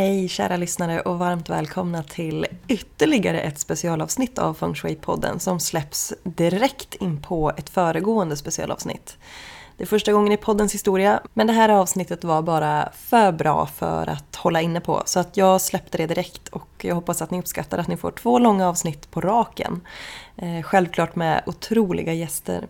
Hej 0.00 0.28
kära 0.28 0.56
lyssnare 0.56 1.00
och 1.00 1.18
varmt 1.18 1.50
välkomna 1.50 2.02
till 2.02 2.46
ytterligare 2.68 3.40
ett 3.40 3.58
specialavsnitt 3.58 4.38
av 4.38 4.54
Feng 4.54 4.74
Shui-podden 4.74 5.38
som 5.38 5.60
släpps 5.60 6.14
direkt 6.22 6.94
in 6.94 7.22
på 7.22 7.52
ett 7.56 7.70
föregående 7.70 8.36
specialavsnitt. 8.36 9.18
Det 9.76 9.84
är 9.84 9.86
första 9.86 10.12
gången 10.12 10.32
i 10.32 10.36
poddens 10.36 10.74
historia, 10.74 11.20
men 11.34 11.46
det 11.46 11.52
här 11.52 11.68
avsnittet 11.68 12.24
var 12.24 12.42
bara 12.42 12.88
för 12.92 13.32
bra 13.32 13.66
för 13.66 14.06
att 14.06 14.36
hålla 14.36 14.60
inne 14.60 14.80
på. 14.80 15.02
Så 15.04 15.20
att 15.20 15.36
jag 15.36 15.60
släppte 15.60 15.98
det 15.98 16.06
direkt 16.06 16.48
och 16.48 16.68
jag 16.78 16.94
hoppas 16.94 17.22
att 17.22 17.30
ni 17.30 17.38
uppskattar 17.38 17.78
att 17.78 17.88
ni 17.88 17.96
får 17.96 18.10
två 18.10 18.38
långa 18.38 18.68
avsnitt 18.68 19.10
på 19.10 19.20
raken. 19.20 19.80
Eh, 20.36 20.62
självklart 20.62 21.16
med 21.16 21.42
otroliga 21.46 22.12
gäster. 22.12 22.66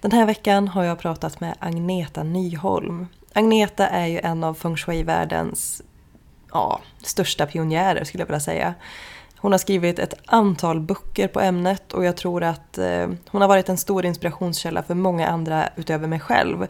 Den 0.00 0.12
här 0.12 0.26
veckan 0.26 0.68
har 0.68 0.84
jag 0.84 0.98
pratat 0.98 1.40
med 1.40 1.54
Agneta 1.58 2.22
Nyholm. 2.22 3.06
Agneta 3.32 3.88
är 3.88 4.06
ju 4.06 4.18
en 4.18 4.44
av 4.44 4.54
feng 4.54 4.76
shui-världens 4.76 5.82
ja, 6.52 6.80
största 7.02 7.46
pionjärer 7.46 8.04
skulle 8.04 8.22
jag 8.22 8.26
vilja 8.26 8.40
säga. 8.40 8.74
Hon 9.36 9.52
har 9.52 9.58
skrivit 9.58 9.98
ett 9.98 10.14
antal 10.26 10.80
böcker 10.80 11.28
på 11.28 11.40
ämnet 11.40 11.92
och 11.92 12.04
jag 12.04 12.16
tror 12.16 12.42
att 12.42 12.78
eh, 12.78 13.08
hon 13.28 13.40
har 13.40 13.48
varit 13.48 13.68
en 13.68 13.76
stor 13.76 14.04
inspirationskälla 14.04 14.82
för 14.82 14.94
många 14.94 15.28
andra 15.28 15.68
utöver 15.76 16.08
mig 16.08 16.20
själv. 16.20 16.62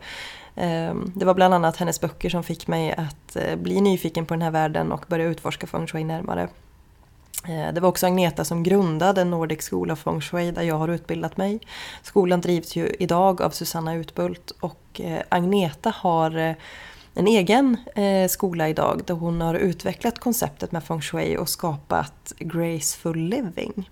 Eh, 0.56 0.94
det 1.14 1.25
var 1.25 1.34
bland 1.34 1.55
annat 1.55 1.77
hennes 1.77 2.00
böcker 2.00 2.30
som 2.30 2.44
fick 2.44 2.66
mig 2.66 2.92
att 2.92 3.36
eh, 3.36 3.56
bli 3.56 3.80
nyfiken 3.80 4.27
på 4.27 4.34
den 4.34 4.42
här 4.42 4.50
världen 4.50 4.92
och 4.92 5.05
börja 5.08 5.27
utforska 5.27 5.66
feng 5.66 5.86
shui 5.86 6.05
närmare. 6.05 6.48
Eh, 7.44 7.72
det 7.72 7.81
var 7.81 7.88
också 7.88 8.06
Agneta 8.06 8.44
som 8.44 8.62
grundade 8.62 9.25
Nordic 9.25 9.69
School 9.70 9.91
of 9.91 9.98
Feng 9.98 10.20
Shui 10.20 10.50
där 10.50 10.62
jag 10.62 10.78
har 10.78 10.88
utbildat 10.88 11.36
mig. 11.36 11.60
Skolan 12.03 12.41
drivs 12.41 12.77
ju 12.77 12.97
idag 12.98 13.42
av 13.42 13.50
Susanna 13.50 13.94
Utbult 13.94 14.50
och 14.60 15.00
eh, 15.00 15.22
Agneta 15.28 15.92
har 15.97 16.38
eh, 16.38 16.55
en 17.19 17.27
egen 17.27 17.77
eh, 17.94 18.28
skola 18.28 18.69
idag 18.69 19.02
där 19.06 19.14
hon 19.14 19.41
har 19.41 19.55
utvecklat 19.55 20.19
konceptet 20.19 20.72
med 20.72 20.84
feng 20.84 21.00
shui 21.00 21.36
och 21.36 21.48
skapat 21.48 22.33
graceful 22.38 23.19
living. 23.19 23.91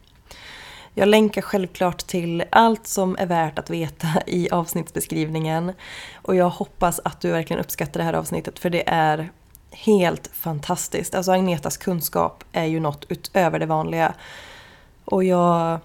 Jag 0.95 1.09
länkar 1.09 1.43
självklart 1.43 1.99
till 2.07 2.45
allt 2.51 2.87
som 2.87 3.17
är 3.19 3.27
värt 3.27 3.59
att 3.59 3.71
veta 3.71 4.09
i 4.27 4.51
avsnittsbeskrivningen 4.51 5.73
och 6.23 6.35
jag 6.35 6.49
hoppas 6.49 7.01
att 7.05 7.21
du 7.21 7.31
verkligen 7.31 7.61
uppskattar 7.61 8.01
det 8.01 8.05
här 8.05 8.13
avsnittet 8.13 8.59
för 8.59 8.71
det 8.71 8.89
är 8.89 9.31
helt 9.71 10.31
fantastiskt. 10.33 11.15
Alltså 11.15 11.33
Agnetas 11.33 11.77
kunskap 11.77 12.45
är 12.53 12.65
ju 12.65 12.81
något 12.81 13.07
utöver 13.09 13.59
det 13.59 13.67
vanliga. 13.67 14.15
Och 15.05 15.25
jag... 15.25 15.79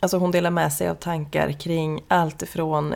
Alltså 0.00 0.18
hon 0.18 0.30
delar 0.30 0.50
med 0.50 0.72
sig 0.72 0.88
av 0.88 0.94
tankar 0.94 1.52
kring 1.52 2.00
allt 2.08 2.42
ifrån 2.42 2.94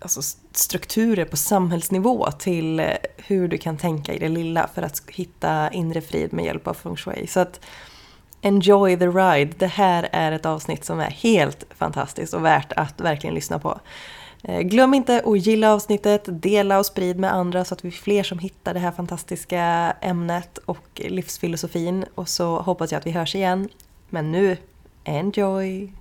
alltså, 0.00 0.38
strukturer 0.52 1.24
på 1.24 1.36
samhällsnivå 1.36 2.30
till 2.30 2.80
eh, 2.80 2.86
hur 3.16 3.48
du 3.48 3.58
kan 3.58 3.76
tänka 3.76 4.14
i 4.14 4.18
det 4.18 4.28
lilla 4.28 4.68
för 4.74 4.82
att 4.82 5.02
hitta 5.08 5.70
inre 5.70 6.00
frid 6.00 6.32
med 6.32 6.44
hjälp 6.44 6.66
av 6.66 6.74
feng 6.74 6.96
shui. 6.96 7.26
Så 7.26 7.40
att 7.40 7.60
enjoy 8.42 8.96
the 8.96 9.06
ride. 9.06 9.52
Det 9.58 9.66
här 9.66 10.08
är 10.12 10.32
ett 10.32 10.46
avsnitt 10.46 10.84
som 10.84 11.00
är 11.00 11.10
helt 11.10 11.64
fantastiskt 11.70 12.34
och 12.34 12.44
värt 12.44 12.72
att 12.72 13.00
verkligen 13.00 13.34
lyssna 13.34 13.58
på. 13.58 13.80
Eh, 14.42 14.60
glöm 14.60 14.94
inte 14.94 15.22
att 15.26 15.46
gilla 15.46 15.72
avsnittet, 15.72 16.22
dela 16.26 16.78
och 16.78 16.86
sprid 16.86 17.18
med 17.18 17.34
andra 17.34 17.64
så 17.64 17.74
att 17.74 17.84
vi 17.84 17.88
är 17.88 17.92
fler 17.92 18.22
som 18.22 18.38
hittar 18.38 18.74
det 18.74 18.80
här 18.80 18.92
fantastiska 18.92 19.62
ämnet 20.00 20.58
och 20.58 21.00
livsfilosofin. 21.04 22.04
Och 22.14 22.28
så 22.28 22.60
hoppas 22.60 22.92
jag 22.92 22.98
att 22.98 23.06
vi 23.06 23.10
hörs 23.10 23.34
igen. 23.34 23.68
Men 24.08 24.32
nu, 24.32 24.56
enjoy! 25.04 25.92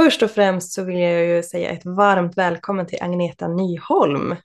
Först 0.00 0.22
och 0.22 0.30
främst 0.30 0.72
så 0.72 0.84
vill 0.84 0.98
jag 0.98 1.26
ju 1.26 1.42
säga 1.42 1.70
ett 1.70 1.84
varmt 1.84 2.38
välkommen 2.38 2.86
till 2.86 3.02
Agneta 3.02 3.48
Nyholm. 3.48 4.36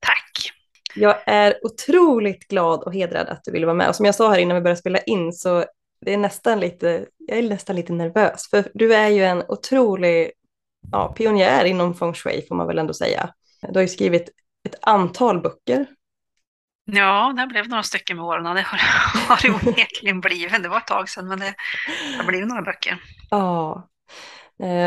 Tack! 0.00 0.52
Jag 0.94 1.16
är 1.26 1.54
otroligt 1.62 2.48
glad 2.48 2.82
och 2.82 2.94
hedrad 2.94 3.28
att 3.28 3.44
du 3.44 3.52
ville 3.52 3.66
vara 3.66 3.76
med. 3.76 3.88
Och 3.88 3.96
som 3.96 4.06
jag 4.06 4.14
sa 4.14 4.30
här 4.30 4.38
innan 4.38 4.54
vi 4.54 4.60
började 4.60 4.80
spela 4.80 4.98
in 4.98 5.32
så 5.32 5.64
det 6.00 6.12
är 6.12 6.18
nästan 6.18 6.60
lite, 6.60 7.06
jag 7.18 7.38
är 7.38 7.42
nästan 7.42 7.76
lite 7.76 7.92
nervös. 7.92 8.50
För 8.50 8.68
du 8.74 8.94
är 8.94 9.08
ju 9.08 9.24
en 9.24 9.42
otrolig 9.48 10.30
ja, 10.92 11.12
pionjär 11.12 11.64
inom 11.64 11.94
feng 11.94 12.14
shui 12.14 12.46
får 12.48 12.54
man 12.54 12.66
väl 12.66 12.78
ändå 12.78 12.94
säga. 12.94 13.30
Du 13.68 13.74
har 13.74 13.82
ju 13.82 13.88
skrivit 13.88 14.30
ett 14.68 14.76
antal 14.80 15.40
böcker. 15.40 15.86
Ja, 16.84 17.34
det 17.36 17.46
blev 17.46 17.68
några 17.68 17.82
stycken 17.82 18.16
med 18.16 18.26
åren. 18.26 18.44
Det 18.44 18.62
har, 18.62 18.78
har 19.28 19.42
det 19.42 19.68
onekligen 19.68 20.20
blivit. 20.20 20.62
Det 20.62 20.68
var 20.68 20.78
ett 20.78 20.86
tag 20.86 21.08
sedan 21.08 21.28
men 21.28 21.38
det 21.38 21.54
har 22.16 22.24
blivit 22.24 22.48
några 22.48 22.62
böcker. 22.62 22.98
Ja, 23.30 23.88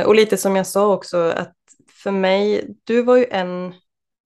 och 0.05 0.15
lite 0.15 0.37
som 0.37 0.55
jag 0.55 0.67
sa 0.67 0.93
också, 0.93 1.17
att 1.17 1.55
för 2.03 2.11
mig, 2.11 2.67
du 2.83 3.01
var 3.01 3.17
ju 3.17 3.25
en 3.31 3.73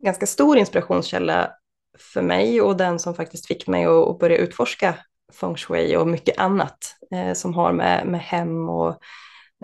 ganska 0.04 0.26
stor 0.26 0.58
inspirationskälla 0.58 1.52
för 1.98 2.22
mig 2.22 2.62
och 2.62 2.78
den 2.78 3.00
som 3.00 3.16
faktiskt 3.16 3.48
fick 3.48 3.68
mig 3.68 3.86
att 3.86 4.20
börja 4.20 4.38
utforska 4.38 4.96
feng 5.34 5.56
shui 5.56 5.98
och 5.98 6.08
mycket 6.08 6.40
annat 6.40 6.96
eh, 7.14 7.34
som 7.34 7.54
har 7.54 7.72
med, 7.74 8.08
med 8.08 8.22
hem 8.22 8.70
och 8.70 9.00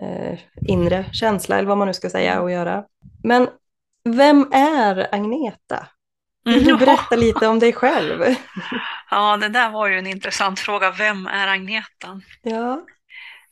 eh, 0.02 0.40
inre 0.68 1.06
känsla 1.14 1.58
eller 1.58 1.68
vad 1.68 1.78
man 1.78 1.88
nu 1.88 1.94
ska 1.94 2.10
säga 2.10 2.40
att 2.40 2.52
göra. 2.52 2.84
Men 3.24 3.50
vem 4.04 4.50
är 4.54 5.16
Agneta? 5.16 5.88
Vill 6.46 6.66
du 6.66 6.78
berätta 6.86 7.16
lite 7.16 7.48
om 7.48 7.60
dig 7.60 7.74
själv? 7.74 8.36
Ja, 9.12 9.38
det 9.38 9.50
där 9.50 9.72
var 9.72 9.88
ju 9.88 9.98
en 9.98 10.08
intressant 10.08 10.60
fråga. 10.60 10.92
Vem 10.92 11.28
är 11.28 11.48
Agneta? 11.48 12.22
Ja. 12.42 12.86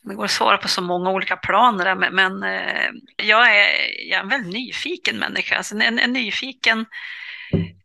Det 0.06 0.14
går 0.14 0.24
att 0.24 0.30
svara 0.30 0.58
på 0.58 0.68
så 0.68 0.82
många 0.82 1.10
olika 1.10 1.36
planer, 1.36 1.94
men, 1.94 2.14
men 2.14 2.42
eh, 2.42 2.90
jag, 3.16 3.56
är, 3.56 3.68
jag 4.10 4.18
är 4.18 4.22
en 4.22 4.28
väldigt 4.28 4.52
nyfiken 4.52 5.18
människa. 5.18 5.56
Alltså 5.56 5.76
en, 5.76 5.98
en 5.98 6.12
nyfiken, 6.12 6.86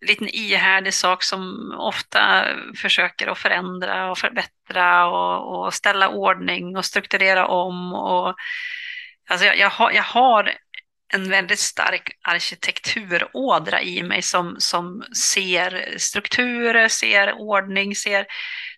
liten 0.08 0.28
ihärdig 0.28 0.94
sak 0.94 1.24
som 1.24 1.72
ofta 1.78 2.46
försöker 2.78 3.28
att 3.28 3.38
förändra 3.38 4.12
och 4.12 4.18
förbättra 4.18 5.08
och, 5.08 5.66
och 5.66 5.74
ställa 5.74 6.10
ordning 6.10 6.78
och 6.78 6.86
strukturera 6.86 7.48
om. 7.48 7.94
Och, 7.94 8.36
alltså 9.30 9.46
jag, 9.46 9.58
jag, 9.58 9.70
har, 9.70 9.92
jag 9.92 10.04
har 10.04 10.54
en 11.14 11.30
väldigt 11.30 11.60
stark 11.60 12.12
arkitekturådra 12.22 13.82
i 13.82 14.04
mig 14.04 14.22
som, 14.22 14.56
som 14.60 15.04
ser 15.18 15.98
strukturer, 15.98 16.88
ser 16.88 17.34
ordning, 17.34 17.96
ser, 17.96 18.26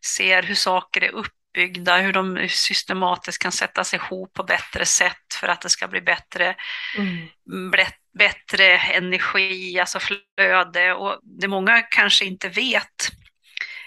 ser 0.06 0.44
hur 0.44 0.56
saker 0.56 1.04
är 1.04 1.12
upp 1.12 1.34
uppbyggda, 1.54 1.98
hur 1.98 2.14
de 2.14 2.48
systematiskt 2.50 3.42
kan 3.42 3.52
sättas 3.52 3.94
ihop 3.94 4.34
på 4.34 4.44
bättre 4.44 4.86
sätt 4.86 5.34
för 5.40 5.48
att 5.48 5.62
det 5.62 5.70
ska 5.70 5.88
bli 5.88 6.02
bättre, 6.02 6.56
mm. 6.98 7.72
bättre 8.18 8.78
energi, 8.78 9.80
alltså 9.80 10.00
flöde. 10.00 10.94
Och 10.94 11.20
det 11.24 11.48
många 11.48 11.82
kanske 11.82 12.26
inte 12.26 12.50
vet 12.50 13.12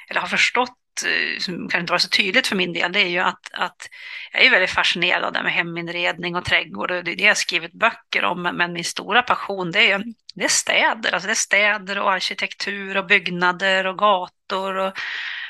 eller 0.08 0.20
har 0.20 0.28
förstått 0.28 1.04
eh, 1.06 1.38
som 1.38 1.68
kan 1.68 1.80
inte 1.80 1.90
vara 1.90 1.98
så 1.98 2.08
tydligt 2.08 2.46
för 2.46 2.56
min 2.56 2.72
del, 2.72 2.92
det 2.92 3.00
är 3.00 3.08
ju 3.08 3.18
att, 3.18 3.52
att 3.52 3.88
jag 4.32 4.44
är 4.44 4.50
väldigt 4.50 4.70
fascinerad 4.70 5.24
av 5.24 5.32
det 5.32 5.42
med 5.42 5.52
heminredning 5.52 6.36
och 6.36 6.44
trädgård 6.44 6.90
och 6.90 7.04
det 7.04 7.12
är 7.12 7.16
det 7.16 7.24
jag 7.24 7.36
skrivit 7.36 7.72
böcker 7.72 8.24
om, 8.24 8.42
men 8.42 8.72
min 8.72 8.84
stora 8.84 9.22
passion 9.22 9.70
det 9.70 9.90
är, 9.90 10.04
det 10.34 10.44
är 10.44 10.48
städer, 10.48 11.12
alltså 11.12 11.26
det 11.26 11.32
är 11.32 11.34
städer 11.34 11.98
och 11.98 12.12
arkitektur 12.12 12.96
och 12.96 13.06
byggnader 13.06 13.86
och 13.86 13.98
gator 13.98 14.76
och 14.76 14.98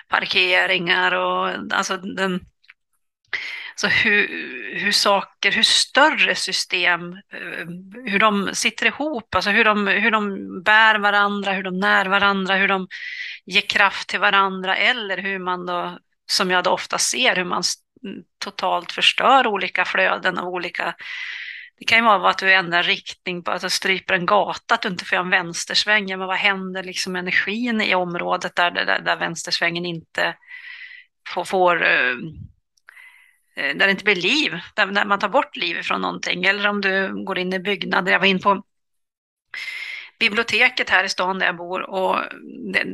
parkeringar 0.09 1.13
och 1.13 1.49
alltså 1.71 1.97
den, 1.97 2.41
så 3.75 3.87
hur, 3.87 4.29
hur 4.79 4.93
saker, 4.93 5.53
hur 5.53 5.63
större 5.63 6.35
system, 6.35 7.13
eh, 7.13 7.67
hur 8.05 8.19
de 8.19 8.51
sitter 8.55 8.87
ihop, 8.87 9.35
alltså 9.35 9.51
hur 9.51 9.65
de, 9.65 9.87
hur 9.87 10.11
de 10.11 10.63
bär 10.63 10.99
varandra, 10.99 11.53
hur 11.53 11.63
de 11.63 11.79
när 11.79 12.07
varandra, 12.07 12.57
hur 12.57 12.69
de 12.69 12.89
ger 13.45 13.61
kraft 13.61 14.09
till 14.09 14.21
varandra 14.21 14.77
eller 14.77 15.19
hur 15.19 15.39
man 15.39 15.67
då, 15.67 15.99
som 16.31 16.51
jag 16.51 16.65
då 16.65 16.71
ofta 16.71 16.99
ser, 16.99 17.37
hur 17.37 17.45
man 17.45 17.63
totalt 18.39 18.93
förstör 18.93 19.47
olika 19.47 19.85
flöden 19.85 20.39
av 20.39 20.49
olika 20.49 20.95
det 21.79 21.85
kan 21.85 21.99
ju 21.99 22.05
vara 22.05 22.31
att 22.31 22.39
du 22.39 22.53
ändrar 22.53 22.83
riktning, 22.83 23.43
på 23.43 23.51
att 23.51 23.61
du 23.61 23.71
stryper 23.71 24.15
en 24.15 24.27
gata, 24.27 24.75
att 24.75 24.83
du 24.83 24.89
inte 24.89 25.05
får 25.05 25.17
göra 25.17 25.25
en 25.25 25.31
vänstersväng. 25.31 26.07
men 26.07 26.27
vad 26.27 26.37
händer 26.37 26.83
liksom 26.83 27.17
energin 27.17 27.81
i 27.81 27.95
området 27.95 28.57
där, 28.57 28.71
där, 28.71 29.01
där 29.01 29.17
vänstersvängen 29.17 29.87
inte 29.87 30.37
får, 31.29 31.45
får 31.45 31.85
eh, 31.85 32.17
eh, 33.57 33.77
där 33.77 33.87
det 33.87 33.91
inte 33.91 34.05
blir 34.05 34.17
liv, 34.17 34.61
där, 34.75 34.87
där 34.87 35.05
man 35.05 35.19
tar 35.19 35.29
bort 35.29 35.57
liv 35.57 35.83
från 35.83 36.01
någonting. 36.01 36.45
Eller 36.45 36.69
om 36.69 36.81
du 36.81 37.25
går 37.25 37.39
in 37.39 37.53
i 37.53 37.59
byggnader. 37.59 38.13
Jag 38.13 38.19
var 38.19 38.27
in 38.27 38.41
på 38.41 38.63
biblioteket 40.19 40.91
här 40.91 41.05
i 41.05 41.09
stan 41.09 41.39
där 41.39 41.47
jag 41.47 41.57
bor 41.57 41.91
och 41.91 42.17
det, 42.73 42.87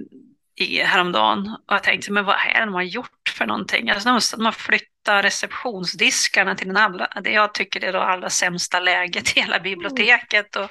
i, 0.54 0.78
häromdagen 0.78 1.56
och 1.66 1.74
jag 1.74 1.82
tänkte, 1.82 2.12
men 2.12 2.24
vad 2.24 2.36
är 2.36 2.60
det 2.60 2.66
de 2.66 2.74
har 2.74 2.82
gjort 2.82 3.21
för 3.32 3.46
någonting? 3.46 3.90
Alltså, 3.90 4.36
de 4.36 4.44
har 4.44 4.52
flyttat 4.52 5.24
receptionsdiskarna 5.24 6.54
till 6.54 6.66
den 6.66 6.76
allra, 6.76 7.08
det 7.24 7.30
jag 7.30 7.54
tycker 7.54 7.84
är 7.84 7.92
det 7.92 8.04
allra 8.04 8.30
sämsta 8.30 8.80
läget 8.80 9.36
i 9.36 9.40
hela 9.40 9.60
biblioteket. 9.60 10.56
Och, 10.56 10.70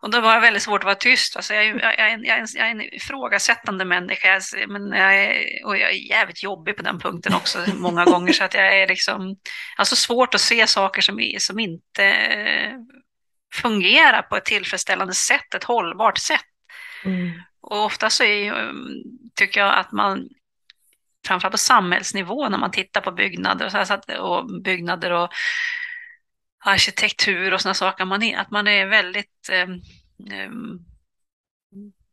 och 0.00 0.10
då 0.10 0.20
var 0.20 0.34
det 0.34 0.40
väldigt 0.40 0.62
svårt 0.62 0.80
att 0.80 0.84
vara 0.84 0.94
tyst. 0.94 1.36
Alltså 1.36 1.54
jag, 1.54 1.66
jag, 1.66 1.98
jag, 1.98 2.10
jag, 2.24 2.36
är 2.36 2.40
en, 2.40 2.46
jag 2.54 2.66
är 2.66 2.70
en 2.70 2.94
ifrågasättande 2.94 3.84
människa 3.84 4.40
men 4.68 4.92
jag 4.92 5.16
är, 5.16 5.44
och 5.64 5.76
jag 5.78 5.90
är 5.90 6.10
jävligt 6.10 6.42
jobbig 6.42 6.76
på 6.76 6.82
den 6.82 6.98
punkten 6.98 7.34
också 7.34 7.64
många 7.74 8.04
gånger. 8.12 8.32
Så 8.32 8.44
att 8.44 8.54
jag 8.54 8.78
är 8.78 8.88
liksom, 8.88 9.36
alltså 9.76 9.96
svårt 9.96 10.34
att 10.34 10.40
se 10.40 10.66
saker 10.66 11.02
som, 11.02 11.32
som 11.38 11.58
inte 11.58 12.14
fungerar 13.54 14.22
på 14.22 14.36
ett 14.36 14.44
tillfredsställande 14.44 15.14
sätt, 15.14 15.54
ett 15.54 15.64
hållbart 15.64 16.18
sätt. 16.18 16.40
Mm. 17.04 17.32
Och 17.60 17.84
ofta 17.84 18.10
så 18.10 18.24
är, 18.24 18.72
tycker 19.34 19.60
jag 19.60 19.74
att 19.74 19.92
man, 19.92 20.28
framförallt 21.26 21.52
på 21.52 21.58
samhällsnivå 21.58 22.48
när 22.48 22.58
man 22.58 22.70
tittar 22.70 23.00
på 23.00 23.12
byggnader 23.12 23.66
och, 23.66 23.72
så 23.72 23.78
här, 23.78 24.20
och 24.20 24.62
byggnader 24.62 25.10
och 25.10 25.30
arkitektur 26.64 27.54
och 27.54 27.60
sådana 27.60 27.74
saker, 27.74 28.04
man 28.04 28.22
är, 28.22 28.38
att 28.38 28.50
man 28.50 28.68
är 28.68 28.86
väldigt, 28.86 29.48
eh, 29.52 29.68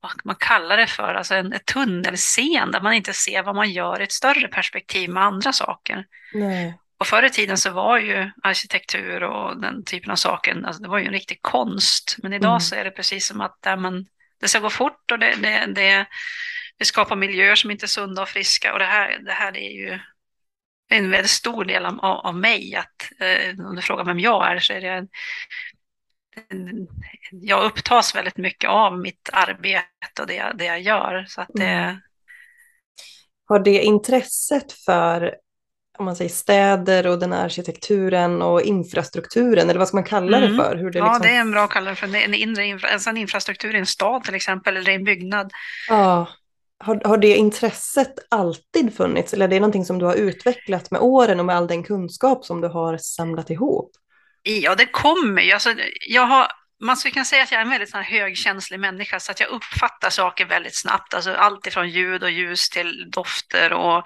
vad 0.01 0.11
man 0.23 0.35
kallar 0.35 0.77
det 0.77 0.87
för, 0.87 1.13
alltså 1.13 1.35
en, 1.35 1.53
ett 1.53 1.65
tunnelseende, 1.65 2.77
där 2.77 2.83
man 2.83 2.93
inte 2.93 3.13
ser 3.13 3.43
vad 3.43 3.55
man 3.55 3.71
gör 3.71 4.01
i 4.01 4.03
ett 4.03 4.11
större 4.11 4.47
perspektiv 4.47 5.09
med 5.09 5.23
andra 5.23 5.53
saker. 5.53 6.05
Nej. 6.33 6.77
Och 6.97 7.07
förr 7.07 7.23
i 7.23 7.29
tiden 7.29 7.57
så 7.57 7.71
var 7.71 7.97
ju 7.97 8.31
arkitektur 8.43 9.23
och 9.23 9.61
den 9.61 9.83
typen 9.83 10.11
av 10.11 10.15
saker, 10.15 10.63
alltså 10.65 10.83
det 10.83 10.89
var 10.89 10.99
ju 10.99 11.05
en 11.05 11.13
riktig 11.13 11.41
konst. 11.41 12.15
Men 12.17 12.33
idag 12.33 12.49
mm. 12.49 12.59
så 12.59 12.75
är 12.75 12.83
det 12.83 12.91
precis 12.91 13.27
som 13.27 13.41
att 13.41 13.57
där 13.61 13.77
man, 13.77 14.05
det 14.41 14.47
ska 14.47 14.59
gå 14.59 14.69
fort 14.69 15.11
och 15.11 15.19
det, 15.19 15.35
det, 15.41 15.65
det, 15.65 16.05
det 16.81 16.85
skapar 16.85 17.15
miljöer 17.15 17.55
som 17.55 17.71
inte 17.71 17.85
är 17.85 17.87
sunda 17.87 18.21
och 18.21 18.29
friska. 18.29 18.73
Och 18.73 18.79
det 18.79 18.85
här, 18.85 19.19
det 19.25 19.31
här 19.31 19.57
är 19.57 19.69
ju 19.69 19.99
en 20.89 21.11
väldigt 21.11 21.31
stor 21.31 21.65
del 21.65 21.85
av, 21.85 21.99
av 21.99 22.35
mig. 22.35 22.75
Att, 22.75 23.21
eh, 23.21 23.65
om 23.65 23.75
du 23.75 23.81
frågar 23.81 24.05
vem 24.05 24.19
jag 24.19 24.51
är 24.51 24.59
så 24.59 24.73
är 24.73 24.81
det 24.81 24.87
en, 24.87 25.07
en, 26.49 26.87
jag 27.31 27.63
upptas 27.63 28.15
väldigt 28.15 28.37
mycket 28.37 28.69
av 28.69 28.99
mitt 28.99 29.29
arbete 29.33 30.21
och 30.21 30.27
det, 30.27 30.53
det 30.55 30.65
jag 30.65 30.81
gör. 30.81 31.25
Så 31.27 31.41
att 31.41 31.49
det, 31.53 31.65
mm. 31.65 31.95
Har 33.47 33.59
det 33.59 33.81
intresset 33.83 34.71
för 34.71 35.35
om 35.97 36.05
man 36.05 36.15
säger 36.15 36.29
städer 36.29 37.07
och 37.07 37.19
den 37.19 37.33
här 37.33 37.45
arkitekturen 37.45 38.41
och 38.41 38.61
infrastrukturen, 38.61 39.69
eller 39.69 39.79
vad 39.79 39.87
ska 39.87 39.97
man 39.97 40.03
kalla 40.03 40.39
det 40.39 40.45
mm. 40.45 40.57
för? 40.57 40.75
Hur 40.75 40.91
det 40.91 40.99
ja, 40.99 41.05
liksom... 41.05 41.21
det 41.21 41.35
är 41.35 41.39
en 41.39 41.51
bra 41.51 41.67
kallare 41.67 41.95
för 41.95 42.15
en, 42.15 42.33
inre 42.33 42.65
infra, 42.65 42.89
alltså 42.89 43.09
en 43.09 43.17
infrastruktur 43.17 43.75
i 43.75 43.79
en 43.79 43.85
stad 43.85 44.23
till 44.23 44.35
exempel, 44.35 44.77
eller 44.77 44.91
i 44.91 44.95
en 44.95 45.03
byggnad. 45.03 45.51
Ja, 45.89 46.27
har, 46.83 47.01
har 47.05 47.17
det 47.17 47.35
intresset 47.35 48.13
alltid 48.29 48.95
funnits, 48.97 49.33
eller 49.33 49.45
är 49.45 49.49
det 49.49 49.59
någonting 49.59 49.85
som 49.85 49.99
du 49.99 50.05
har 50.05 50.15
utvecklat 50.15 50.91
med 50.91 51.01
åren 51.01 51.39
och 51.39 51.45
med 51.45 51.55
all 51.55 51.67
den 51.67 51.83
kunskap 51.83 52.45
som 52.45 52.61
du 52.61 52.67
har 52.67 52.97
samlat 52.97 53.49
ihop? 53.49 53.91
Ja, 54.43 54.75
det 54.75 54.85
kommer 54.85 55.41
ju. 55.41 55.51
Alltså, 55.51 55.73
jag 56.07 56.25
har 56.25 56.47
man 56.81 56.97
skulle 56.97 57.11
kunna 57.11 57.25
säga 57.25 57.43
att 57.43 57.51
jag 57.51 57.59
är 57.61 57.65
en 57.65 57.69
väldigt 57.69 57.89
sån 57.89 58.03
högkänslig 58.03 58.79
människa 58.79 59.19
så 59.19 59.31
att 59.31 59.39
jag 59.39 59.49
uppfattar 59.49 60.09
saker 60.09 60.45
väldigt 60.45 60.75
snabbt. 60.75 61.13
Alltså 61.13 61.33
allt 61.33 61.67
ifrån 61.67 61.89
ljud 61.89 62.23
och 62.23 62.31
ljus 62.31 62.69
till 62.69 63.11
dofter 63.11 63.73
och 63.73 64.03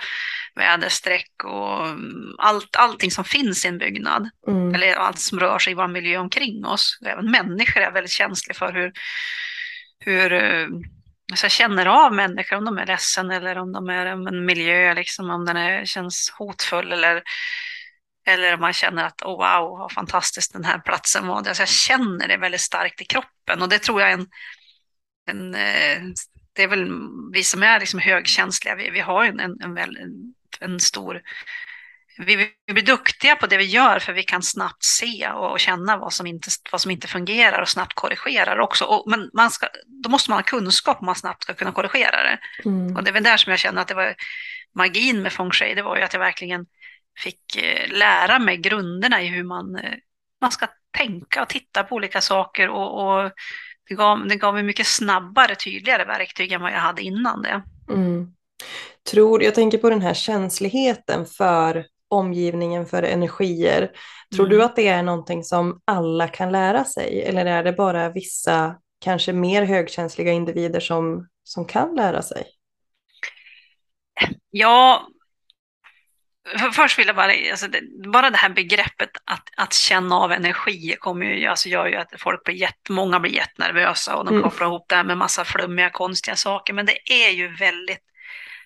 väderstreck 0.56 1.44
och 1.44 1.88
mm, 1.88 2.36
allt, 2.38 2.76
allting 2.76 3.12
som 3.12 3.24
finns 3.24 3.66
i 3.66 3.68
en 3.68 3.78
byggnad. 3.78 4.30
Mm. 4.48 4.76
Eller 4.76 4.96
allt 4.96 5.20
som 5.20 5.40
rör 5.40 5.60
sig 5.60 5.72
i 5.72 5.76
vår 5.76 5.88
miljö 5.88 6.18
omkring 6.18 6.66
oss. 6.66 7.00
Även 7.06 7.32
människor 7.32 7.82
är 7.82 7.92
väldigt 7.92 8.12
känsliga 8.12 8.56
för 8.56 8.74
hur, 8.74 8.92
hur 10.00 10.32
så 11.34 11.46
jag 11.46 11.52
känner 11.52 11.86
av 11.86 12.14
människor 12.14 12.56
om 12.58 12.66
de 12.66 12.78
är 12.78 12.86
ledsen 12.86 13.32
eller 13.32 13.58
om 13.58 13.72
de 13.72 13.90
är 13.90 14.06
en 14.06 14.46
miljö, 14.46 14.94
liksom, 14.94 15.30
om 15.30 15.46
den 15.46 15.58
är, 15.58 15.86
känns 15.86 16.30
hotfull 16.38 16.92
eller 16.92 17.24
eller 18.28 18.54
om 18.54 18.60
man 18.60 18.74
känner 18.74 19.04
att 19.04 19.22
oh, 19.22 19.38
wow, 19.38 19.78
vad 19.80 19.92
fantastiskt 19.92 20.54
den 20.54 20.66
här 20.66 20.80
platsen 20.80 21.28
var. 21.28 21.38
Alltså 21.38 21.62
jag 21.62 21.70
känner 21.70 22.28
det 22.28 22.38
väldigt 22.38 22.62
starkt 22.62 23.02
i 23.02 23.06
kroppen 23.06 23.62
och 23.62 23.70
det 23.70 23.80
tror 23.80 24.02
jag 24.02 24.10
är 24.10 24.14
en, 24.14 24.28
en 25.30 25.56
eh, 25.56 26.02
det 26.54 26.64
är 26.64 26.68
väl 26.68 26.92
vi 27.34 27.44
som 27.44 27.64
är 27.64 27.80
liksom 27.80 28.00
högkänsliga, 28.00 28.76
vi, 28.76 28.90
vi 28.90 29.00
har 29.00 29.26
en, 29.26 29.40
en, 29.40 29.78
en, 29.78 30.34
en 30.60 30.80
stor 30.80 31.22
vi, 32.18 32.50
vi 32.66 32.74
blir 32.74 32.86
duktiga 32.86 33.36
på 33.36 33.48
det 33.48 33.58
vi 33.58 33.64
gör 33.64 34.00
för 34.00 34.14
vi 34.14 34.24
kan 34.24 34.44
snabbt 34.44 34.84
se 34.84 35.30
och 35.30 35.60
känna 35.60 35.98
vad 35.98 36.14
som 36.14 36.28
inte, 36.28 36.50
vad 36.72 36.82
som 36.82 36.92
inte 36.92 37.08
fungerar 37.08 37.62
och 37.62 37.70
snabbt 37.70 37.94
korrigera 37.94 38.64
också. 38.64 38.86
Och, 38.86 39.04
men 39.08 39.30
man 39.34 39.52
ska, 39.52 39.68
då 40.04 40.10
måste 40.10 40.32
man 40.32 40.40
ha 40.40 40.44
kunskap 40.44 41.00
om 41.00 41.06
man 41.06 41.16
snabbt 41.16 41.44
ska 41.44 41.54
kunna 41.54 41.72
korrigera 41.72 42.24
det. 42.24 42.40
Mm. 42.70 42.96
Och 42.96 43.04
det 43.04 43.10
är 43.10 43.14
väl 43.14 43.24
där 43.24 43.38
som 43.38 43.50
jag 43.50 43.60
känner 43.60 43.82
att 43.82 43.88
det 43.88 43.94
var 43.94 44.16
magin 44.76 45.22
med 45.22 45.34
feng 45.34 45.52
shui, 45.52 45.76
det 45.76 45.82
var 45.82 45.98
ju 45.98 46.04
att 46.04 46.14
jag 46.14 46.20
verkligen 46.20 46.66
fick 47.20 47.58
eh, 47.58 47.98
lära 47.98 48.40
mig 48.40 48.58
grunderna 48.58 49.22
i 49.22 49.28
hur 49.28 49.44
man, 49.44 49.76
eh, 49.76 49.94
man 50.42 50.52
ska 50.52 50.68
tänka 50.98 51.42
och 51.42 51.50
titta 51.50 51.84
på 51.84 51.96
olika 51.96 52.22
saker 52.22 52.70
och, 52.70 53.24
och 53.24 53.32
det, 53.90 53.96
gav, 53.96 54.28
det 54.28 54.36
gav 54.36 54.54
mig 54.54 54.64
mycket 54.64 54.88
snabbare, 54.88 55.56
tydligare 55.56 56.06
verktyg 56.06 56.52
än 56.52 56.62
vad 56.62 56.72
jag 56.72 56.80
hade 56.80 57.02
innan 57.02 57.42
det. 57.42 57.64
Mm. 57.90 58.34
Tror, 59.12 59.44
jag 59.44 59.56
tänker 59.56 59.78
på 59.78 59.90
den 59.90 60.02
här 60.02 60.14
känsligheten 60.14 61.26
för 61.26 61.86
omgivningen, 62.10 62.86
för 62.86 63.04
energier. 63.04 63.92
Tror 64.36 64.46
mm. 64.46 64.58
du 64.58 64.64
att 64.64 64.76
det 64.76 64.88
är 64.88 65.04
någonting 65.04 65.44
som 65.44 65.82
alla 65.86 66.28
kan 66.28 66.52
lära 66.52 66.86
sig 66.86 67.24
eller 67.24 67.46
är 67.46 67.64
det 67.64 67.74
bara 67.74 68.10
vissa, 68.10 68.76
kanske 69.00 69.34
mer 69.34 69.64
högkänsliga 69.64 70.32
individer 70.32 70.80
som, 70.80 71.28
som 71.44 71.66
kan 71.66 71.96
lära 71.96 72.22
sig? 72.22 72.46
Ja, 74.50 75.08
Först 76.74 77.00
vill 77.00 77.08
jag 77.08 77.16
bara, 77.16 77.32
alltså 77.52 77.68
det, 77.68 77.82
bara 78.12 78.30
det 78.30 78.38
här 78.38 78.50
begreppet 78.50 79.10
att, 79.26 79.50
att 79.58 79.74
känna 79.74 80.16
av 80.16 80.32
energi 80.32 80.96
kommer 81.00 81.26
ju, 81.26 81.48
alltså 81.48 81.70
gör 81.70 81.88
ju 81.88 81.96
att 81.96 82.14
folk 82.18 82.44
blir 82.44 82.56
jätt, 82.56 82.90
många 82.90 83.20
blir 83.20 83.32
jättenervösa 83.32 84.16
och 84.16 84.26
de 84.26 84.32
mm. 84.32 84.44
kopplar 84.44 84.68
ihop 84.68 84.86
det 84.90 84.96
här 84.96 85.04
med 85.04 85.18
massa 85.18 85.46
flummiga 85.46 85.90
konstiga 85.90 86.36
saker. 86.36 86.74
Men 86.74 86.86
det 86.86 87.12
är 87.12 87.30
ju 87.30 87.56
väldigt 87.56 88.04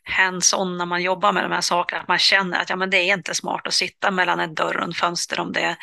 hands-on 0.10 0.78
när 0.78 0.86
man 0.86 1.04
jobbar 1.04 1.32
med 1.32 1.44
de 1.44 1.52
här 1.52 1.62
sakerna, 1.62 2.02
att 2.02 2.08
man 2.08 2.20
känner 2.20 2.60
att 2.60 2.70
ja, 2.70 2.76
men 2.76 2.90
det 2.90 2.98
är 2.98 3.14
inte 3.14 3.36
smart 3.36 3.68
att 3.68 3.74
sitta 3.74 4.12
mellan 4.12 4.40
en 4.40 4.56
dörr 4.56 4.78
och 4.78 4.84
en 4.84 4.94
fönster 4.94 5.40
om 5.40 5.54
det, 5.54 5.78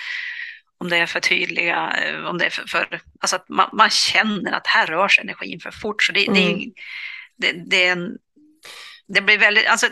om 0.78 0.88
det 0.88 0.96
är 0.96 1.06
för 1.06 1.20
tydliga, 1.20 1.96
eh, 2.02 2.24
om 2.24 2.38
det 2.38 2.46
är 2.46 2.50
för, 2.50 2.66
för 2.66 3.00
alltså 3.20 3.36
att 3.36 3.48
man, 3.48 3.70
man 3.72 3.90
känner 3.90 4.52
att 4.52 4.66
här 4.66 4.86
rör 4.86 5.08
sig 5.08 5.22
energin 5.22 5.60
för 5.60 5.70
fort. 5.70 6.02
Så 6.02 6.12
det, 6.12 6.26
mm. 6.26 6.58
det, 7.36 7.52
det, 7.52 7.52
det, 7.66 7.86
är 7.86 7.92
en, 7.92 8.18
det 9.08 9.20
blir 9.20 9.38
väldigt, 9.38 9.66
alltså 9.66 9.86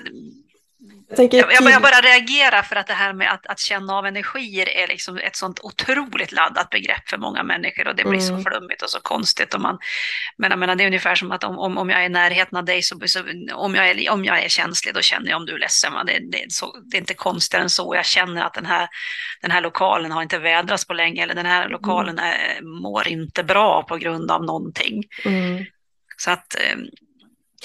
jag, 1.19 1.33
jag, 1.33 1.71
jag, 1.71 1.83
bara 1.83 2.01
reagerar 2.01 2.63
för 2.63 2.77
att 2.77 2.87
det 2.87 2.95
här 2.95 3.13
med 3.13 3.33
att, 3.33 3.47
att, 3.47 3.59
känna 3.59 3.95
av 3.95 4.07
energier 4.07 4.69
är 4.69 4.89
liksom 4.89 5.19
ett 5.19 5.37
sånt 5.37 5.61
otroligt 5.63 6.33
laddat 6.33 6.71
begrepp 6.71 7.09
för 7.09 7.19
många 7.19 7.43
människor 7.43 7.89
och 7.89 7.97
det 7.97 8.05
blir 8.05 8.21
mm. 8.21 8.45
så 8.45 8.51
flummigt 8.51 8.83
och 8.83 8.91
så 8.91 9.01
konstigt. 9.01 9.55
Och 9.55 9.61
man, 9.61 9.79
men 10.39 10.51
jag 10.51 10.59
menar, 10.59 10.77
det 10.77 10.85
är 10.85 10.87
ungefär 10.87 11.15
som 11.15 11.33
att 11.33 11.45
om, 11.45 11.59
om, 11.59 11.79
om 11.79 11.91
jag 11.91 12.01
är 12.01 12.07
i 12.07 12.09
närheten 12.09 12.59
av 12.59 12.65
dig, 12.65 12.83
så, 12.83 13.01
så, 13.07 13.21
om, 13.55 13.75
jag 13.75 13.89
är, 13.89 14.11
om 14.11 14.25
jag 14.25 14.45
är 14.45 14.49
känslig, 14.49 14.95
då 14.95 15.01
känner 15.01 15.31
jag 15.31 15.37
om 15.37 15.47
du 15.47 15.55
är 15.55 15.59
ledsen. 15.59 15.93
Det, 16.07 16.19
det, 16.33 16.53
så, 16.53 16.77
det 16.91 16.97
är 16.97 17.01
inte 17.01 17.15
konstigare 17.15 17.63
än 17.63 17.71
så. 17.71 17.95
Jag 17.95 18.07
känner 18.07 18.43
att 18.43 18.55
den 18.55 18.67
här, 18.67 18.89
den 19.41 19.51
här 19.51 19.61
lokalen 19.61 20.13
har 20.13 20.23
inte 20.23 20.39
vädrats 20.39 20.87
på 20.87 20.95
länge 20.95 21.23
eller 21.23 21.35
den 21.35 21.47
här 21.47 21.61
mm. 21.61 21.73
lokalen 21.73 22.19
är, 22.19 22.63
mår 22.83 23.09
inte 23.09 23.45
bra 23.45 23.83
på 23.83 23.97
grund 23.97 24.31
av 24.31 24.45
någonting. 24.45 25.03
Mm. 25.25 25.65
Så 26.17 26.31
att 26.31 26.55
ehm, 26.55 26.89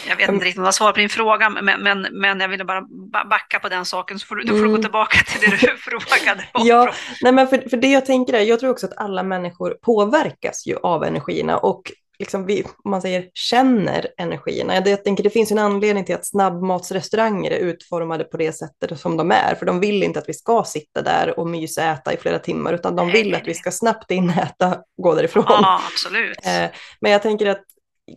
jag 0.07 0.15
vet 0.15 0.29
inte 0.29 0.45
riktigt 0.45 0.59
om 0.59 0.65
jag 0.65 0.73
svarar 0.73 0.91
på 0.91 0.99
din 0.99 1.09
fråga, 1.09 1.49
men, 1.49 1.83
men, 1.83 2.07
men 2.11 2.39
jag 2.39 2.49
ville 2.49 2.65
bara 2.65 2.81
backa 3.29 3.59
på 3.59 3.69
den 3.69 3.85
saken, 3.85 4.19
så 4.19 4.25
får 4.25 4.35
du, 4.35 4.43
du 4.43 4.49
får 4.49 4.57
mm. 4.57 4.71
gå 4.71 4.81
tillbaka 4.81 5.17
till 5.17 5.49
det 5.49 5.57
du 5.57 5.77
frågade 5.77 6.45
om. 6.53 6.67
Ja, 6.67 6.93
nej 7.21 7.31
men 7.31 7.47
för, 7.47 7.69
för 7.69 7.77
det 7.77 7.91
jag 7.91 8.05
tänker 8.05 8.33
är, 8.33 8.41
jag 8.41 8.59
tror 8.59 8.71
också 8.71 8.85
att 8.85 8.97
alla 8.97 9.23
människor 9.23 9.77
påverkas 9.81 10.67
ju 10.67 10.75
av 10.75 11.03
energierna 11.03 11.57
och 11.57 11.91
liksom 12.19 12.45
vi, 12.45 12.63
om 12.83 12.91
man 12.91 13.01
säger 13.01 13.29
känner 13.33 14.07
energierna. 14.17 14.75
Jag 14.75 15.03
tänker 15.03 15.23
det 15.23 15.29
finns 15.29 15.51
en 15.51 15.57
anledning 15.59 16.05
till 16.05 16.15
att 16.15 16.27
snabbmatsrestauranger 16.27 17.51
är 17.51 17.59
utformade 17.59 18.23
på 18.23 18.37
det 18.37 18.53
sättet 18.53 18.99
som 18.99 19.17
de 19.17 19.31
är, 19.31 19.55
för 19.55 19.65
de 19.65 19.79
vill 19.79 20.03
inte 20.03 20.19
att 20.19 20.29
vi 20.29 20.33
ska 20.33 20.63
sitta 20.63 21.01
där 21.01 21.39
och 21.39 21.47
mysäta 21.47 22.13
i 22.13 22.17
flera 22.17 22.39
timmar, 22.39 22.73
utan 22.73 22.95
de 22.95 23.11
vill 23.11 23.35
att 23.35 23.47
vi 23.47 23.53
ska 23.53 23.71
snabbt 23.71 24.11
inäta 24.11 24.67
och 24.97 25.03
gå 25.03 25.15
därifrån. 25.15 25.43
Ja, 25.47 25.81
absolut. 25.93 26.45
Eh, 26.45 26.65
men 27.01 27.11
jag 27.11 27.21
tänker 27.21 27.45
att 27.45 27.63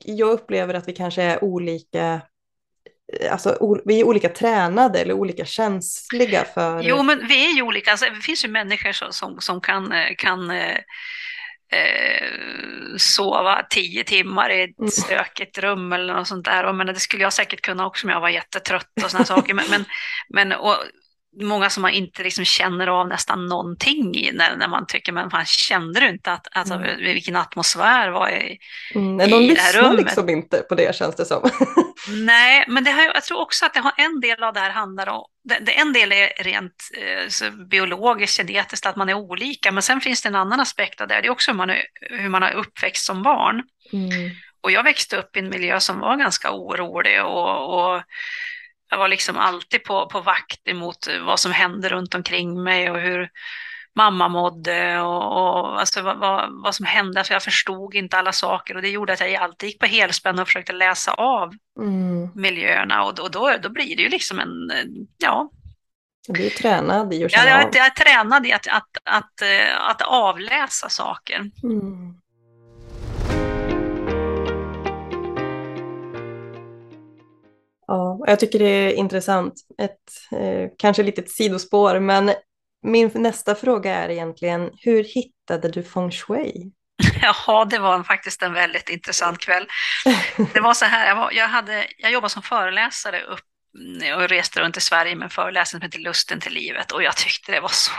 jag 0.01 0.31
upplever 0.31 0.75
att 0.75 0.89
vi 0.89 0.93
kanske 0.93 1.23
är 1.23 1.45
olika 1.45 2.21
Alltså, 3.31 3.81
vi 3.85 4.01
är 4.01 4.05
olika 4.05 4.29
tränade 4.29 5.01
eller 5.01 5.15
olika 5.15 5.45
känsliga 5.45 6.45
för... 6.45 6.83
Jo, 6.83 7.03
men 7.03 7.27
vi 7.29 7.47
är 7.47 7.57
ju 7.57 7.63
olika. 7.63 7.91
Alltså, 7.91 8.07
det 8.07 8.21
finns 8.21 8.45
ju 8.45 8.49
människor 8.49 8.93
som, 8.93 9.13
som, 9.13 9.41
som 9.41 9.61
kan, 9.61 9.93
kan 10.19 10.51
eh, 10.51 10.77
eh 11.73 12.29
sova 12.97 13.63
tio 13.71 14.05
timmar 14.05 14.51
i 14.51 14.63
ett 14.63 14.79
mm. 14.79 14.91
stökigt 14.91 15.59
rum 15.59 15.93
eller 15.93 16.15
något 16.15 16.29
sånt 16.29 16.45
där. 16.45 16.65
Och, 16.65 16.75
men 16.75 16.87
det 16.87 16.95
skulle 16.95 17.23
jag 17.23 17.33
säkert 17.33 17.61
kunna 17.61 17.87
också 17.87 18.07
om 18.07 18.11
jag 18.11 18.21
var 18.21 18.29
jättetrött 18.29 18.91
och 19.05 19.11
sådana 19.11 19.25
saker. 19.25 19.55
Men, 19.55 19.65
men, 19.71 19.85
men 20.29 20.53
och, 20.53 20.77
många 21.41 21.71
som 21.71 21.83
man 21.83 21.91
inte 21.91 22.23
liksom 22.23 22.45
känner 22.45 22.87
av 22.87 23.09
nästan 23.09 23.47
någonting 23.47 24.17
i 24.17 24.33
när, 24.33 24.57
när 24.57 24.69
man 24.69 24.87
tycker, 24.87 25.12
men 25.12 25.31
fan 25.31 25.45
kände 25.45 26.01
du 26.01 26.09
inte 26.09 26.33
att, 26.33 26.47
alltså, 26.53 26.75
mm. 26.75 26.99
vilken 26.99 27.37
atmosfär 27.37 28.09
var 28.11 28.29
i, 28.31 28.59
mm, 28.95 29.21
i 29.21 29.31
de 29.31 29.55
det 29.55 29.61
här 29.61 29.83
rummet? 29.83 30.05
liksom 30.05 30.29
inte 30.29 30.59
på 30.59 30.75
det 30.75 30.97
känns 30.97 31.17
det 31.17 31.25
som. 31.25 31.51
Nej, 32.09 32.65
men 32.69 32.85
det 32.85 32.91
har, 32.91 33.03
jag 33.03 33.23
tror 33.23 33.41
också 33.41 33.67
att 33.67 33.75
det 33.75 33.81
har 33.81 33.93
en 33.97 34.21
del 34.21 34.43
av 34.43 34.53
det 34.55 34.61
här 34.61 34.71
handlar 34.71 35.09
om, 35.09 35.25
det, 35.45 35.59
det 35.61 35.73
en 35.73 35.93
del 35.93 36.12
är 36.12 36.43
rent 36.43 36.91
eh, 36.99 37.51
biologiskt, 37.71 38.37
genetiskt, 38.37 38.87
att 38.87 38.97
man 38.97 39.09
är 39.09 39.15
olika, 39.15 39.73
men 39.73 39.83
sen 39.83 40.01
finns 40.01 40.23
det 40.23 40.29
en 40.29 40.35
annan 40.35 40.61
aspekt 40.61 41.01
av 41.01 41.09
det, 41.09 41.21
det 41.21 41.27
är 41.27 41.31
också 41.31 41.51
hur 41.51 41.59
man, 41.59 41.71
är, 41.71 41.83
hur 42.11 42.29
man 42.29 42.43
har 42.43 42.53
uppväxt 42.53 43.05
som 43.05 43.23
barn. 43.23 43.62
Mm. 43.93 44.31
Och 44.61 44.71
jag 44.71 44.83
växte 44.83 45.17
upp 45.17 45.37
i 45.37 45.39
en 45.39 45.49
miljö 45.49 45.81
som 45.81 45.99
var 45.99 46.17
ganska 46.17 46.53
orolig 46.53 47.25
och, 47.25 47.95
och 47.95 48.03
jag 48.93 48.99
var 48.99 49.09
liksom 49.09 49.37
alltid 49.37 49.85
på, 49.85 50.07
på 50.07 50.21
vakt 50.21 50.69
emot 50.69 51.09
vad 51.27 51.41
som 51.41 51.53
hände 51.53 51.89
runt 51.89 52.15
omkring 52.15 52.63
mig 52.63 52.91
och 52.91 53.01
hur 53.01 53.31
mamma 53.95 54.29
mådde 54.29 55.01
och, 55.01 55.25
och 55.25 55.81
alltså 55.81 56.03
vad, 56.03 56.19
vad, 56.19 56.63
vad, 56.63 56.75
som 56.75 56.87
hände. 56.87 57.21
Alltså 57.21 57.33
jag 57.33 57.43
förstod 57.43 57.95
inte 57.95 58.19
alla 58.19 58.33
saker 58.33 58.77
och 58.77 58.83
det 58.83 58.89
gjorde 58.89 59.13
att 59.13 59.21
jag 59.21 59.35
alltid 59.35 59.69
gick 59.69 59.79
på 59.79 59.87
helspänn 59.87 60.39
och 60.39 60.47
försökte 60.47 60.73
läsa 60.73 61.15
av 61.15 61.55
mm. 61.79 62.31
miljöerna 62.35 63.05
och, 63.05 63.19
och 63.19 63.31
då, 63.31 63.57
då 63.63 63.69
blir 63.69 63.97
det 63.97 64.03
ju 64.03 64.09
liksom 64.09 64.39
en, 64.39 64.71
ja. 65.19 65.51
Du 66.29 66.47
är 66.47 66.51
tränad 66.51 67.15
i 67.15 67.25
att 67.25 67.33
känna 67.33 67.51
ja, 67.51 67.61
jag, 67.61 67.77
jag 67.77 67.87
är 67.87 67.91
tränad 67.91 68.47
i 68.47 68.53
att, 68.53 68.67
att, 68.67 68.75
att, 68.75 69.05
att, 69.05 69.43
eh, 69.43 69.89
att 69.91 70.03
avläsa 70.03 70.89
saker. 70.89 71.51
Mm. 71.63 72.22
Ja, 77.87 78.25
jag 78.27 78.41
tycker 78.41 78.59
det 78.59 78.65
är 78.65 78.93
intressant. 78.93 79.55
Ett 79.79 80.39
eh, 80.41 80.71
kanske 80.79 81.03
litet 81.03 81.31
sidospår, 81.31 82.01
men 82.01 82.33
min 82.83 83.11
nästa 83.15 83.55
fråga 83.55 83.95
är 83.95 84.09
egentligen 84.09 84.71
hur 84.79 85.05
hittade 85.05 85.69
du 85.69 85.83
feng 85.83 86.11
shui? 86.11 86.73
Ja, 87.23 87.65
det 87.71 87.79
var 87.79 88.03
faktiskt 88.03 88.43
en 88.43 88.53
väldigt 88.53 88.89
intressant 88.89 89.39
kväll. 89.39 89.67
Det 90.55 90.61
var 90.61 90.75
så 90.75 90.85
här, 90.85 91.09
jag, 91.09 91.17
var, 91.17 91.33
jag, 91.33 91.49
hade, 91.49 91.87
jag 91.99 92.12
jobbade 92.12 92.31
som 92.31 92.43
föreläsare 92.43 93.23
upp 93.23 93.45
eh, 94.05 94.15
och 94.15 94.29
reste 94.29 94.61
runt 94.61 94.77
i 94.77 94.81
Sverige 94.81 95.15
med 95.15 95.25
en 95.25 95.31
föreläsning 95.31 95.81
som 95.81 95.83
hette 95.83 95.99
Lusten 95.99 96.41
till 96.41 96.53
livet 96.53 96.93
och 96.93 97.03
jag 97.03 97.17
tyckte 97.17 97.53
det 97.53 97.61
var 97.61 97.69
så 97.73 97.93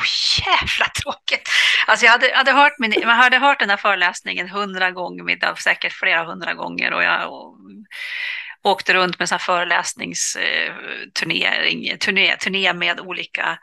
jävla 0.45 0.85
tråkigt. 1.01 1.49
Alltså 1.87 2.05
jag 2.05 2.11
hade, 2.11 2.31
hade 2.35 2.51
hört, 2.51 2.73
min, 2.79 2.93
jag 3.01 3.07
hade 3.07 3.37
hört 3.37 3.59
den 3.59 3.69
här 3.69 3.77
föreläsningen 3.77 4.49
hundra 4.49 4.91
gånger, 4.91 5.55
säkert 5.55 5.93
flera 5.93 6.23
hundra 6.23 6.53
gånger 6.53 6.93
och 6.93 7.03
jag 7.03 7.33
och, 7.33 7.57
åkte 8.63 8.93
runt 8.93 9.19
med 9.19 9.31
en 9.31 9.39
föreläsningsturné 9.39 11.97
turné, 11.99 12.37
turné 12.37 12.73
med 12.73 12.99
olika 12.99 13.59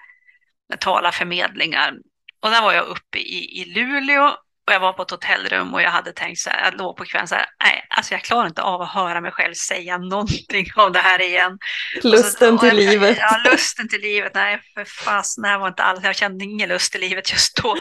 talarförmedlingar. 0.81 1.95
Och 2.43 2.51
där 2.51 2.63
var 2.63 2.73
jag 2.73 2.87
uppe 2.87 3.19
i, 3.19 3.61
i 3.61 3.65
Luleå 3.65 4.37
och 4.71 4.75
jag 4.75 4.81
var 4.81 4.93
på 4.93 5.03
ett 5.03 5.11
hotellrum 5.11 5.75
och 5.75 5.83
jag 5.83 5.91
hade 5.91 6.13
tänkt 6.13 6.39
så 6.39 6.51
här, 6.51 6.65
jag 6.65 6.79
låg 6.79 6.97
på 6.97 7.05
kvällen 7.05 7.29
så 7.29 7.35
här, 7.35 7.47
nej, 7.65 7.87
alltså 7.89 8.15
jag 8.15 8.23
klarar 8.23 8.47
inte 8.47 8.63
av 8.63 8.83
att 8.83 8.91
höra 8.91 9.21
mig 9.21 9.33
själv 9.33 9.55
säga 9.55 9.99
någonting 9.99 10.67
av 10.77 10.93
det 10.93 10.99
här 10.99 11.21
igen. 11.21 11.59
Lusten 12.03 12.59
så, 12.59 12.59
till 12.59 12.79
jag, 12.79 12.87
livet. 12.91 13.19
Ja, 13.21 13.51
lusten 13.51 13.89
till 13.89 14.01
livet, 14.01 14.35
nej 14.35 14.61
för 14.75 14.85
fasen, 14.85 15.43
det 15.43 15.59
var 15.59 15.69
inte 15.69 15.83
alls, 15.83 16.05
jag 16.05 16.17
kände 16.17 16.45
ingen 16.45 16.69
lust 16.69 16.95
i 16.95 16.99
livet 16.99 17.33
just 17.33 17.63
då. 17.63 17.77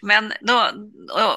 Men 0.00 0.32
då, 0.40 0.70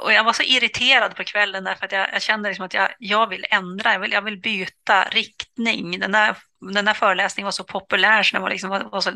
och 0.04 0.14
jag 0.14 0.24
var 0.24 0.34
så 0.34 0.44
irriterad 0.44 1.16
på 1.16 1.24
kvällen 1.24 1.64
därför 1.64 1.86
att 1.86 1.92
jag, 1.92 2.14
jag 2.14 2.22
kände 2.22 2.50
liksom 2.50 2.66
att 2.66 2.74
jag, 2.74 2.90
jag 3.00 3.30
vill 3.30 3.46
ändra, 3.50 3.94
jag 3.94 4.00
vill, 4.00 4.12
jag 4.12 4.22
vill 4.22 4.42
byta 4.42 5.04
riktning. 5.04 6.00
Den 6.00 6.12
där, 6.12 6.38
den 6.74 6.86
där 6.86 6.94
föreläsningen 6.94 7.46
var 7.46 7.52
så 7.52 7.64
populär 7.64 8.24
så 8.24 8.36
den 8.36 8.42
var, 8.42 8.50
liksom, 8.50 8.70
var, 8.70 9.02
så, 9.02 9.12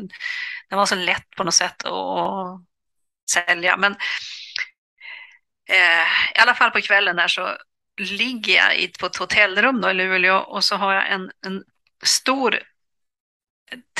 den 0.68 0.78
var 0.78 0.86
så 0.86 0.94
lätt 0.94 1.30
på 1.36 1.44
något 1.44 1.54
sätt 1.54 1.84
att 1.84 2.60
sälja. 3.30 3.76
Men 3.76 3.92
eh, 5.70 6.36
i 6.36 6.38
alla 6.38 6.54
fall 6.54 6.70
på 6.70 6.80
kvällen 6.80 7.16
där 7.16 7.28
så 7.28 7.56
ligger 7.98 8.54
jag 8.54 8.92
på 9.00 9.06
ett 9.06 9.16
hotellrum 9.16 9.80
då 9.80 9.90
i 9.90 9.94
Luleå 9.94 10.36
och 10.36 10.64
så 10.64 10.76
har 10.76 10.94
jag 10.94 11.12
en, 11.12 11.30
en 11.46 11.64
stor 12.02 12.60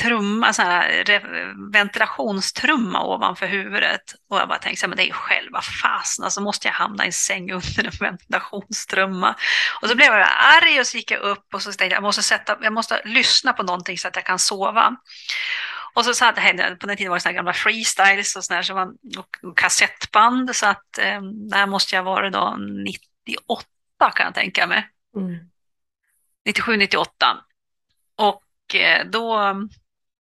trumma, 0.01 0.53
så 0.53 0.61
här, 0.61 1.71
ventilationstrumma 1.71 3.03
ovanför 3.03 3.47
huvudet. 3.47 4.01
Och 4.29 4.37
jag 4.37 4.47
bara 4.47 4.59
tänkte, 4.59 4.87
men 4.87 4.97
det 4.97 5.03
är 5.03 5.07
ju 5.07 5.13
själva 5.13 5.61
fasen, 5.61 6.25
alltså 6.25 6.41
måste 6.41 6.67
jag 6.67 6.73
hamna 6.73 7.03
i 7.03 7.07
en 7.07 7.13
säng 7.13 7.51
under 7.51 7.85
en 7.85 7.91
ventilationstrumma. 7.99 9.35
Och 9.81 9.89
så 9.89 9.95
blev 9.95 10.13
jag 10.13 10.29
arg 10.61 10.79
och 10.79 10.87
så 10.87 10.97
gick 10.97 11.11
jag 11.11 11.21
upp 11.21 11.53
och 11.53 11.61
så 11.61 11.67
tänkte 11.67 11.85
jag, 11.85 11.91
jag 11.93 12.03
måste, 12.03 12.23
sätta, 12.23 12.57
jag 12.61 12.73
måste 12.73 13.01
lyssna 13.05 13.53
på 13.53 13.63
någonting 13.63 13.97
så 13.97 14.07
att 14.07 14.15
jag 14.15 14.25
kan 14.25 14.39
sova. 14.39 14.95
Och 15.93 16.05
så 16.05 16.13
satt 16.13 16.37
jag, 16.37 16.79
på 16.79 16.87
den 16.87 16.97
tiden 16.97 17.09
var 17.09 17.17
det 17.17 17.21
såna 17.21 17.33
gamla 17.33 17.53
freestyles 17.53 18.35
och, 18.35 18.43
såna 18.43 18.63
så 18.63 18.75
man, 18.75 18.97
och 19.17 19.57
kassettband, 19.57 20.55
så 20.55 20.65
att 20.65 20.97
eh, 20.97 21.21
där 21.21 21.67
måste 21.67 21.95
jag 21.95 22.03
vara 22.03 22.29
då 22.29 22.57
98 22.57 23.65
kan 24.15 24.25
jag 24.25 24.35
tänka 24.35 24.67
mig. 24.67 24.89
Mm. 25.15 25.51
97, 26.45 26.77
98. 26.77 27.37
Och 28.15 28.43
Eh, 28.75 29.05
då 29.05 29.55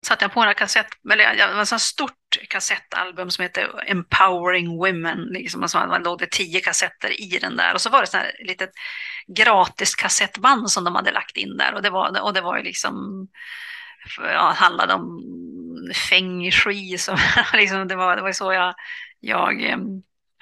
satte 0.06 0.24
jag 0.24 0.32
på 0.32 0.40
några 0.40 0.54
kassett, 0.54 0.86
eller 1.12 1.36
det 1.36 1.54
var 1.54 1.62
ett 1.62 1.80
stort 1.80 2.12
kassettalbum 2.48 3.30
som 3.30 3.42
heter 3.42 3.84
Empowering 3.86 4.76
Women. 4.76 5.18
Liksom, 5.18 5.62
alltså 5.62 5.78
man 5.78 6.02
låg 6.02 6.18
det 6.18 6.30
tio 6.30 6.60
kassetter 6.60 7.20
i 7.20 7.38
den 7.38 7.56
där 7.56 7.74
och 7.74 7.80
så 7.80 7.90
var 7.90 8.00
det 8.00 8.18
ett 8.18 8.48
litet 8.48 8.70
gratis 9.36 9.94
kassettband 9.94 10.70
som 10.70 10.84
de 10.84 10.94
hade 10.94 11.12
lagt 11.12 11.36
in 11.36 11.56
där 11.56 11.74
och 11.74 11.82
det 11.82 11.90
var, 11.90 12.22
och 12.22 12.34
det 12.34 12.40
var 12.40 12.56
ju 12.56 12.62
liksom 12.62 13.26
ja, 14.18 14.54
handlade 14.56 14.94
om 14.94 15.22
feng 16.10 16.50
shui. 16.50 16.98
Som, 16.98 17.18
liksom, 17.52 17.88
det, 17.88 17.96
var, 17.96 18.16
det 18.16 18.22
var 18.22 18.32
så 18.32 18.52
jag, 18.52 18.74
jag 19.20 19.62
eh, 19.62 19.78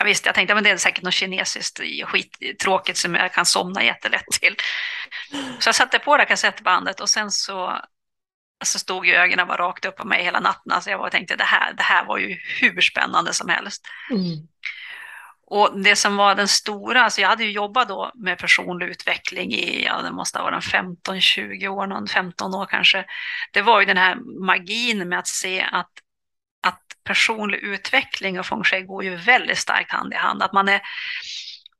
jag 0.04 0.08
visste, 0.08 0.28
jag 0.28 0.34
tänkte 0.34 0.54
att 0.54 0.64
det 0.64 0.70
är 0.70 0.76
säkert 0.76 1.02
något 1.02 1.14
kinesiskt 1.14 1.80
skittråkigt 2.04 2.98
som 2.98 3.14
jag 3.14 3.32
kan 3.32 3.46
somna 3.46 3.84
jättelätt 3.84 4.26
till. 4.40 4.56
Så 5.58 5.68
jag 5.68 5.74
satte 5.74 5.98
på 5.98 6.16
det 6.16 6.24
kassettbandet 6.24 7.00
och 7.00 7.08
sen 7.08 7.30
så 7.30 7.80
så 8.64 8.78
stod 8.78 9.06
ju 9.06 9.14
ögonen 9.14 9.46
bara 9.46 9.68
rakt 9.68 9.84
upp 9.84 9.96
på 9.96 10.06
mig 10.06 10.24
hela 10.24 10.40
natten. 10.40 10.72
Alltså 10.72 10.90
jag 10.90 10.98
var 10.98 11.10
tänkte 11.10 11.36
det 11.36 11.44
här, 11.44 11.72
det 11.72 11.82
här 11.82 12.04
var 12.04 12.18
ju 12.18 12.38
hur 12.60 12.80
spännande 12.80 13.32
som 13.32 13.48
helst. 13.48 13.86
Mm. 14.10 14.48
Och 15.46 15.80
det 15.80 15.96
som 15.96 16.16
var 16.16 16.34
den 16.34 16.48
stora, 16.48 17.04
alltså 17.04 17.20
jag 17.20 17.28
hade 17.28 17.44
ju 17.44 17.50
jobbat 17.50 17.88
då 17.88 18.12
med 18.14 18.38
personlig 18.38 18.86
utveckling 18.86 19.52
i, 19.52 19.84
ja 19.84 20.02
det 20.02 20.12
måste 20.12 20.38
ha 20.38 20.44
varit 20.44 20.64
15-20 20.64 21.68
år, 21.68 21.86
någon 21.86 22.08
15 22.08 22.54
år 22.54 22.66
kanske. 22.66 23.04
Det 23.52 23.62
var 23.62 23.80
ju 23.80 23.86
den 23.86 23.96
här 23.96 24.16
magin 24.46 25.08
med 25.08 25.18
att 25.18 25.26
se 25.26 25.68
att 25.72 25.90
personlig 27.04 27.58
utveckling 27.58 28.38
och 28.38 28.46
feng 28.46 28.64
shui 28.64 28.82
går 28.82 29.04
ju 29.04 29.16
väldigt 29.16 29.58
starkt 29.58 29.92
hand 29.92 30.12
i 30.12 30.16
hand. 30.16 30.42
Att 30.42 30.52
man, 30.52 30.68
är, 30.68 30.80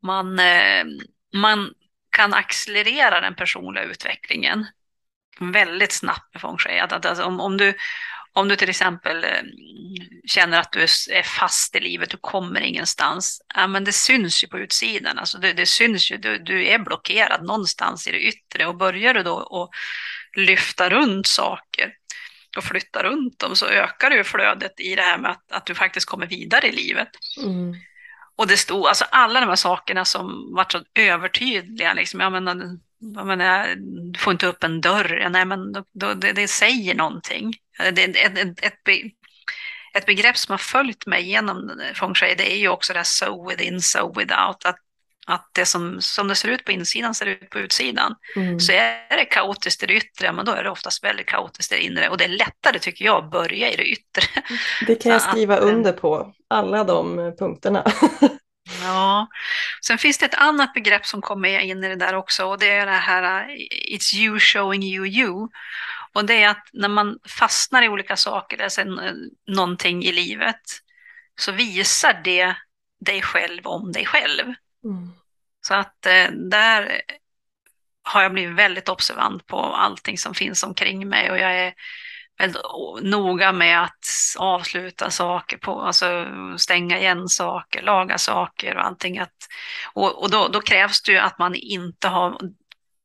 man, 0.03 0.39
eh, 0.39 0.85
man 1.35 1.73
kan 2.11 2.35
accelerera 2.35 3.21
den 3.21 3.35
personliga 3.35 3.85
utvecklingen 3.85 4.67
väldigt 5.41 5.93
snabbt 5.93 6.35
med 6.35 6.41
feng 6.41 6.59
shui. 6.59 6.79
Att, 6.79 7.07
alltså, 7.07 7.25
om, 7.25 7.41
om, 7.41 7.57
du, 7.57 7.75
om 8.33 8.49
du 8.49 8.57
till 8.57 8.71
exempel 8.71 9.25
eh, 9.25 9.43
känner 10.27 10.61
att 10.61 10.73
du 10.73 10.83
är 10.83 11.23
fast 11.23 11.77
i 11.77 11.81
livet, 11.81 12.11
du 12.11 12.17
kommer 12.21 12.61
ingenstans, 12.61 13.43
ja, 13.55 13.67
men 13.67 13.85
det 13.85 13.93
syns 13.93 14.45
ju 14.45 14.49
på 14.49 14.59
utsidan. 14.59 15.19
Alltså 15.19 15.39
det, 15.39 15.53
det 15.53 15.67
syns 15.67 16.11
ju, 16.11 16.17
du, 16.17 16.39
du 16.39 16.67
är 16.67 16.79
blockerad 16.79 17.45
någonstans 17.45 18.09
i 18.09 18.13
det 18.13 18.21
yttre 18.21 18.67
och 18.67 18.77
börjar 18.77 19.15
du 19.15 19.23
då 19.23 19.39
att 19.41 19.71
lyfta 20.41 20.91
runt 20.91 21.27
saker 21.27 21.93
och 22.57 22.65
flytta 22.65 23.03
runt 23.03 23.39
dem 23.39 23.57
så 23.57 23.67
ökar 23.67 24.11
ju 24.11 24.25
flödet 24.25 24.81
i 24.81 24.95
det 24.95 25.03
här 25.03 25.19
med 25.19 25.31
att, 25.31 25.53
att 25.53 25.67
du 25.67 25.75
faktiskt 25.75 26.07
kommer 26.07 26.27
vidare 26.27 26.69
i 26.69 26.73
livet. 26.73 27.09
Mm. 27.43 27.75
Och 28.37 28.47
det 28.47 28.57
stod, 28.57 28.87
alltså 28.87 29.05
alla 29.11 29.41
de 29.41 29.47
här 29.47 29.57
sakerna 29.57 30.05
som 30.05 30.55
var 30.55 30.67
så 30.69 30.81
övertydliga, 30.95 31.95
liksom, 31.95 32.21
jag 32.21 32.33
menar, 32.33 32.79
jag 32.99 33.27
menar, 33.27 33.75
du 34.13 34.19
får 34.19 34.33
inte 34.33 34.47
upp 34.47 34.65
en 34.65 34.81
dörr, 34.81 35.29
nej 35.31 35.45
men 35.45 35.73
då, 35.73 35.85
då, 35.93 36.15
det, 36.15 36.33
det, 36.33 36.49
säger 36.49 36.95
någonting. 36.95 37.55
Det, 37.93 38.05
ett, 38.05 38.39
ett, 38.39 38.65
ett, 38.65 38.89
ett 39.95 40.07
begrepp 40.07 40.37
som 40.37 40.53
har 40.53 40.59
följt 40.59 41.07
mig 41.07 41.29
genom 41.29 41.81
feng 41.95 42.15
shui, 42.15 42.35
det 42.35 42.53
är 42.53 42.57
ju 42.57 42.69
också 42.69 42.93
det 42.93 42.99
här 42.99 43.05
so 43.05 43.49
within, 43.49 43.81
so 43.81 44.19
without, 44.19 44.65
att 44.65 44.79
att 45.27 45.51
det 45.53 45.67
som, 45.67 46.01
som 46.01 46.29
det 46.29 46.35
ser 46.35 46.49
ut 46.49 46.65
på 46.65 46.73
insidan 46.73 47.15
ser 47.15 47.27
ut 47.27 47.51
på 47.51 47.59
utsidan. 47.59 48.15
Mm. 48.37 48.61
Så 48.61 48.73
är 48.73 49.17
det 49.17 49.25
kaotiskt 49.25 49.83
i 49.83 49.87
det 49.87 49.95
yttre, 49.95 50.33
men 50.33 50.47
då 50.47 50.53
är 50.53 50.65
det 50.65 50.71
oftast 50.71 51.05
väldigt 51.05 51.27
kaotiskt 51.27 51.73
i 51.73 51.77
det 51.77 51.83
inre. 51.83 52.09
Och 52.09 52.19
det 52.19 52.25
är 52.25 52.29
lättare 52.29 52.79
tycker 52.79 53.05
jag 53.05 53.25
att 53.25 53.31
börja 53.31 53.73
i 53.73 53.77
det 53.77 53.85
yttre. 53.85 54.23
Det 54.87 54.95
kan 54.95 55.13
jag 55.13 55.23
skriva 55.23 55.57
att, 55.57 55.63
eh, 55.63 55.69
under 55.69 55.93
på, 55.93 56.35
alla 56.49 56.85
de 56.85 57.35
punkterna. 57.39 57.85
Ja, 58.83 59.29
sen 59.87 59.99
finns 59.99 60.19
det 60.19 60.27
ett 60.27 60.35
annat 60.35 60.75
begrepp 60.75 61.07
som 61.07 61.21
kommer 61.21 61.59
in 61.59 61.85
i 61.85 61.89
det 61.89 61.97
där 61.97 62.15
också 62.15 62.45
och 62.45 62.59
det 62.59 62.71
är 62.71 62.87
det 62.87 62.93
här 62.93 63.49
It's 63.93 64.15
you 64.15 64.39
showing 64.39 64.83
you 64.83 65.07
you. 65.07 65.49
Och 66.13 66.25
det 66.25 66.43
är 66.43 66.49
att 66.49 66.69
när 66.73 66.89
man 66.89 67.19
fastnar 67.29 67.83
i 67.83 67.89
olika 67.89 68.17
saker, 68.17 68.63
alltså 68.63 68.83
någonting 69.47 70.05
i 70.05 70.13
livet, 70.13 70.61
så 71.41 71.53
visar 71.53 72.21
det 72.25 72.55
dig 73.01 73.23
själv 73.23 73.67
om 73.67 73.93
dig 73.93 74.07
själv. 74.07 74.55
Mm. 74.85 75.11
Så 75.61 75.75
att 75.75 76.07
eh, 76.07 76.31
där 76.31 77.01
har 78.03 78.23
jag 78.23 78.33
blivit 78.33 78.57
väldigt 78.59 78.89
observant 78.89 79.47
på 79.47 79.59
allting 79.61 80.19
som 80.19 80.35
finns 80.35 80.63
omkring 80.63 81.09
mig 81.09 81.31
och 81.31 81.39
jag 81.39 81.55
är 81.55 81.75
väldigt 82.39 82.63
noga 83.03 83.53
med 83.53 83.83
att 83.83 84.07
avsluta 84.39 85.11
saker, 85.11 85.57
på, 85.57 85.81
alltså 85.81 86.27
stänga 86.57 86.99
igen 86.99 87.29
saker, 87.29 87.83
laga 87.83 88.19
saker 88.19 88.77
och 88.77 88.87
allting. 88.87 89.19
Att, 89.19 89.37
och 89.93 90.23
och 90.23 90.31
då, 90.31 90.49
då 90.49 90.61
krävs 90.61 91.03
det 91.03 91.13
ju 91.13 91.19
att 91.19 91.39
man 91.39 91.55
inte 91.55 92.09
har 92.09 92.39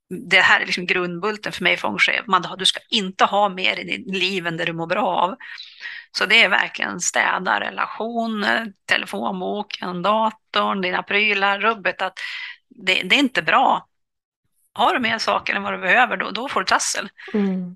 det 0.09 0.39
här 0.39 0.61
är 0.61 0.65
liksom 0.65 0.85
grundbulten 0.85 1.51
för 1.51 1.63
mig 1.63 1.77
feng 1.77 1.97
shui. 1.97 2.21
Man, 2.27 2.55
du 2.57 2.65
ska 2.65 2.79
inte 2.89 3.25
ha 3.25 3.49
mer 3.49 3.79
i 3.79 3.83
ditt 3.83 4.15
liv 4.15 4.47
än 4.47 4.57
det 4.57 4.65
du 4.65 4.73
mår 4.73 4.87
bra 4.87 5.07
av. 5.07 5.35
Så 6.11 6.25
det 6.25 6.43
är 6.43 6.49
verkligen 6.49 6.99
städa 6.99 7.59
relationer, 7.59 8.73
telefonboken, 8.85 10.01
datorn, 10.01 10.81
dina 10.81 11.03
prylar, 11.03 11.59
rubbet. 11.59 12.01
Att 12.01 12.19
det, 12.69 13.01
det 13.03 13.15
är 13.15 13.19
inte 13.19 13.41
bra. 13.41 13.87
Har 14.73 14.93
du 14.93 14.99
mer 14.99 15.17
saker 15.17 15.55
än 15.55 15.63
vad 15.63 15.73
du 15.73 15.77
behöver, 15.77 16.17
då, 16.17 16.31
då 16.31 16.49
får 16.49 16.59
du 16.59 16.65
trassel. 16.65 17.09
Mm. 17.33 17.75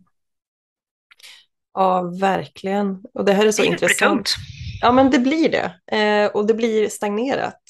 Ja, 1.74 2.02
verkligen. 2.22 3.04
Och 3.13 3.25
det 3.25 3.34
här 3.34 3.46
är 3.46 3.52
så 3.52 3.62
det 3.62 3.68
intressant. 3.68 4.12
tungt. 4.12 4.36
Ja, 4.82 4.92
men 4.92 5.10
det 5.12 5.20
blir 5.20 5.50
det. 5.50 5.98
Eh, 5.98 6.32
och 6.32 6.48
det 6.48 6.54
blir 6.54 6.90
stagnerat. 6.90 7.62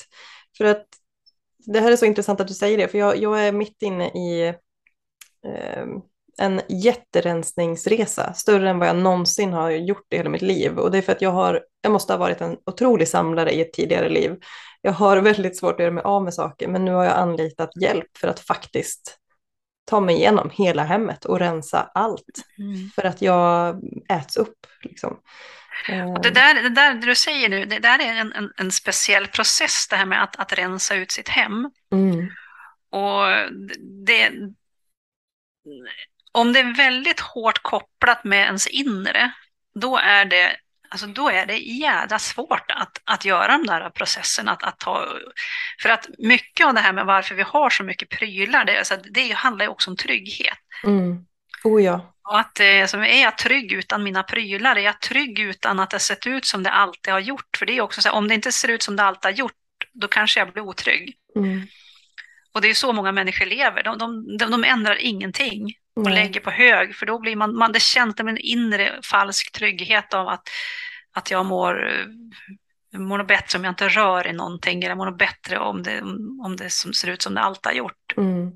För 0.57 0.65
att 0.65 0.85
det 1.65 1.79
här 1.79 1.91
är 1.91 1.95
så 1.95 2.05
intressant 2.05 2.41
att 2.41 2.47
du 2.47 2.53
säger 2.53 2.77
det, 2.77 2.87
för 2.87 2.97
jag, 2.97 3.17
jag 3.17 3.47
är 3.47 3.51
mitt 3.51 3.81
inne 3.81 4.07
i 4.07 4.47
eh, 5.45 5.85
en 6.37 6.61
jätterensningsresa, 6.69 8.33
större 8.33 8.69
än 8.69 8.79
vad 8.79 8.87
jag 8.87 8.95
någonsin 8.95 9.53
har 9.53 9.71
gjort 9.71 10.13
i 10.13 10.17
hela 10.17 10.29
mitt 10.29 10.41
liv. 10.41 10.79
Och 10.79 10.91
det 10.91 10.97
är 10.97 11.01
för 11.01 11.11
att 11.11 11.21
jag, 11.21 11.31
har, 11.31 11.63
jag 11.81 11.91
måste 11.91 12.13
ha 12.13 12.17
varit 12.17 12.41
en 12.41 12.57
otrolig 12.65 13.07
samlare 13.07 13.51
i 13.51 13.61
ett 13.61 13.73
tidigare 13.73 14.09
liv. 14.09 14.35
Jag 14.81 14.91
har 14.91 15.17
väldigt 15.21 15.57
svårt 15.57 15.73
att 15.73 15.79
göra 15.79 15.91
mig 15.91 16.03
av 16.03 16.23
med 16.23 16.33
saker, 16.33 16.67
men 16.67 16.85
nu 16.85 16.91
har 16.91 17.03
jag 17.03 17.17
anlitat 17.17 17.69
hjälp 17.81 18.17
för 18.17 18.27
att 18.27 18.39
faktiskt 18.39 19.17
ta 19.85 19.99
mig 19.99 20.15
igenom 20.15 20.49
hela 20.53 20.83
hemmet 20.83 21.25
och 21.25 21.39
rensa 21.39 21.91
allt. 21.93 22.45
Mm. 22.57 22.89
För 22.95 23.03
att 23.03 23.21
jag 23.21 23.81
äts 24.09 24.37
upp. 24.37 24.67
Liksom. 24.81 25.19
Och 26.15 26.21
det, 26.21 26.29
där, 26.29 26.63
det 26.63 26.69
där 26.69 26.93
du 26.93 27.15
säger 27.15 27.49
nu, 27.49 27.65
det 27.65 27.79
där 27.79 27.99
är 27.99 28.13
en, 28.13 28.33
en, 28.33 28.53
en 28.57 28.71
speciell 28.71 29.27
process, 29.27 29.87
det 29.89 29.95
här 29.95 30.05
med 30.05 30.23
att, 30.23 30.35
att 30.35 30.53
rensa 30.53 30.95
ut 30.95 31.11
sitt 31.11 31.29
hem. 31.29 31.71
Mm. 31.91 32.29
Och 32.91 33.51
det, 34.05 34.31
om 36.31 36.53
det 36.53 36.59
är 36.59 36.77
väldigt 36.77 37.19
hårt 37.19 37.63
kopplat 37.63 38.23
med 38.23 38.45
ens 38.45 38.67
inre, 38.67 39.31
då 39.75 39.97
är 39.97 40.25
det, 40.25 40.55
alltså 40.93 41.07
då 41.07 41.29
är 41.29 41.45
det 41.45 41.57
jädra 41.57 42.19
svårt 42.19 42.71
att, 42.71 43.01
att 43.03 43.25
göra 43.25 43.47
de 43.47 43.67
där 43.67 43.89
processerna. 43.89 44.51
Att, 44.51 44.63
att 44.63 44.79
ta, 44.79 45.07
för 45.81 45.89
att 45.89 46.07
mycket 46.17 46.67
av 46.67 46.73
det 46.73 46.79
här 46.79 46.93
med 46.93 47.05
varför 47.05 47.35
vi 47.35 47.43
har 47.43 47.69
så 47.69 47.83
mycket 47.83 48.09
prylar, 48.09 48.65
det, 48.65 48.77
alltså 48.77 48.97
det 49.11 49.31
handlar 49.31 49.65
ju 49.65 49.71
också 49.71 49.89
om 49.89 49.97
trygghet. 49.97 50.57
Mm. 50.83 51.25
Oh 51.63 51.83
ja. 51.83 52.13
Och 52.29 52.39
att, 52.39 52.59
alltså, 52.81 52.97
är 52.97 53.21
jag 53.21 53.37
trygg 53.37 53.71
utan 53.71 54.03
mina 54.03 54.23
prylar? 54.23 54.75
Är 54.75 54.81
jag 54.81 55.01
trygg 55.01 55.39
utan 55.39 55.79
att 55.79 55.89
det 55.89 55.99
sett 55.99 56.27
ut 56.27 56.45
som 56.45 56.63
det 56.63 56.71
alltid 56.71 57.13
har 57.13 57.19
gjort? 57.19 57.57
För 57.57 57.65
det 57.65 57.77
är 57.77 57.81
också 57.81 58.01
så 58.01 58.09
här, 58.09 58.15
om 58.15 58.27
det 58.27 58.33
inte 58.33 58.51
ser 58.51 58.67
ut 58.67 58.83
som 58.83 58.95
det 58.95 59.03
alltid 59.03 59.25
har 59.25 59.37
gjort, 59.37 59.53
då 59.93 60.07
kanske 60.07 60.39
jag 60.39 60.51
blir 60.53 60.63
otrygg. 60.63 61.15
Mm. 61.35 61.67
Och 62.53 62.61
det 62.61 62.69
är 62.69 62.73
så 62.73 62.93
många 62.93 63.11
människor 63.11 63.45
lever. 63.45 63.83
De, 63.83 63.97
de, 63.97 64.37
de, 64.37 64.51
de 64.51 64.63
ändrar 64.63 64.95
ingenting 64.95 65.75
och 65.95 66.03
Nej. 66.03 66.13
lägger 66.13 66.39
på 66.39 66.51
hög, 66.51 66.95
för 66.95 67.05
då 67.05 67.19
blir 67.19 67.35
man, 67.35 67.55
man 67.55 67.71
det 67.71 67.81
känns 67.81 68.17
som 68.17 68.27
en 68.27 68.37
inre 68.37 68.99
falsk 69.03 69.51
trygghet 69.51 70.13
av 70.13 70.27
att, 70.27 70.49
att 71.13 71.31
jag 71.31 71.45
mår, 71.45 71.91
jag 72.91 73.01
mår 73.01 73.23
bättre 73.23 73.57
om 73.57 73.63
jag 73.63 73.71
inte 73.71 73.87
rör 73.87 74.27
i 74.27 74.33
någonting, 74.33 74.83
eller 74.83 74.95
mår 74.95 75.11
bättre 75.11 75.59
om 75.59 75.83
det, 75.83 76.01
om 76.45 76.55
det 76.57 76.69
som 76.69 76.93
ser 76.93 77.07
ut 77.07 77.21
som 77.21 77.33
det 77.33 77.41
alltid 77.41 77.65
har 77.65 77.73
gjort. 77.73 78.13
Mm. 78.17 78.51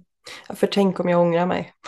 Ja, 0.48 0.56
för 0.56 0.68
tänk 0.68 1.00
om 1.00 1.10
jag 1.10 1.22
ångrar 1.22 1.46
mig. 1.46 1.74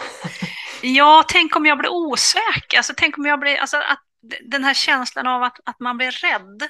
Ja, 0.82 1.26
tänk 1.28 1.56
om 1.56 1.66
jag 1.66 1.78
blir 1.78 1.92
osäker, 1.92 2.78
alltså 2.78 2.94
tänk 2.98 3.18
om 3.18 3.26
jag 3.26 3.40
blir, 3.40 3.58
alltså 3.58 3.78
att 3.78 4.04
den 4.42 4.64
här 4.64 4.74
känslan 4.74 5.28
av 5.28 5.44
att, 5.44 5.60
att 5.66 5.80
man 5.80 5.98
blir 5.98 6.12
rädd 6.12 6.70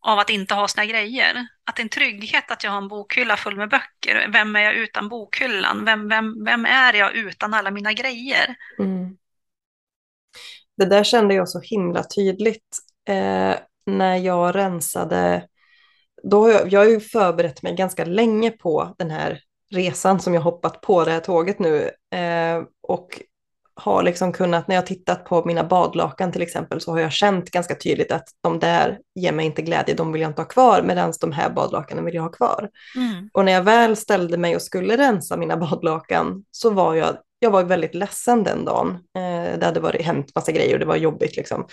av 0.00 0.18
att 0.18 0.30
inte 0.30 0.54
ha 0.54 0.68
sina 0.68 0.86
grejer. 0.86 1.46
Att 1.64 1.76
det 1.76 1.80
är 1.80 1.84
en 1.84 1.88
trygghet 1.88 2.50
att 2.50 2.64
jag 2.64 2.70
har 2.70 2.78
en 2.78 2.88
bokhylla 2.88 3.36
full 3.36 3.56
med 3.56 3.68
böcker. 3.68 4.30
Vem 4.32 4.56
är 4.56 4.60
jag 4.60 4.74
utan 4.74 5.08
bokhyllan? 5.08 5.84
Vem, 5.84 6.08
vem, 6.08 6.44
vem 6.44 6.66
är 6.66 6.94
jag 6.94 7.14
utan 7.14 7.54
alla 7.54 7.70
mina 7.70 7.92
grejer? 7.92 8.56
Mm. 8.78 9.16
Det 10.76 10.86
där 10.86 11.04
kände 11.04 11.34
jag 11.34 11.48
så 11.48 11.60
himla 11.60 12.04
tydligt 12.04 12.78
eh, 13.08 13.54
när 13.86 14.16
jag 14.16 14.54
rensade. 14.54 15.46
Då 16.22 16.42
har 16.42 16.50
jag, 16.50 16.72
jag 16.72 16.80
har 16.80 16.86
ju 16.86 17.00
förberett 17.00 17.62
mig 17.62 17.74
ganska 17.74 18.04
länge 18.04 18.50
på 18.50 18.94
den 18.98 19.10
här 19.10 19.40
resan 19.70 20.20
som 20.20 20.34
jag 20.34 20.40
hoppat 20.40 20.80
på 20.80 21.04
det 21.04 21.10
här 21.10 21.20
tåget 21.20 21.58
nu. 21.58 21.90
Eh, 22.18 22.62
och 22.82 23.20
har 23.80 24.02
liksom 24.02 24.32
kunnat, 24.32 24.68
när 24.68 24.74
jag 24.74 24.86
tittat 24.86 25.24
på 25.24 25.44
mina 25.44 25.64
badlakan 25.64 26.32
till 26.32 26.42
exempel, 26.42 26.80
så 26.80 26.92
har 26.92 26.98
jag 26.98 27.12
känt 27.12 27.50
ganska 27.50 27.74
tydligt 27.74 28.12
att 28.12 28.28
de 28.42 28.58
där 28.58 28.98
ger 29.14 29.32
mig 29.32 29.46
inte 29.46 29.62
glädje, 29.62 29.94
de 29.94 30.12
vill 30.12 30.22
jag 30.22 30.30
inte 30.30 30.42
ha 30.42 30.48
kvar, 30.48 30.82
medan 30.82 31.12
de 31.20 31.32
här 31.32 31.50
badlakanen 31.50 32.04
vill 32.04 32.14
jag 32.14 32.22
ha 32.22 32.30
kvar. 32.30 32.68
Mm. 32.96 33.30
Och 33.32 33.44
när 33.44 33.52
jag 33.52 33.62
väl 33.62 33.96
ställde 33.96 34.38
mig 34.38 34.56
och 34.56 34.62
skulle 34.62 34.96
rensa 34.96 35.36
mina 35.36 35.56
badlakan 35.56 36.44
så 36.50 36.70
var 36.70 36.94
jag, 36.94 37.16
jag 37.42 37.50
var 37.50 37.64
väldigt 37.64 37.94
ledsen 37.94 38.44
den 38.44 38.64
dagen. 38.64 38.88
Eh, 39.16 39.58
det 39.58 39.66
hade 39.66 39.80
varit, 39.80 40.02
hänt 40.06 40.34
massa 40.34 40.52
grejer 40.52 40.72
och 40.74 40.80
det 40.80 40.86
var 40.86 40.96
jobbigt 40.96 41.36
liksom. 41.36 41.66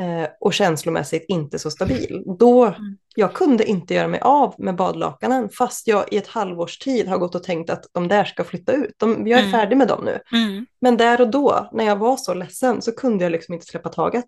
Eh, 0.00 0.28
och 0.40 0.54
känslomässigt 0.54 1.24
inte 1.28 1.58
så 1.58 1.70
stabil. 1.70 2.22
Då, 2.38 2.64
Mm. 2.64 2.98
jag 3.14 3.34
kunde 3.34 3.64
inte 3.64 3.94
göra 3.94 4.08
mig 4.08 4.20
av 4.20 4.54
med 4.58 4.76
badlakanen 4.76 5.48
fast 5.48 5.86
jag 5.86 6.12
i 6.12 6.16
ett 6.16 6.26
halvårs 6.28 6.78
tid 6.78 7.08
har 7.08 7.18
gått 7.18 7.34
och 7.34 7.42
tänkt 7.42 7.70
att 7.70 7.84
de 7.92 8.08
där 8.08 8.24
ska 8.24 8.44
flytta 8.44 8.72
ut. 8.72 8.94
De, 8.96 9.26
jag 9.26 9.38
är 9.40 9.44
Mm. 9.44 9.52
färdig 9.60 9.76
med 9.76 9.88
dem 9.88 10.04
nu. 10.04 10.20
Mm. 10.32 10.66
Men 10.80 10.96
där 10.96 11.20
och 11.20 11.30
då, 11.30 11.68
när 11.72 11.84
jag 11.84 11.96
var 11.96 12.16
så 12.16 12.34
ledsen, 12.34 12.82
så 12.82 12.92
kunde 12.92 13.24
jag 13.24 13.32
liksom 13.32 13.54
inte 13.54 13.66
släppa 13.66 13.88
taget. 13.88 14.24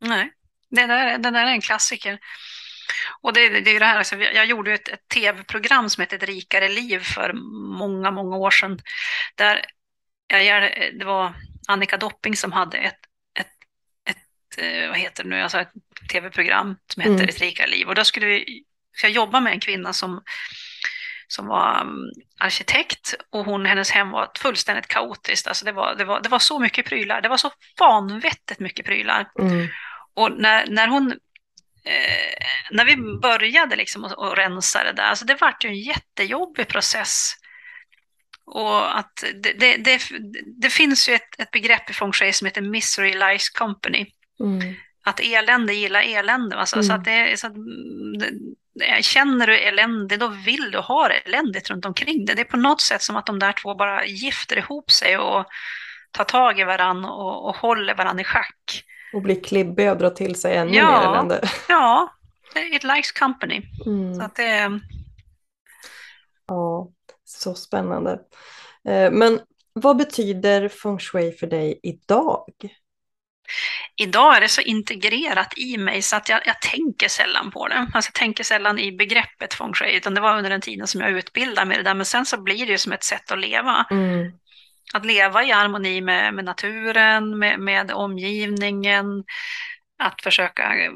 Nej, 0.00 0.32
det 0.70 0.86
där, 0.86 1.18
det 1.18 1.30
där 1.30 1.46
är 1.46 1.52
en 1.52 1.60
klassiker. 1.60 2.18
Och 3.20 3.32
det, 3.32 3.48
det 3.48 3.70
är 3.70 3.72
ju 3.72 3.78
det 3.78 3.84
här, 3.84 3.98
alltså, 3.98 4.16
jag 4.16 4.46
gjorde 4.46 4.72
ett, 4.72 4.88
ett 4.88 5.08
tv-program 5.14 5.90
som 5.90 6.00
heter 6.00 6.16
Ett 6.16 6.22
rikare 6.22 6.68
liv 6.68 6.98
för 6.98 7.32
många, 7.78 8.10
många 8.10 8.36
år 8.36 8.50
sedan. 8.50 8.78
Där 9.36 9.60
jag, 10.40 10.62
det 10.98 11.04
var 11.04 11.34
Annika 11.68 11.96
Dopping 11.96 12.36
som 12.36 12.52
hade 12.52 12.78
ett, 12.78 12.98
ett, 13.38 13.46
ett 14.10 14.58
eh, 14.58 14.88
vad 14.88 14.98
heter 14.98 15.22
det 15.22 15.28
nu, 15.28 15.40
alltså 15.40 15.58
ett 15.58 15.72
tv-program 16.12 16.76
som 16.92 17.02
heter 17.02 17.14
Mm. 17.14 17.28
Ett 17.28 17.40
rikare 17.40 17.70
liv. 17.70 17.88
Och 17.88 17.94
då 17.94 18.04
skulle 18.04 18.26
vi, 18.26 18.64
jag 19.02 19.10
jobba 19.10 19.40
med 19.40 19.52
en 19.52 19.60
kvinna 19.60 19.92
som, 19.92 20.22
som 21.28 21.46
var 21.46 21.80
mm, 21.80 22.10
arkitekt 22.38 23.14
och 23.30 23.44
hon, 23.44 23.66
hennes 23.66 23.90
hem 23.90 24.10
var 24.10 24.30
fullständigt 24.38 24.86
kaotiskt. 24.86 25.46
Alltså 25.46 25.64
det, 25.64 25.72
var, 25.72 25.94
det, 25.94 26.04
var, 26.04 26.20
det 26.20 26.28
var 26.28 26.38
så 26.38 26.58
mycket 26.58 26.86
prylar, 26.86 27.20
det 27.20 27.28
var 27.28 27.36
så 27.36 27.50
vanvettigt 27.80 28.60
mycket 28.60 28.86
prylar. 28.86 29.30
Mm. 29.38 29.68
Och 30.14 30.32
när, 30.32 30.66
när 30.66 30.88
hon 30.88 31.12
eh, 31.84 32.46
när 32.70 32.84
vi 32.84 32.96
började 33.22 33.76
liksom 33.76 34.04
att, 34.04 34.18
att 34.18 34.38
rensa 34.38 34.84
det 34.84 34.92
där, 34.92 35.02
alltså 35.02 35.24
det 35.24 35.40
vart 35.40 35.64
ju 35.64 35.68
en 35.68 35.80
jättejobbig 35.80 36.68
process. 36.68 37.34
Och 38.44 38.98
att 38.98 39.24
det, 39.34 39.52
det, 39.52 39.76
det, 39.76 40.00
det 40.60 40.70
finns 40.70 41.08
ju 41.08 41.14
ett, 41.14 41.40
ett 41.40 41.50
begrepp 41.50 41.90
i 41.90 41.92
feng 41.92 42.12
shui 42.12 42.32
som 42.32 42.46
heter 42.46 42.60
misery 42.62 43.12
lies 43.14 43.50
company. 43.50 44.06
Mm. 44.40 44.74
Att 45.04 45.20
elände 45.20 45.74
gillar 45.74 46.02
elände. 46.02 46.56
Alltså, 46.56 46.76
Mm. 46.76 46.84
så 46.86 46.92
att 46.92 47.04
det, 47.04 47.40
så 47.40 47.46
att, 47.46 47.54
mm, 47.56 48.42
känner 49.02 49.46
du 49.46 49.58
elände, 49.58 50.16
då 50.16 50.28
vill 50.28 50.70
du 50.70 50.78
ha 50.78 51.08
det 51.08 51.14
eländigt 51.14 51.70
runt 51.70 51.84
omkring 51.84 52.24
det. 52.24 52.34
Det 52.34 52.40
är 52.40 52.44
på 52.44 52.56
något 52.56 52.80
sätt 52.80 53.02
som 53.02 53.16
att 53.16 53.26
de 53.26 53.38
där 53.38 53.52
två 53.52 53.74
bara 53.74 54.04
gifter 54.06 54.56
ihop 54.58 54.90
sig 54.90 55.18
och 55.18 55.46
tar 56.10 56.24
tag 56.24 56.60
i 56.60 56.64
varann 56.64 57.04
och, 57.04 57.48
och 57.48 57.56
håller 57.56 57.94
varann 57.94 58.20
i 58.20 58.24
schack. 58.24 58.84
Och 59.14 59.22
bli 59.22 59.36
klibbig 59.36 59.90
och 59.90 59.96
dra 59.98 60.10
till 60.10 60.34
sig 60.40 60.56
ännu 60.56 60.76
Ja. 60.76 61.00
mer 61.00 61.08
elände. 61.08 61.48
Ja, 61.68 62.12
it 62.72 62.84
likes 62.84 63.12
company. 63.12 63.62
Mm. 63.86 64.14
Så 64.14 64.22
att 64.22 64.34
det, 64.34 64.80
Ja, 66.48 66.88
så 67.42 67.54
spännande. 67.54 68.10
Eh, 68.88 69.10
Men 69.10 69.40
vad 69.72 69.96
betyder 69.96 70.68
feng 70.68 70.98
shui 70.98 71.32
för 71.32 71.46
dig 71.46 71.80
idag? 71.82 72.44
idag 73.96 74.36
är 74.36 74.40
det 74.40 74.48
så 74.48 74.60
integrerat 74.60 75.58
i 75.58 75.78
mig 75.78 76.02
så 76.02 76.16
att 76.16 76.28
jag, 76.28 76.40
jag 76.46 76.60
tänker 76.60 77.08
sällan 77.08 77.50
på 77.50 77.68
det. 77.68 77.90
Alltså 77.94 78.08
jag 78.08 78.14
tänker 78.14 78.44
sällan 78.44 78.78
i 78.78 78.92
begreppet 78.92 79.54
feng 79.54 79.74
shui, 79.74 79.96
utan 79.96 80.14
det 80.14 80.20
var 80.20 80.36
under 80.38 80.50
den 80.50 80.60
tiden 80.60 80.86
som 80.86 81.00
jag 81.00 81.10
utbildade 81.10 81.66
mig 81.66 81.76
det 81.76 81.82
där. 81.82 81.94
Men 81.94 82.06
sen 82.06 82.26
så 82.26 82.42
blir 82.42 82.66
det 82.66 82.72
ju 82.72 82.78
som 82.78 82.92
ett 82.92 83.04
sätt 83.04 83.32
att 83.32 83.40
leva. 83.40 83.86
Mm. 83.90 84.32
Att 84.94 85.06
leva 85.06 85.44
i 85.44 85.50
harmoni 85.50 86.00
med, 86.00 86.34
med 86.34 86.44
naturen, 86.44 87.38
med, 87.38 87.60
med 87.60 87.90
omgivningen. 87.90 89.24
Att 89.98 90.22
försöka 90.22 90.62
mm, 90.62 90.94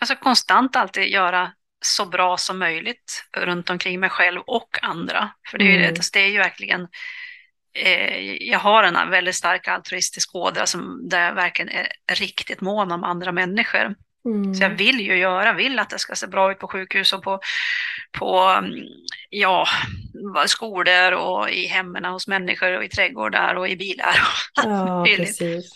alltså 0.00 0.16
konstant 0.16 0.76
alltid 0.76 1.08
göra 1.08 1.52
så 1.84 2.06
bra 2.06 2.36
som 2.36 2.58
möjligt 2.58 3.24
runt 3.36 3.70
omkring 3.70 4.00
mig 4.00 4.10
själv 4.10 4.40
och 4.46 4.78
andra. 4.82 5.30
För 5.50 5.58
det 5.58 5.64
är 5.64 5.68
ju, 5.68 5.76
Mm. 5.76 5.88
alltså 5.88 6.10
det 6.12 6.20
är 6.20 6.28
ju 6.28 6.38
verkligen 6.38 6.88
eh, 7.74 8.18
jag 8.48 8.58
har 8.58 8.82
en 8.82 9.10
väldigt 9.10 9.34
stark 9.34 9.68
altruistisk 9.68 10.34
ådra 10.34 10.66
som 10.66 11.08
där 11.08 11.26
jag 11.26 11.34
verkligen 11.34 11.68
är 12.06 12.14
riktigt 12.14 12.60
mån 12.60 12.92
om 12.92 13.04
andra 13.04 13.32
människor. 13.32 13.94
Mm. 14.24 14.54
Så 14.54 14.62
jag 14.62 14.70
vill 14.70 15.00
ju 15.00 15.16
göra, 15.16 15.52
vill 15.52 15.78
att 15.78 15.90
det 15.90 15.98
ska 15.98 16.14
se 16.14 16.26
bra 16.26 16.52
ut 16.52 16.58
på 16.58 16.68
sjukhus 16.68 17.12
och 17.12 17.22
på, 17.22 17.40
på 18.12 18.38
mm, 18.38 18.72
ja, 19.30 19.66
skolor 20.46 21.12
och 21.12 21.50
i 21.50 21.66
hemmen 21.66 22.04
hos 22.04 22.28
människor 22.28 22.76
och 22.76 22.84
i 22.84 22.88
trädgårdar 22.88 23.54
och 23.54 23.68
i 23.68 23.76
bilar. 23.76 24.14
Ja, 24.64 25.04
precis. 25.16 25.72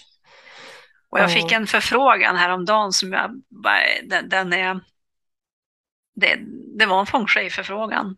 Och 1.11 1.19
jag 1.21 1.33
fick 1.33 1.53
en 1.53 1.67
förfrågan 1.67 2.37
häromdagen 2.37 2.93
som 2.93 3.13
jag, 3.13 3.31
den, 4.03 4.29
den 4.29 4.53
är, 4.53 4.81
det, 6.15 6.39
det 6.79 6.87
var 6.87 7.01
en 7.01 7.07
feng 7.07 7.27
shui-förfrågan. 7.27 8.17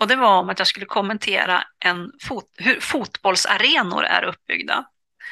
Och 0.00 0.08
det 0.08 0.16
var 0.16 0.38
om 0.38 0.48
att 0.48 0.58
jag 0.58 0.68
skulle 0.68 0.86
kommentera 0.86 1.64
en 1.78 2.12
fot, 2.22 2.50
hur 2.56 2.80
fotbollsarenor 2.80 4.04
är 4.04 4.22
uppbyggda. 4.22 4.84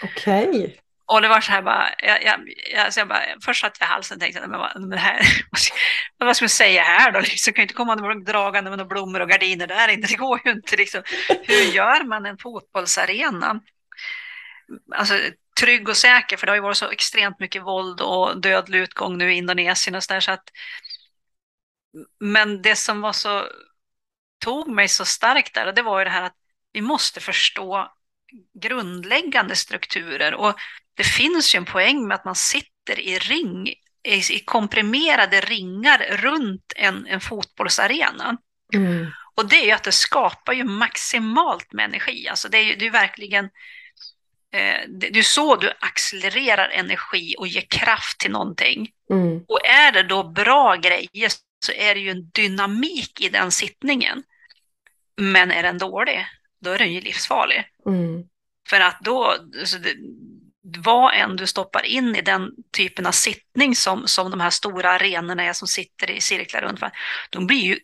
Okej. 0.03 0.48
Okay. 0.48 0.77
Och 1.07 1.22
det 1.22 1.29
var 1.29 1.40
så 1.40 1.53
här 1.53 1.62
bara, 1.62 1.88
jag, 1.98 2.25
jag, 2.25 2.40
jag, 2.75 2.92
så 2.92 3.01
jag 3.01 3.09
bara 3.09 3.22
först 3.44 3.61
satt 3.61 3.77
jag 3.81 3.87
i 3.87 3.90
halsen 3.90 4.16
och 4.16 4.20
tänkte, 4.20 4.46
men 4.46 4.61
vad, 4.61 4.83
men 4.83 4.98
här, 4.98 5.20
vad 6.18 6.37
ska 6.37 6.44
man 6.44 6.48
säga 6.48 6.83
här 6.83 7.12
då? 7.12 7.20
Liksom, 7.20 7.51
jag 7.51 7.57
kan 7.57 7.62
ju 7.62 7.64
inte 7.64 7.75
komma 7.75 8.14
dragande 8.14 8.70
med 8.70 8.79
några 8.79 8.88
blommor 8.88 9.20
och 9.20 9.29
gardiner 9.29 9.66
där 9.66 9.88
inne, 9.88 10.07
det 10.07 10.16
går 10.16 10.40
ju 10.44 10.51
inte. 10.51 10.77
Liksom. 10.77 11.03
Hur 11.42 11.75
gör 11.75 12.05
man 12.05 12.27
en 12.27 12.38
fotbollsarena? 12.38 13.61
Alltså 14.94 15.14
trygg 15.61 15.88
och 15.88 15.96
säker, 15.96 16.37
för 16.37 16.46
det 16.46 16.51
har 16.51 16.57
ju 16.57 16.62
varit 16.62 16.77
så 16.77 16.90
extremt 16.90 17.40
mycket 17.40 17.62
våld 17.62 18.01
och 18.01 18.40
dödlig 18.40 18.79
utgång 18.79 19.18
nu 19.18 19.33
i 19.33 19.37
Indonesien 19.37 19.94
och 19.94 20.03
så 20.03 20.12
där, 20.12 20.20
så 20.20 20.33
att 20.33 20.44
men 22.20 22.62
det 22.62 22.76
som 22.76 23.00
var 23.00 23.12
så 23.12 23.48
tog 24.44 24.68
mig 24.68 24.88
så 24.88 25.05
starkt 25.05 25.55
där, 25.55 25.66
och 25.66 25.74
det 25.74 25.83
var 25.83 25.98
ju 25.98 26.05
det 26.05 26.11
här 26.11 26.22
att 26.22 26.37
vi 26.72 26.81
måste 26.81 27.20
förstå 27.20 27.92
grundläggande 28.55 29.57
strukturer 29.57 30.35
och 30.35 30.55
det 30.94 31.05
finns 31.05 31.55
ju 31.55 31.57
en 31.57 31.64
poäng 31.64 32.09
med 32.09 32.14
att 32.14 32.24
man 32.24 32.35
sitter 32.35 33.00
i 33.00 33.18
ring, 33.18 33.74
i 34.31 34.38
komprimerade 34.44 35.40
ringar 35.40 35.98
runt 35.98 36.72
en, 36.76 37.07
en 37.07 37.20
fotbollsarena. 37.20 38.37
Mm. 38.74 39.07
Och 39.35 39.48
det 39.48 39.57
är 39.57 39.66
ju 39.66 39.70
att 39.70 39.83
det 39.83 39.92
skapar 39.92 40.52
ju 40.52 40.64
maximalt 40.64 41.72
med 41.72 41.85
energi. 41.85 42.28
Alltså 42.28 42.48
det 42.48 42.59
är 42.59 42.62
ju 42.62 42.76
det 42.76 42.87
är 42.87 42.90
verkligen 42.90 43.44
eh, 44.52 44.88
det 44.88 45.18
är 45.18 45.22
så 45.22 45.57
du 45.57 45.72
accelererar 45.81 46.68
energi 46.68 47.35
och 47.38 47.46
ger 47.46 47.66
kraft 47.68 48.18
till 48.18 48.31
någonting. 48.31 48.90
Mm. 49.11 49.44
Och 49.48 49.66
är 49.66 49.92
det 49.92 50.02
då 50.02 50.22
bra 50.22 50.76
grejer 50.76 51.31
så 51.64 51.72
är 51.72 51.94
det 51.94 52.01
ju 52.01 52.11
en 52.11 52.31
dynamik 52.31 53.20
i 53.20 53.29
den 53.29 53.51
sittningen. 53.51 54.22
Men 55.16 55.51
är 55.51 55.62
den 55.62 55.79
dålig, 55.79 56.27
då 56.61 56.70
är 56.70 56.79
den 56.79 56.92
ju 56.92 57.01
livsfarlig. 57.01 57.64
Mm. 57.87 58.25
För 58.68 58.81
att 58.81 59.01
då, 59.01 59.37
alltså 59.61 59.79
det, 59.79 59.94
vad 60.62 61.14
än 61.14 61.37
du 61.37 61.46
stoppar 61.46 61.87
in 61.87 62.16
i 62.16 62.20
den 62.20 62.51
typen 62.77 63.07
av 63.07 63.12
sittning 63.12 63.77
som, 63.77 64.09
som 64.09 64.31
de 64.31 64.40
här 64.40 64.51
stora 64.51 64.90
arenorna 64.90 65.42
är 65.42 65.53
som 65.53 65.68
sitter 65.68 66.11
i 66.11 66.20
cirklar 66.20 66.62
runt, 66.62 66.81
de 67.31 67.46
blir 67.46 67.62
ju, 67.62 67.79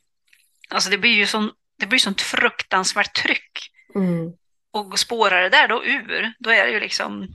alltså 0.69 0.91
det 0.91 0.99
blir 0.99 1.15
ju 1.15 1.27
sån, 1.27 1.51
det 1.79 1.87
blir 1.87 1.99
sånt 1.99 2.21
fruktansvärt 2.21 3.23
tryck. 3.23 3.71
Mm. 3.95 4.33
Och 4.71 4.99
spårar 4.99 5.43
det 5.43 5.49
där 5.49 5.69
då 5.69 5.85
ur, 5.85 6.33
då 6.39 6.51
är 6.51 6.67
det 6.67 6.73
ju 6.73 6.81
liksom 6.81 7.29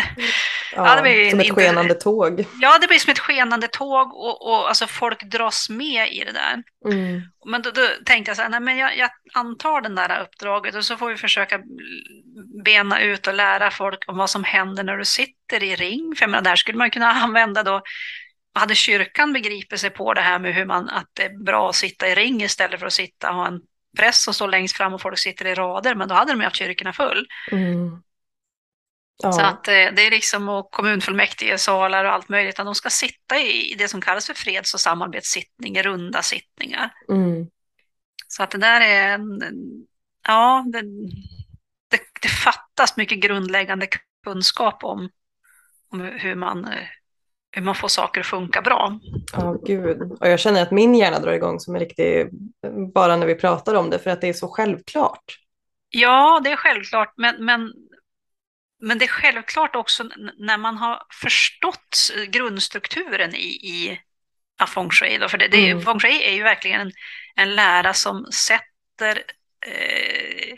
Ja, 0.74 1.06
ja 1.06 1.30
som 1.30 1.40
ett 1.40 1.54
skenande 1.54 1.94
tåg. 1.94 2.44
Ja, 2.60 2.78
det 2.80 2.86
blir 2.86 2.98
som 2.98 3.10
ett 3.10 3.18
skenande 3.18 3.68
tåg 3.68 4.14
och, 4.14 4.48
och 4.48 4.68
alltså 4.68 4.86
folk 4.86 5.22
dras 5.22 5.70
med 5.70 6.12
i 6.12 6.24
det 6.24 6.32
där. 6.32 6.62
Mm. 6.92 7.22
Men 7.46 7.62
då, 7.62 7.70
då, 7.70 7.82
tänkte 8.04 8.30
jag 8.30 8.36
så 8.36 8.42
här, 8.42 8.48
nej, 8.48 8.60
men 8.60 8.76
jag, 8.76 8.98
jag, 8.98 9.10
antar 9.32 9.80
den 9.80 9.94
där 9.94 10.22
uppdraget 10.22 10.74
och 10.74 10.84
så 10.84 10.96
får 10.96 11.08
vi 11.08 11.16
försöka 11.16 11.60
bena 12.64 13.00
ut 13.00 13.26
och 13.26 13.34
lära 13.34 13.70
folk 13.70 14.04
om 14.06 14.16
vad 14.16 14.30
som 14.30 14.44
händer 14.44 14.84
när 14.84 14.96
du 14.96 15.04
sitter 15.04 15.62
i 15.62 15.76
ring. 15.76 16.14
För 16.16 16.22
jag 16.22 16.30
menar, 16.30 16.44
där 16.44 16.56
skulle 16.56 16.78
man 16.78 16.90
kunna 16.90 17.10
använda 17.22 17.62
då 17.62 17.82
hade 18.54 18.74
kyrkan 18.74 19.32
begripit 19.32 19.80
sig 19.80 19.90
på 19.90 20.14
det 20.14 20.20
här 20.20 20.38
med 20.38 20.54
hur 20.54 20.64
man, 20.64 20.88
att 20.88 21.10
det 21.12 21.22
är 21.22 21.44
bra 21.44 21.68
att 21.68 21.74
sitta 21.74 22.08
i 22.08 22.14
ring 22.14 22.42
istället 22.42 22.80
för 22.80 22.86
att 22.86 22.92
sitta 22.92 23.30
och 23.30 23.36
ha 23.36 23.46
en 23.46 23.60
press 23.96 24.22
som 24.22 24.34
står 24.34 24.48
längst 24.48 24.76
fram 24.76 24.94
och 24.94 25.02
folk 25.02 25.18
sitter 25.18 25.46
i 25.46 25.54
rader, 25.54 25.94
men 25.94 26.08
då 26.08 26.14
hade 26.14 26.32
de 26.32 26.40
ju 26.40 26.44
haft 26.44 26.56
kyrkorna 26.56 26.92
full. 26.92 27.26
Mm. 27.52 28.02
Ja. 29.22 29.32
Så 29.32 29.40
att 29.40 29.68
eh, 29.68 29.72
det 29.72 30.06
är 30.06 30.10
liksom 30.10 30.48
och 30.48 30.70
kommunfullmäktigesalar 30.70 32.04
och 32.04 32.12
allt 32.12 32.28
möjligt, 32.28 32.58
att 32.58 32.66
de 32.66 32.74
ska 32.74 32.90
sitta 32.90 33.38
i 33.38 33.74
det 33.78 33.88
som 33.88 34.00
kallas 34.00 34.26
för 34.26 34.34
freds 34.34 34.74
och 34.74 34.80
samarbetssittningar, 34.80 35.82
runda 35.82 36.22
sittningar. 36.22 36.90
Mm. 37.08 37.46
Så 38.28 38.42
att 38.42 38.50
det 38.50 38.58
där 38.58 38.80
är 38.80 39.14
en, 39.14 39.40
ja, 40.26 40.64
det, 40.72 40.82
det, 41.90 42.00
det, 42.22 42.28
fattas 42.28 42.96
mycket 42.96 43.20
grundläggande 43.20 43.88
kunskap 44.24 44.84
om, 44.84 45.10
om 45.92 46.00
hur, 46.00 46.34
man, 46.34 46.68
hur 47.50 47.62
man 47.62 47.74
får 47.74 47.88
saker 47.88 48.20
att 48.20 48.26
funka 48.26 48.62
bra. 48.62 49.00
Ja, 49.32 49.50
oh, 49.50 49.64
gud. 49.64 50.12
Och 50.20 50.28
jag 50.28 50.40
känner 50.40 50.62
att 50.62 50.70
min 50.70 50.94
hjärna 50.94 51.18
drar 51.18 51.32
igång 51.32 51.60
som 51.60 51.74
en 51.74 51.80
riktig, 51.80 52.28
bara 52.94 53.16
när 53.16 53.26
vi 53.26 53.34
pratar 53.34 53.74
om 53.74 53.90
det, 53.90 53.98
för 53.98 54.10
att 54.10 54.20
det 54.20 54.28
är 54.28 54.32
så 54.32 54.48
självklart. 54.48 55.24
Ja, 55.88 56.40
det 56.44 56.50
är 56.50 56.56
självklart, 56.56 57.12
men, 57.16 57.44
men 57.44 57.72
men 58.80 58.98
det 58.98 59.04
är 59.04 59.08
självklart 59.08 59.76
också 59.76 60.04
när 60.38 60.58
man 60.58 60.76
har 60.76 61.02
förstått 61.12 62.12
grundstrukturen 62.28 63.34
i, 63.34 63.46
i 63.46 64.00
feng 64.66 64.90
shui. 64.90 65.18
Då, 65.18 65.28
för 65.28 65.38
det, 65.38 65.48
det, 65.48 65.70
mm. 65.70 65.84
feng 65.84 66.00
shui 66.00 66.22
är 66.22 66.32
ju 66.32 66.42
verkligen 66.42 66.80
en, 66.80 66.92
en 67.34 67.54
lära 67.54 67.94
som 67.94 68.26
sätter 68.32 69.22
eh, 69.66 70.56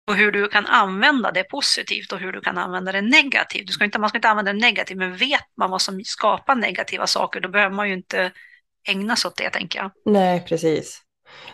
och 0.08 0.16
hur 0.16 0.32
du 0.32 0.48
kan 0.48 0.66
använda 0.66 1.30
det 1.30 1.44
positivt 1.44 2.12
och 2.12 2.18
hur 2.18 2.32
du 2.32 2.40
kan 2.40 2.58
använda 2.58 2.92
det 2.92 3.00
negativt. 3.00 3.66
Du 3.66 3.72
ska 3.72 3.84
inte, 3.84 3.98
man 3.98 4.08
ska 4.08 4.18
inte 4.18 4.28
använda 4.28 4.52
det 4.52 4.58
negativt, 4.58 4.98
men 4.98 5.16
vet 5.16 5.46
man 5.56 5.70
vad 5.70 5.82
som 5.82 6.04
skapar 6.04 6.54
negativa 6.54 7.06
saker, 7.06 7.40
då 7.40 7.48
behöver 7.48 7.74
man 7.74 7.88
ju 7.88 7.94
inte 7.94 8.32
ägna 8.88 9.16
sig 9.16 9.28
åt 9.28 9.36
det, 9.36 9.50
tänker 9.50 9.78
jag. 9.78 9.90
Nej, 10.04 10.44
precis. 10.48 11.02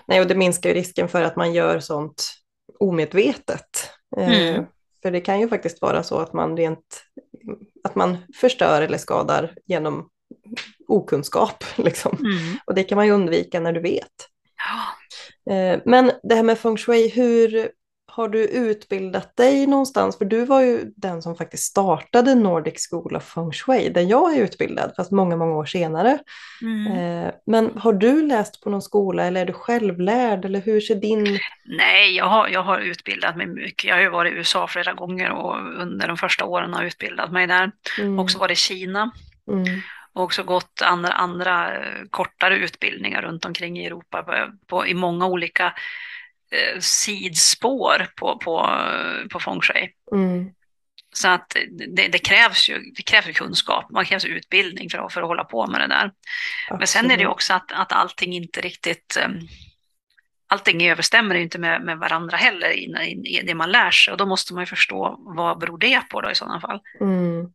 Nej, 0.06 0.20
och 0.20 0.26
det 0.26 0.34
minskar 0.34 0.70
ju 0.70 0.74
risken 0.74 1.08
för 1.08 1.22
att 1.22 1.36
man 1.36 1.52
gör 1.52 1.80
sånt 1.80 2.32
omedvetet. 2.78 3.90
Eh, 4.16 4.28
mm. 4.28 4.54
Eh, 4.54 4.64
för 5.02 5.10
det 5.10 5.20
kan 5.20 5.40
ju 5.40 5.48
faktiskt 5.48 5.82
vara 5.82 6.02
så 6.02 6.18
att 6.18 6.32
man 6.32 6.56
rent, 6.56 7.04
att 7.84 7.94
man 7.94 8.18
förstör 8.40 8.82
eller 8.82 8.98
skadar 8.98 9.54
genom 9.66 10.08
okunskap. 10.88 11.64
Liksom. 11.76 12.16
Mm. 12.20 12.56
Och 12.64 12.74
det 12.74 12.84
kan 12.84 12.96
man 12.96 13.06
ju 13.06 13.12
undvika 13.12 13.60
när 13.60 13.72
du 13.72 13.80
vet. 13.80 14.28
Ja. 14.56 15.54
Eh, 15.54 15.80
men 15.84 16.12
det 16.22 16.34
här 16.34 16.42
med 16.42 16.58
feng 16.58 16.76
shui, 16.76 17.08
hur, 17.08 17.70
har 18.18 18.28
du 18.28 18.44
utbildat 18.44 19.36
dig 19.36 19.66
någonstans? 19.66 20.18
För 20.18 20.24
du 20.24 20.44
var 20.44 20.60
ju 20.60 20.92
den 20.96 21.22
som 21.22 21.36
faktiskt 21.36 21.62
startade 21.62 22.34
Nordic 22.34 22.88
School 22.90 23.16
of 23.16 23.24
Feng 23.24 23.52
Shui, 23.52 23.88
där 23.88 24.02
jag 24.02 24.36
är 24.36 24.42
utbildad, 24.42 24.92
fast 24.96 25.10
många, 25.10 25.36
många 25.36 25.56
år 25.56 25.64
senare. 25.64 26.18
Mm. 26.62 26.92
Eh, 26.92 27.32
men 27.46 27.78
har 27.78 27.92
du 27.92 28.26
läst 28.26 28.64
på 28.64 28.70
någon 28.70 28.82
skola 28.82 29.24
eller 29.24 29.40
är 29.40 29.46
du 29.46 29.52
självlärd? 29.52 30.44
Eller 30.44 30.60
hur 30.60 30.80
ser 30.80 30.94
din... 30.94 31.38
Nej, 31.64 32.16
jag 32.16 32.24
har, 32.24 32.48
jag 32.48 32.62
har 32.62 32.78
utbildat 32.78 33.36
mig 33.36 33.46
mycket. 33.46 33.84
Jag 33.84 33.94
har 33.94 34.02
ju 34.02 34.10
varit 34.10 34.32
i 34.32 34.36
USA 34.36 34.66
flera 34.66 34.92
gånger 34.92 35.30
och 35.30 35.80
under 35.82 36.08
de 36.08 36.16
första 36.16 36.44
åren 36.44 36.72
har 36.72 36.80
jag 36.80 36.86
utbildat 36.86 37.32
mig 37.32 37.46
där. 37.46 37.70
Mm. 37.98 38.18
Också 38.18 38.38
varit 38.38 38.58
i 38.58 38.60
Kina. 38.60 39.10
Mm 39.48 39.80
och 40.12 40.24
också 40.24 40.42
gått 40.42 40.82
andra, 40.82 41.12
andra 41.12 41.74
eh, 41.74 42.02
kortare 42.10 42.56
utbildningar 42.56 43.22
runt 43.22 43.44
omkring 43.44 43.78
i 43.78 43.86
Europa 43.86 44.22
på, 44.22 44.52
på, 44.66 44.86
i 44.86 44.94
många 44.94 45.26
olika 45.26 45.74
eh, 46.50 46.80
sidspår 46.80 48.06
på, 48.16 48.38
på, 48.38 48.68
på 49.32 49.40
feng 49.40 49.60
shui. 49.60 49.90
Mm. 50.12 50.50
Så 51.12 51.28
att 51.28 51.56
det, 51.96 52.08
det, 52.08 52.18
krävs 52.18 52.68
ju 52.68 52.78
det 52.96 53.02
krävs 53.02 53.38
kunskap, 53.38 53.90
man 53.90 54.04
krävs 54.04 54.24
utbildning 54.24 54.90
för 54.90 54.98
att, 54.98 55.12
för 55.12 55.22
att 55.22 55.28
hålla 55.28 55.44
på 55.44 55.66
med 55.66 55.80
det 55.80 55.86
där. 55.86 56.04
Absolut. 56.04 56.78
Men 56.78 56.86
sen 56.86 57.10
är 57.10 57.16
det 57.16 57.26
också 57.26 57.54
att, 57.54 57.72
att 57.72 57.92
allting 57.92 58.32
inte 58.32 58.60
riktigt 58.60 59.18
um, 59.26 59.48
Allting 60.50 60.88
överstämmer 60.88 61.34
inte 61.34 61.58
med, 61.58 61.82
med 61.84 61.98
varandra 61.98 62.36
heller 62.36 62.70
i, 62.70 63.42
det 63.46 63.54
man 63.54 63.70
lär 63.70 63.90
sig 63.90 64.12
och 64.12 64.18
då 64.18 64.26
måste 64.26 64.54
man 64.54 64.62
ju 64.62 64.66
förstå 64.66 65.16
vad 65.18 65.58
beror 65.58 65.78
det 65.78 66.02
på 66.10 66.20
då 66.20 66.30
i 66.30 66.34
sådana 66.34 66.60
fall. 66.60 66.80
Mm. 67.00 67.52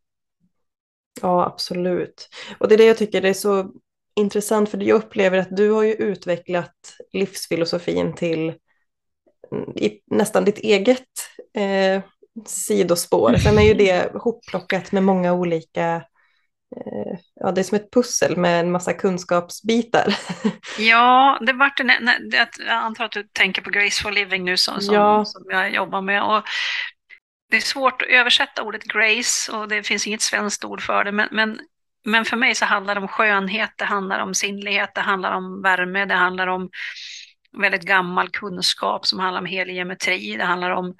Ja, 1.21 1.45
absolut. 1.45 2.29
Och 2.57 2.67
det 2.67 2.75
är 2.75 2.77
det 2.77 2.85
jag 2.85 2.97
tycker 2.97 3.21
det 3.21 3.29
är 3.29 3.33
så 3.33 3.71
intressant 4.15 4.69
för 4.69 4.77
jag 4.77 4.95
upplever 4.95 5.37
att 5.37 5.57
du 5.57 5.69
har 5.69 5.83
ju 5.83 5.93
utvecklat 5.93 6.97
livsfilosofin 7.13 8.15
till 8.15 8.53
i 9.75 9.99
nästan 10.11 10.45
ditt 10.45 10.57
eget 10.57 11.07
eh, 11.57 12.01
sidospår. 12.45 13.35
Sen 13.37 13.57
är 13.57 13.63
ju 13.63 13.73
det 13.73 14.11
hopplockat 14.23 14.91
med 14.91 15.03
många 15.03 15.33
olika 15.33 15.95
eh, 16.75 17.19
Ja, 17.35 17.51
det 17.51 17.61
är 17.61 17.63
som 17.63 17.75
ett 17.75 17.91
pussel 17.91 18.37
med 18.37 18.59
en 18.59 18.71
massa 18.71 18.93
kunskapsbitar. 18.93 20.15
Ja, 20.79 21.39
det 21.41 21.53
vart 21.53 21.79
en, 21.79 21.91
jag 22.31 22.49
antar 22.69 23.05
att 23.05 23.11
du 23.11 23.23
tänker 23.23 23.61
på 23.61 23.69
Graceful 23.69 24.13
Living 24.13 24.43
nu 24.43 24.57
som, 24.57 24.81
som, 24.81 24.95
ja. 24.95 25.25
som 25.25 25.43
jag 25.49 25.73
jobbar 25.73 26.01
med. 26.01 26.23
Och 26.23 26.43
det 27.53 27.57
är 27.57 27.61
svårt 27.61 28.01
att 28.01 28.07
översätta 28.07 28.63
ordet 28.63 28.83
grace 28.83 29.51
och 29.51 29.67
det 29.67 29.83
finns 29.83 30.07
inget 30.07 30.21
svenskt 30.21 30.65
ord 30.65 30.81
för 30.81 31.03
det, 31.03 31.11
men, 31.11 31.27
men, 31.31 31.59
men 32.05 32.25
för 32.25 32.37
mig 32.37 32.55
så 32.55 32.65
handlar 32.65 32.95
det 32.95 33.01
om 33.01 33.07
skönhet, 33.07 33.71
det 33.77 33.85
handlar 33.85 34.19
om 34.19 34.33
sinnlighet, 34.33 34.91
det 34.95 35.01
handlar 35.01 35.31
om 35.31 35.61
värme, 35.61 36.05
det 36.05 36.13
handlar 36.13 36.47
om 36.47 36.69
väldigt 37.61 37.83
gammal 37.83 38.29
kunskap 38.29 39.05
som 39.05 39.19
handlar 39.19 39.39
om 39.39 39.45
helig 39.45 39.75
geometri. 39.75 40.35
Det 40.37 40.43
handlar 40.43 40.69
om 40.69 40.95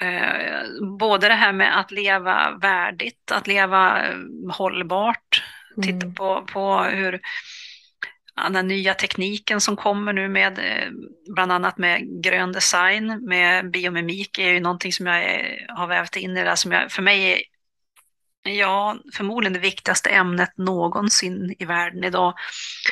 eh, 0.00 0.96
både 0.98 1.28
det 1.28 1.34
här 1.34 1.52
med 1.52 1.78
att 1.78 1.90
leva 1.90 2.58
värdigt, 2.62 3.32
att 3.32 3.46
leva 3.46 4.06
eh, 4.06 4.16
hållbart, 4.52 5.44
titta 5.82 6.06
mm. 6.06 6.14
på, 6.14 6.44
på 6.52 6.82
hur 6.82 7.20
den 8.50 8.68
nya 8.68 8.94
tekniken 8.94 9.60
som 9.60 9.76
kommer 9.76 10.12
nu 10.12 10.28
med 10.28 10.58
eh, 10.58 10.90
bland 11.34 11.52
annat 11.52 11.78
med 11.78 12.22
grön 12.22 12.52
design, 12.52 13.24
med 13.24 13.70
biomimik 13.70 14.38
är 14.38 14.48
ju 14.48 14.60
någonting 14.60 14.92
som 14.92 15.06
jag 15.06 15.24
är, 15.24 15.66
har 15.68 15.86
vävt 15.86 16.16
in 16.16 16.30
i 16.30 16.34
det 16.34 16.44
där 16.44 16.54
som 16.54 16.72
jag, 16.72 16.92
för 16.92 17.02
mig 17.02 17.44
ja, 18.42 18.96
förmodligen 19.14 19.52
det 19.52 19.58
viktigaste 19.58 20.10
ämnet 20.10 20.58
någonsin 20.58 21.54
i 21.58 21.64
världen 21.64 22.04
idag. 22.04 22.34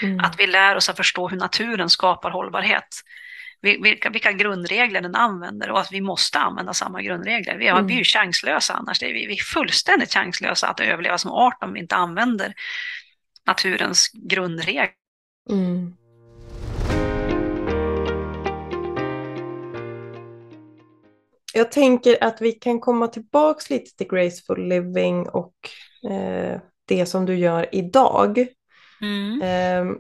Mm. 0.02 0.20
Att 0.20 0.34
vi 0.38 0.46
lär 0.46 0.76
oss 0.76 0.88
att 0.88 0.96
förstå 0.96 1.28
hur 1.28 1.36
naturen 1.36 1.90
skapar 1.90 2.30
hållbarhet. 2.30 2.88
Vilka, 3.60 4.10
vilka 4.10 4.32
grundregler 4.32 5.00
den 5.00 5.14
använder 5.14 5.70
och 5.70 5.80
att 5.80 5.92
vi 5.92 6.00
måste 6.00 6.38
använda 6.38 6.72
samma 6.72 7.02
grundregler. 7.02 7.58
Vi, 7.58 7.68
har, 7.68 7.78
mm. 7.78 7.86
vi 7.86 7.94
är 7.94 7.98
ju 7.98 8.04
chanslösa 8.04 8.74
annars. 8.74 9.02
Är, 9.02 9.12
vi, 9.12 9.26
vi 9.26 9.32
är 9.32 9.42
fullständigt 9.42 10.12
chanslösa 10.12 10.68
att 10.68 10.80
överleva 10.80 11.18
som 11.18 11.30
art 11.30 11.62
om 11.62 11.72
vi 11.72 11.80
inte 11.80 11.96
använder 11.96 12.54
naturens 13.46 14.10
grundregler. 14.12 14.90
Mm. 15.50 15.96
Jag 21.54 21.72
tänker 21.72 22.24
att 22.24 22.40
vi 22.40 22.52
kan 22.52 22.80
komma 22.80 23.08
tillbaks 23.08 23.70
lite 23.70 23.96
till 23.96 24.08
Graceful 24.08 24.68
Living 24.68 25.28
och 25.28 25.54
eh, 26.10 26.60
det 26.84 27.06
som 27.06 27.26
du 27.26 27.36
gör 27.36 27.66
idag. 27.72 28.46
Mm. 29.00 29.42
Eh, 29.42 29.94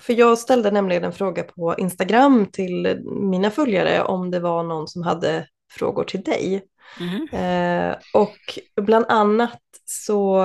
för 0.00 0.12
jag 0.12 0.38
ställde 0.38 0.70
nämligen 0.70 1.04
en 1.04 1.12
fråga 1.12 1.42
på 1.42 1.74
Instagram 1.78 2.46
till 2.46 3.02
mina 3.04 3.50
följare 3.50 4.02
om 4.02 4.30
det 4.30 4.40
var 4.40 4.62
någon 4.62 4.88
som 4.88 5.02
hade 5.02 5.46
frågor 5.72 6.04
till 6.04 6.22
dig. 6.22 6.62
Mm. 7.00 7.28
Eh, 7.32 7.96
och 8.14 8.58
bland 8.82 9.04
annat 9.08 9.60
så 9.84 10.44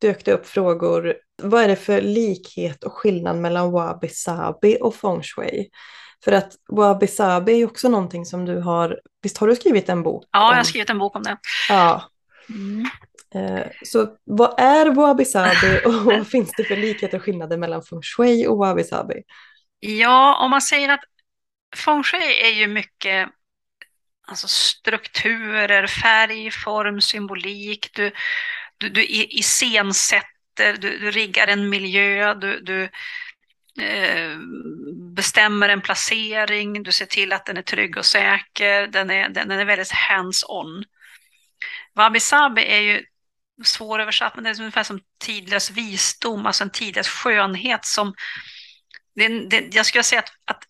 dök 0.00 0.24
det 0.24 0.32
upp 0.32 0.46
frågor. 0.46 1.14
Vad 1.42 1.62
är 1.62 1.68
det 1.68 1.76
för 1.76 2.00
likhet 2.00 2.84
och 2.84 2.92
skillnad 2.92 3.36
mellan 3.36 3.70
wabi 3.70 4.08
sabi 4.08 4.78
och 4.80 4.94
feng 4.94 5.22
shui? 5.22 5.70
För 6.24 6.32
att 6.32 6.52
wabi 6.68 7.06
sabi 7.06 7.62
är 7.62 7.66
också 7.66 7.88
någonting 7.88 8.24
som 8.24 8.44
du 8.44 8.60
har, 8.60 9.00
visst 9.22 9.38
har 9.38 9.48
du 9.48 9.56
skrivit 9.56 9.88
en 9.88 10.02
bok? 10.02 10.24
Ja, 10.30 10.50
jag 10.50 10.56
har 10.56 10.64
skrivit 10.64 10.90
en 10.90 10.98
bok 10.98 11.16
om 11.16 11.22
det. 11.22 11.36
Ja. 11.68 12.10
Mm. 12.48 12.90
Eh, 13.34 13.66
så 13.84 14.08
vad 14.24 14.60
är 14.60 14.90
wabi 14.94 15.24
sabi 15.24 15.80
och 15.86 15.94
vad 15.94 16.28
finns 16.28 16.52
det 16.56 16.64
för 16.64 16.76
likheter 16.76 17.18
och 17.18 17.24
skillnader 17.24 17.56
mellan 17.56 17.82
feng 17.82 18.02
shui 18.02 18.46
och 18.46 18.58
wabi 18.58 18.84
sabi? 18.84 19.14
Ja, 19.80 20.44
om 20.44 20.50
man 20.50 20.62
säger 20.62 20.88
att 20.88 21.00
feng 21.76 22.02
shui 22.02 22.42
är 22.42 22.50
ju 22.50 22.66
mycket 22.66 23.28
alltså 24.30 24.48
strukturer, 24.48 25.86
färg, 25.86 26.50
form, 26.50 27.00
symbolik. 27.00 27.90
Du, 27.94 28.12
du, 28.78 28.88
du 28.88 29.04
iscensätter, 29.06 30.76
du, 30.78 30.98
du 30.98 31.10
riggar 31.10 31.46
en 31.46 31.68
miljö, 31.68 32.34
du, 32.34 32.60
du 32.60 32.88
bestämmer 35.14 35.68
en 35.68 35.80
placering, 35.80 36.82
du 36.82 36.92
ser 36.92 37.06
till 37.06 37.32
att 37.32 37.46
den 37.46 37.56
är 37.56 37.62
trygg 37.62 37.96
och 37.96 38.04
säker, 38.04 38.86
den 38.86 39.10
är, 39.10 39.28
den, 39.28 39.50
är 39.50 39.64
väldigt 39.64 39.92
hands-on. 39.92 40.84
Wabi-sabi 41.94 42.64
är 42.64 42.80
ju 42.80 43.04
svåröversatt, 43.64 44.34
men 44.34 44.44
det 44.44 44.50
är 44.50 44.60
ungefär 44.60 44.82
som 44.82 45.00
tidlös 45.18 45.70
visdom, 45.70 46.46
alltså 46.46 46.64
en 46.64 46.70
tidlös 46.70 47.08
skönhet 47.08 47.84
som... 47.84 48.14
Det, 49.14 49.28
det, 49.28 49.74
jag 49.74 49.86
skulle 49.86 50.04
säga 50.04 50.18
att, 50.18 50.32
att 50.44 50.64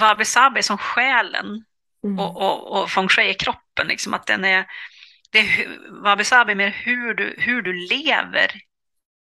wabi-sabi 0.00 0.58
är 0.58 0.62
som 0.62 0.78
själen 0.78 1.64
mm. 2.04 2.18
och, 2.18 2.36
och, 2.36 2.82
och 2.82 2.90
feng 2.90 3.08
shui 3.08 3.30
är 3.30 3.34
kroppen, 3.34 3.86
liksom, 3.86 4.14
att 4.14 4.26
den 4.26 4.44
är 4.44 4.66
det 5.30 5.38
är 5.38 5.78
wabi-sabi 6.02 6.54
mer 6.54 6.68
hur 6.68 7.14
du, 7.14 7.34
hur 7.38 7.62
du 7.62 7.72
lever 7.72 8.62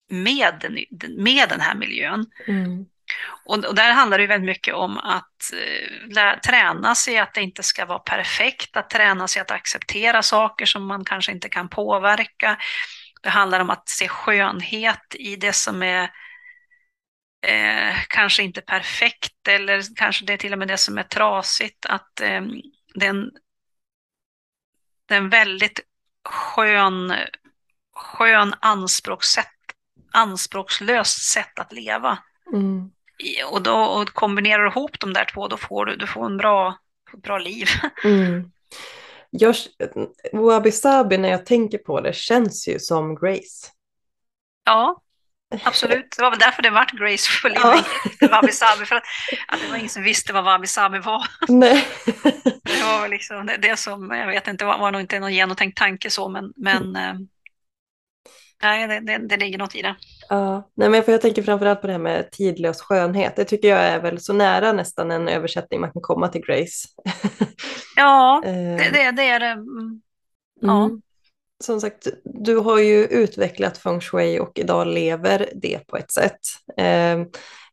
med 0.09 0.55
den, 0.61 0.79
med 1.25 1.49
den 1.49 1.61
här 1.61 1.75
miljön. 1.75 2.27
Mm. 2.47 2.87
Och, 3.45 3.65
och, 3.65 3.75
där 3.75 3.93
handlar 3.93 4.19
det 4.19 4.27
väldigt 4.27 4.47
mycket 4.47 4.75
om 4.75 4.99
att 4.99 5.53
eh, 6.17 6.39
träna 6.41 6.95
sig 6.95 7.19
att 7.19 7.35
det 7.35 7.43
inte 7.43 7.63
ska 7.63 7.87
vara 7.87 7.99
perfekt, 7.99 8.77
att 8.77 8.91
träna 8.91 9.29
sig 9.29 9.43
att 9.43 9.51
acceptera 9.51 10.23
saker 10.23 10.67
som 10.67 10.87
man 10.87 11.05
kanske 11.05 11.33
inte 11.33 11.49
kan 11.49 11.69
påverka. 11.69 12.59
Det 13.23 13.29
handlar 13.29 13.61
om 13.61 13.71
att 13.71 13.89
se 13.89 14.09
skönhet 14.09 15.15
i 15.15 15.37
det 15.37 15.53
som 15.53 15.83
är 15.83 16.11
eh, 17.47 17.97
kanske 18.09 18.43
inte 18.43 18.61
perfekt 18.61 19.49
eller 19.49 19.83
kanske 19.97 20.25
det 20.25 20.33
är 20.33 20.37
till 20.37 20.53
och 20.53 20.59
med 20.59 20.69
det 20.69 20.77
som 20.77 20.99
är 20.99 21.03
trasigt. 21.03 21.87
Att 21.87 22.21
eh, 22.21 22.43
den, 22.95 23.31
den 25.07 25.31
väldigt 25.31 25.81
skön, 26.29 27.15
skön 27.95 28.55
anspråkssätt, 28.61 29.47
anspråkslöst 30.13 31.23
sätt 31.23 31.59
att 31.59 31.73
leva. 31.73 32.19
Mm. 32.53 32.91
Och 33.51 33.63
då 33.63 33.77
och 33.77 34.09
kombinerar 34.09 34.63
du 34.63 34.69
ihop 34.69 35.01
de 35.01 35.13
där 35.13 35.25
två, 35.25 35.49
då 35.49 35.57
får 35.57 35.87
du, 35.87 35.97
du 35.97 36.07
får 36.07 36.27
en 36.27 36.37
bra, 36.37 36.79
bra 37.23 37.39
liv. 37.39 37.67
Mm. 38.05 38.51
Wabi 40.33 40.73
Sabi, 40.73 41.19
när 41.19 41.29
jag 41.29 41.47
tänker 41.47 41.79
på 41.79 42.01
det, 42.01 42.13
känns 42.13 42.69
ju 42.69 42.79
som 42.79 43.15
Grace. 43.15 43.69
Ja, 44.65 45.03
absolut. 45.65 46.15
Det 46.17 46.23
var 46.23 46.31
väl 46.31 46.39
därför 46.39 46.63
det 46.63 46.71
vart 46.71 46.93
Grace 46.93 47.31
för 47.43 47.51
ja. 47.55 47.85
Wabi 48.31 48.53
Sabi, 48.53 48.85
för 48.85 48.97
att, 48.97 49.03
att 49.49 49.61
det 49.61 49.69
var 49.69 49.77
ingen 49.77 49.89
som 49.89 50.03
visste 50.03 50.33
vad 50.33 50.45
Wabi 50.45 50.67
Sabi 50.67 50.99
var. 50.99 51.27
Nej. 51.49 51.89
Det 52.63 52.83
var 52.85 53.09
liksom 53.09 53.47
det, 53.47 53.57
det 53.57 53.77
som, 53.77 54.11
jag 54.11 54.27
vet 54.27 54.49
inte, 54.49 54.65
var, 54.65 54.79
var 54.79 54.93
nog 54.93 55.01
inte 55.01 55.21
någon 55.21 55.35
genomtänkt 55.35 55.79
tanke 55.79 56.11
så, 56.11 56.29
men, 56.29 56.53
men 56.57 56.97
mm. 56.97 57.29
Nej, 58.63 58.89
det, 58.89 59.01
det, 59.01 59.19
det 59.19 59.37
ligger 59.37 59.59
något 59.59 59.75
i 59.75 59.83
det. 59.83 59.97
Ja, 60.29 60.71
nej 60.75 60.89
men 60.89 61.03
för 61.03 61.13
jag 61.13 61.21
tänker 61.21 61.43
framförallt 61.43 61.81
på 61.81 61.87
det 61.87 61.93
här 61.93 62.01
med 62.01 62.31
tidlös 62.31 62.81
skönhet. 62.81 63.37
Det 63.37 63.45
tycker 63.45 63.69
jag 63.69 63.81
är 63.81 64.01
väl 64.01 64.21
så 64.21 64.33
nära 64.33 64.73
nästan 64.73 65.11
en 65.11 65.29
översättning 65.29 65.81
man 65.81 65.93
kan 65.93 66.03
komma 66.03 66.29
till 66.29 66.43
Grace. 66.47 66.89
Ja, 67.97 68.43
det, 68.45 68.51
eh. 68.51 68.93
det, 68.93 69.11
det 69.11 69.23
är 69.23 69.41
det. 69.41 69.47
Mm. 69.47 70.01
Ja. 70.61 70.85
Mm. 70.85 71.03
Som 71.65 71.81
sagt, 71.81 72.07
du 72.25 72.57
har 72.57 72.79
ju 72.79 73.05
utvecklat 73.05 73.79
feng 73.79 74.01
shui 74.01 74.41
och 74.41 74.59
idag 74.59 74.87
lever 74.87 75.49
det 75.55 75.87
på 75.87 75.97
ett 75.97 76.13
sätt. 76.13 76.41
Eh, 76.77 77.19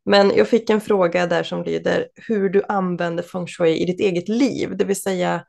men 0.06 0.32
jag 0.36 0.48
fick 0.48 0.70
en 0.70 0.82
fråga 0.82 1.28
där 1.28 1.44
som 1.44 1.64
lyder 1.64 2.08
hur 2.16 2.50
du 2.50 2.64
använder 2.68 3.24
feng 3.24 3.48
shui 3.48 3.78
i 3.78 3.86
ditt 3.86 4.00
eget 4.00 4.30
liv, 4.30 4.78
det 4.78 4.86
vill 4.86 5.02
säga 5.02 5.46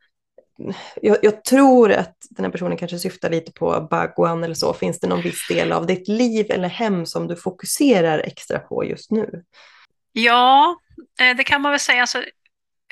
jag, 1.02 1.16
jag, 1.22 1.44
tror 1.44 1.92
att 1.92 2.16
den 2.30 2.44
här 2.44 2.52
personen 2.52 2.76
kanske 2.76 2.98
syftar 2.98 3.30
lite 3.30 3.52
på 3.52 3.88
Bagwan 3.90 4.44
eller 4.44 4.54
så. 4.54 4.74
Finns 4.74 5.00
det 5.00 5.06
någon 5.06 5.22
viss 5.22 5.48
del 5.48 5.72
av 5.72 5.86
ditt 5.86 6.08
liv 6.08 6.46
eller 6.50 6.68
hem 6.68 7.06
som 7.06 7.26
du 7.26 7.36
fokuserar 7.36 8.18
extra 8.18 8.58
på 8.58 8.84
just 8.84 9.10
nu? 9.10 9.44
Ja, 10.12 10.76
eh, 11.20 11.36
det 11.36 11.44
kan 11.44 11.62
man 11.62 11.72
väl 11.72 11.80
säga. 11.80 12.00
Alltså, 12.00 12.18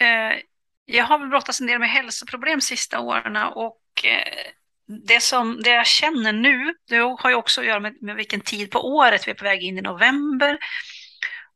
eh, 0.01 0.39
jag 0.85 1.05
har 1.05 1.19
väl 1.19 1.29
brottats 1.29 1.61
en 1.61 1.67
del 1.67 1.79
med 1.79 1.91
hälsoproblem 1.91 2.59
de 2.59 2.65
sista 2.65 3.01
åren 3.01 3.37
och 3.37 3.81
eh, 4.05 4.53
det, 4.87 5.23
som, 5.23 5.63
det 5.63 5.71
jag 5.71 5.87
känner 5.87 6.33
nu, 6.33 6.75
det 6.89 6.97
har 6.99 7.31
ju 7.31 7.35
också 7.35 7.61
att 7.61 7.67
göra 7.67 7.81
med, 7.81 8.03
med 8.03 8.17
vilken 8.17 8.41
tid 8.41 8.71
på 8.71 8.89
året 8.89 9.27
vi 9.27 9.31
är 9.31 9.35
på 9.35 9.45
väg 9.45 9.63
in 9.63 9.79
i 9.79 9.83
november. 9.83 10.59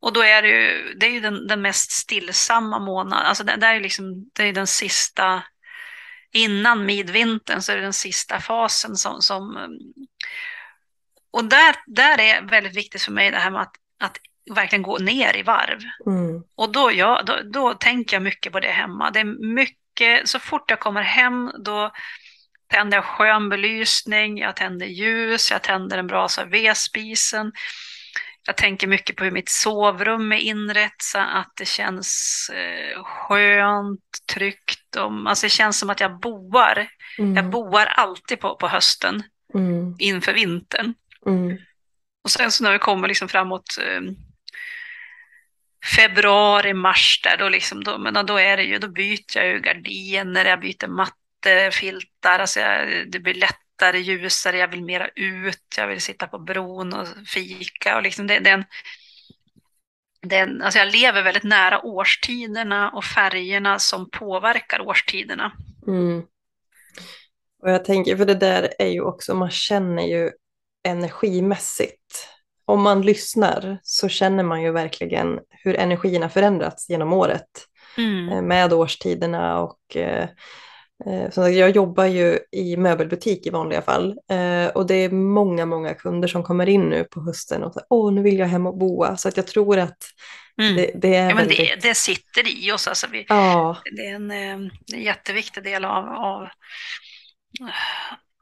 Och 0.00 0.12
då 0.12 0.22
är 0.22 0.42
det 0.42 0.48
ju, 0.48 0.94
det 0.94 1.06
är 1.06 1.10
ju 1.10 1.20
den, 1.20 1.46
den 1.46 1.62
mest 1.62 1.90
stillsamma 1.90 2.78
månaden, 2.78 3.26
alltså 3.26 3.44
det, 3.44 3.56
det 3.56 3.66
är 3.66 3.80
liksom, 3.80 4.30
det 4.32 4.42
är 4.42 4.52
den 4.52 4.66
sista 4.66 5.42
innan 6.32 6.86
midvintern 6.86 7.62
så 7.62 7.72
är 7.72 7.76
det 7.76 7.82
den 7.82 7.92
sista 7.92 8.40
fasen 8.40 8.96
som... 8.96 9.22
som 9.22 9.58
och 11.30 11.44
där, 11.44 11.76
där 11.86 12.20
är 12.20 12.42
väldigt 12.42 12.76
viktigt 12.76 13.02
för 13.02 13.12
mig 13.12 13.30
det 13.30 13.38
här 13.38 13.50
med 13.50 13.60
att, 13.60 13.74
att 14.00 14.20
verkligen 14.54 14.82
gå 14.82 14.98
ner 14.98 15.36
i 15.36 15.42
varv. 15.42 15.80
Mm. 16.06 16.42
Och 16.54 16.72
då, 16.72 16.92
ja, 16.92 17.22
då, 17.26 17.36
då 17.52 17.74
tänker 17.74 18.16
jag 18.16 18.22
mycket 18.22 18.52
på 18.52 18.60
det 18.60 18.70
hemma. 18.70 19.10
Det 19.10 19.20
är 19.20 19.54
mycket, 19.54 20.28
så 20.28 20.38
fort 20.38 20.70
jag 20.70 20.80
kommer 20.80 21.02
hem 21.02 21.52
då 21.64 21.92
tänder 22.68 22.96
jag 22.96 23.04
skön 23.04 23.48
belysning, 23.48 24.38
jag 24.38 24.56
tänder 24.56 24.86
ljus, 24.86 25.50
jag 25.50 25.62
tänder 25.62 25.98
en 25.98 26.06
brasa 26.06 26.44
vedspisen. 26.44 27.52
Jag 28.48 28.56
tänker 28.56 28.86
mycket 28.86 29.16
på 29.16 29.24
hur 29.24 29.30
mitt 29.30 29.48
sovrum 29.48 30.32
är 30.32 30.36
inrett 30.36 31.02
så 31.02 31.18
att 31.18 31.52
det 31.56 31.64
känns 31.64 32.50
eh, 32.54 33.02
skönt, 33.04 34.00
tryggt. 34.34 34.96
Och, 34.96 35.30
alltså 35.30 35.46
det 35.46 35.50
känns 35.50 35.78
som 35.78 35.90
att 35.90 36.00
jag 36.00 36.20
boar. 36.20 36.88
Mm. 37.18 37.36
Jag 37.36 37.50
boar 37.50 37.86
alltid 37.86 38.40
på, 38.40 38.56
på 38.56 38.68
hösten 38.68 39.22
mm. 39.54 39.96
inför 39.98 40.32
vintern. 40.32 40.94
Mm. 41.26 41.58
Och 42.24 42.30
sen 42.30 42.50
så 42.52 42.64
när 42.64 42.72
vi 42.72 42.78
kommer 42.78 43.08
liksom 43.08 43.28
framåt 43.28 43.78
eh, 43.80 44.00
februari, 45.96 46.74
mars 46.74 47.20
där, 47.24 47.36
då, 47.36 47.48
liksom, 47.48 47.84
då, 47.84 47.98
men 47.98 48.26
då, 48.26 48.36
är 48.36 48.56
det 48.56 48.64
ju, 48.64 48.78
då 48.78 48.88
byter 48.88 49.36
jag 49.36 49.46
ju 49.46 49.60
gardiner, 49.60 50.44
jag 50.44 50.60
byter 50.60 50.86
mattefiltar, 50.86 52.38
alltså 52.38 52.60
jag, 52.60 53.10
det 53.10 53.18
blir 53.18 53.34
lätt 53.34 53.67
lättare, 53.78 53.98
ljusare, 53.98 54.58
jag 54.58 54.68
vill 54.68 54.84
mera 54.84 55.08
ut, 55.14 55.74
jag 55.76 55.88
vill 55.88 56.00
sitta 56.00 56.26
på 56.26 56.38
bron 56.38 56.92
och 56.92 57.06
fika. 57.26 57.96
Och 57.96 58.02
liksom 58.02 58.26
det, 58.26 58.38
den, 58.38 58.64
den, 60.22 60.62
alltså 60.62 60.78
jag 60.78 60.92
lever 60.92 61.22
väldigt 61.22 61.44
nära 61.44 61.84
årstiderna 61.84 62.90
och 62.90 63.04
färgerna 63.04 63.78
som 63.78 64.10
påverkar 64.10 64.80
årstiderna. 64.80 65.52
Mm. 65.86 66.22
Och 67.62 67.70
jag 67.70 67.84
tänker, 67.84 68.16
för 68.16 68.24
det 68.24 68.34
där 68.34 68.68
är 68.78 68.88
ju 68.88 69.00
också, 69.00 69.34
man 69.34 69.50
känner 69.50 70.02
ju 70.02 70.30
energimässigt 70.84 72.28
om 72.64 72.82
man 72.82 73.02
lyssnar 73.02 73.78
så 73.82 74.08
känner 74.08 74.44
man 74.44 74.62
ju 74.62 74.72
verkligen 74.72 75.40
hur 75.50 75.76
energierna 75.76 76.28
förändrats 76.28 76.88
genom 76.90 77.12
året 77.12 77.48
Mm. 77.96 78.28
eh, 78.28 78.42
med 78.42 78.72
årstiderna 78.72 79.60
och 79.60 79.96
eh, 81.06 81.30
så 81.30 81.48
jag 81.48 81.70
jobbar 81.70 82.04
ju 82.04 82.38
i 82.52 82.76
möbelbutik 82.76 83.46
i 83.46 83.50
vanliga 83.50 83.82
fall 83.82 84.18
eh, 84.30 84.66
och 84.74 84.86
det 84.86 84.94
är 84.94 85.10
många, 85.10 85.66
många 85.66 85.94
kunder 85.94 86.28
som 86.28 86.42
kommer 86.42 86.68
in 86.68 86.88
nu 86.88 87.04
på 87.04 87.20
hösten 87.20 87.62
och 87.62 87.72
säger 87.74 87.86
åh, 87.90 88.12
nu 88.12 88.22
vill 88.22 88.38
jag 88.38 88.46
hem 88.46 88.66
och 88.66 88.78
boa. 88.78 89.16
Så 89.16 89.28
att 89.28 89.36
jag 89.36 89.46
tror 89.46 89.78
att 89.78 89.96
Mm. 90.60 90.76
det, 90.76 90.90
det 90.94 91.14
är 91.14 91.28
Ja, 91.28 91.34
men 91.34 91.36
väldigt... 91.36 91.58
det, 91.58 91.88
det 91.88 91.94
sitter 91.94 92.64
i 92.64 92.72
oss. 92.72 92.88
Alltså 92.88 93.06
vi, 93.12 93.26
Ja, 93.28 93.76
det 93.96 94.06
är 94.06 94.14
en, 94.14 94.30
eh, 94.30 94.70
en 94.94 95.02
jätteviktig 95.02 95.64
del 95.64 95.84
av, 95.84 96.04
av... 96.08 96.48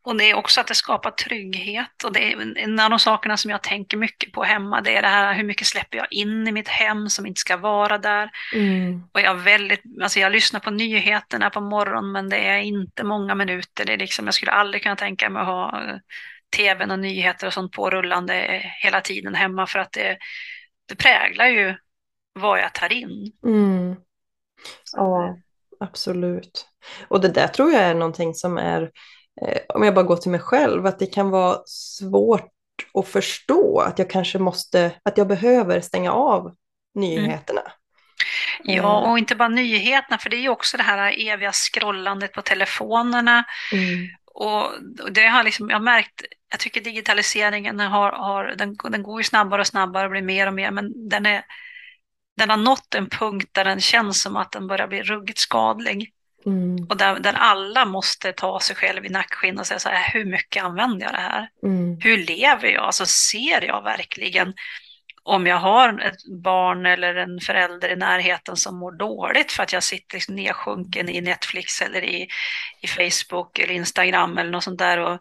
Och 0.07 0.17
det 0.17 0.25
är 0.31 0.35
också 0.35 0.61
att 0.61 0.67
det 0.67 0.75
skapar 0.75 1.11
trygghet. 1.11 2.05
Och 2.05 2.13
det 2.13 2.33
är 2.33 2.59
en- 2.59 2.81
av 2.81 2.91
de 2.91 2.99
sakerna 2.99 3.37
som 3.37 3.51
jag 3.51 3.63
tänker 3.63 3.97
mycket 3.97 4.33
på 4.33 4.45
hemma. 4.45 4.81
Det 4.81 4.97
är 4.97 5.03
det 5.03 5.09
här 5.09 5.35
hur 5.35 5.45
mycket 5.45 5.67
släpper 5.67 5.99
jag 5.99 6.07
in 6.13 6.49
i 6.49 6.53
mitt 6.53 6.69
hem 6.69 7.09
som 7.09 7.27
inte 7.27 7.41
ska 7.41 7.57
vara 7.57 7.99
där. 7.99 8.31
mm, 8.55 9.03
Och 9.15 9.21
jag, 9.21 9.35
väldigt, 9.35 9.83
alltså 10.03 10.21
jag 10.21 10.33
lyssnar 10.33 10.61
på 10.61 10.71
nyheterna 10.71 11.51
på 11.51 11.61
morgonen 11.61 12.13
men 12.13 12.29
det 12.29 12.37
är 12.39 12.59
inte 12.59 13.05
många 13.05 13.35
minuter. 13.35 13.85
Det 13.85 13.93
är 13.93 13.99
liksom, 13.99 14.25
jag 14.25 14.35
skulle 14.35 14.53
aldrig 14.53 14.83
kunna 14.83 14.97
tänka 14.97 15.31
mig 15.31 15.41
att 15.41 15.47
ha 15.47 15.83
eh, 15.89 15.97
tvn 16.57 16.91
och 16.91 16.99
nyheter 16.99 17.47
och 17.47 17.53
sånt 17.53 17.73
på 17.73 17.91
rullande 17.91 18.63
hela 18.83 19.01
tiden 19.01 19.35
hemma 19.35 19.67
för 19.67 19.79
att 19.79 19.93
det, 19.93 20.19
det 20.89 20.97
präglar 20.97 21.47
ju 21.47 21.75
vad 22.33 22.59
jag 22.59 22.75
tar 22.75 22.93
in. 22.93 23.33
mm. 23.47 23.97
Ja, 24.93 25.37
absolut. 25.81 26.67
Och 27.09 27.21
det 27.21 27.29
där 27.29 27.49
tror 27.49 27.73
jag 27.73 27.83
är 27.83 27.95
någonting 27.95 28.35
som 28.35 28.59
är, 28.59 28.83
eh, 28.83 28.89
om 29.75 29.83
jag 29.83 29.95
bara 29.95 30.05
går 30.05 30.17
till 30.17 30.31
mig 30.31 30.41
själv, 30.41 30.87
att 30.87 30.99
det 30.99 31.07
kan 31.07 31.31
vara 31.31 31.59
svårt 31.67 32.53
att 32.95 33.09
förstå 33.09 33.81
att 33.81 33.99
jag 33.99 34.11
kanske 34.11 34.39
måste, 34.39 34.93
att 35.03 35.19
jag 35.19 35.29
behöver 35.29 35.81
stänga 35.81 36.13
av 36.13 36.55
nyheterna. 36.95 37.63
Ja, 38.63 38.99
och 39.11 39.19
inte 39.19 39.35
bara 39.37 39.49
nyheterna, 39.49 40.19
för 40.19 40.31
det 40.31 40.37
är 40.37 40.41
ju 40.41 40.49
också 40.49 40.77
det 40.77 40.83
här 40.83 41.15
eviga 41.29 41.53
scrollandet 41.53 42.33
på 42.33 42.43
telefonerna. 42.43 43.45
Mm, 43.73 44.17
Och 44.35 44.65
och 45.05 45.13
det 45.13 45.27
har 45.27 45.43
liksom, 45.45 45.71
jag 45.71 45.77
har 45.77 45.83
märkt, 45.85 46.23
jag 46.51 46.61
tycker 46.61 46.81
digitaliseringen 46.81 47.81
har, 47.81 48.13
har 48.13 48.45
den, 48.59 48.77
den 48.91 49.03
går 49.03 49.21
ju 49.21 49.25
snabbare 49.25 49.61
och 49.61 49.67
snabbare 49.67 50.05
och 50.05 50.11
blir 50.11 50.23
mer 50.23 50.47
och 50.47 50.55
mer, 50.55 50.71
men 50.71 51.09
den, 51.09 51.27
är, 51.27 51.45
den 52.37 52.51
har 52.51 52.57
nått 52.57 52.95
en 52.95 53.09
punkt 53.11 53.49
där 53.53 53.65
den 53.65 53.81
känns 53.81 54.23
som 54.23 54.37
att 54.37 54.53
den 54.53 54.67
börjar 54.67 54.89
bli 54.89 55.03
ruggigt 55.03 55.39
skadlig. 55.39 56.13
Mm, 56.47 56.87
Och 56.91 56.97
där, 56.97 57.21
där 57.21 57.33
alla 57.33 57.85
måste 57.85 58.33
ta 58.33 58.61
sig 58.61 58.77
själv 58.77 59.07
i 59.07 59.09
nackskinn 59.09 59.59
och 59.59 59.67
säga 59.67 59.79
så 59.79 59.89
här, 59.89 60.13
hur 60.13 60.25
mycket 60.25 60.65
använder 60.65 61.07
jag 61.07 61.15
det 61.15 61.21
här? 61.21 61.49
mm, 61.63 61.97
Hur 62.01 62.19
lever 62.19 62.69
jag? 62.69 62.85
Alltså 62.85 63.07
ser 63.07 63.63
jag 63.65 63.83
verkligen 63.83 64.55
om 65.23 65.47
jag 65.47 65.57
har 65.57 66.01
ett 66.01 66.43
barn 66.43 66.87
eller 66.87 67.15
en 67.15 67.41
förälder 67.41 67.93
i 67.93 67.97
närheten 67.97 68.57
som 68.57 68.79
mår 68.79 68.93
dåligt 68.99 69.53
för 69.53 69.63
att 69.63 69.73
jag 69.73 69.83
sitter 69.83 70.33
nedsjunken 70.33 71.09
i 71.09 71.21
Netflix 71.21 71.83
eller 71.83 72.05
i, 72.05 72.29
i 72.83 72.87
Facebook 72.87 73.59
eller 73.59 73.75
Instagram 73.75 74.39
eller 74.39 74.51
något 74.51 74.65
sånt 74.65 74.79
där. 74.79 74.99
Och, 74.99 75.21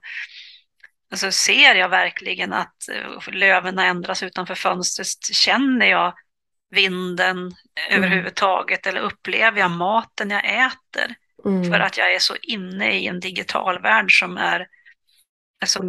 och 1.12 1.20
så 1.20 1.32
ser 1.32 1.76
jag 1.76 1.90
verkligen 1.90 2.54
att 2.54 2.90
eh, 2.92 3.34
löven 3.34 3.80
ändras 3.80 4.24
utanför 4.24 4.56
fönstret. 4.56 5.08
Känner 5.34 5.86
jag 5.86 6.14
vinden 6.76 7.56
överhuvudtaget 7.90 8.88
eller 8.88 9.02
upplever 9.02 9.60
jag 9.60 9.72
maten 9.72 10.30
jag 10.30 10.66
äter? 10.66 11.16
mm. 11.46 11.72
För 11.72 11.80
att 11.80 11.98
jag 11.98 12.14
är 12.14 12.20
så 12.20 12.36
inne 12.42 12.92
i 13.00 13.08
en 13.08 13.20
digital 13.20 13.82
värld 13.82 14.20
som 14.20 14.38
är... 14.38 14.68
Alltså, 15.62 15.84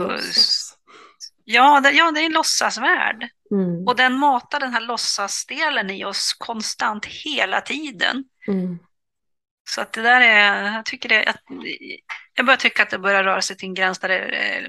ja, 1.44 1.80
det, 1.80 1.90
ja, 1.90 2.10
det 2.10 2.20
är 2.20 2.26
en 2.26 2.32
låtsasvärld. 2.32 3.28
Mm, 3.50 3.86
Och 3.86 3.96
den 3.96 4.18
matar 4.18 4.60
den 4.60 4.72
här 4.72 4.80
låtsasdelen 4.80 5.90
i 5.90 6.04
oss 6.04 6.32
konstant 6.38 7.06
hela 7.06 7.60
tiden. 7.60 8.24
mm, 8.48 8.78
Så 9.68 9.80
att 9.80 9.92
det 9.92 10.02
där 10.02 10.20
är, 10.20 10.72
jag 10.72 10.84
tycker 10.84 11.08
det, 11.08 11.24
att, 11.26 11.42
jag 12.34 12.46
börjar 12.46 12.56
tycka 12.56 12.82
att 12.82 12.90
det 12.90 12.98
börjar 12.98 13.24
röra 13.24 13.42
sig 13.42 13.56
till 13.56 13.68
en 13.68 13.74
gräns 13.74 13.98
där 13.98 14.08
det 14.08 14.18
är 14.18 14.68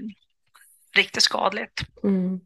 riktigt 0.96 1.24
skadligt. 1.24 1.82
mm. 2.04 2.40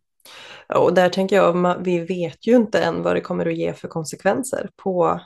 Och 0.76 0.94
där 0.94 1.10
tänker 1.10 1.36
jag, 1.36 1.84
vi 1.84 2.00
vet 2.00 2.48
ju 2.48 2.56
inte 2.56 2.84
än 2.84 3.04
vad 3.04 3.16
det 3.16 3.22
kommer 3.22 3.46
att 3.46 3.58
ge 3.58 3.74
för 3.74 3.88
konsekvenser 3.88 4.70
på, 4.84 5.22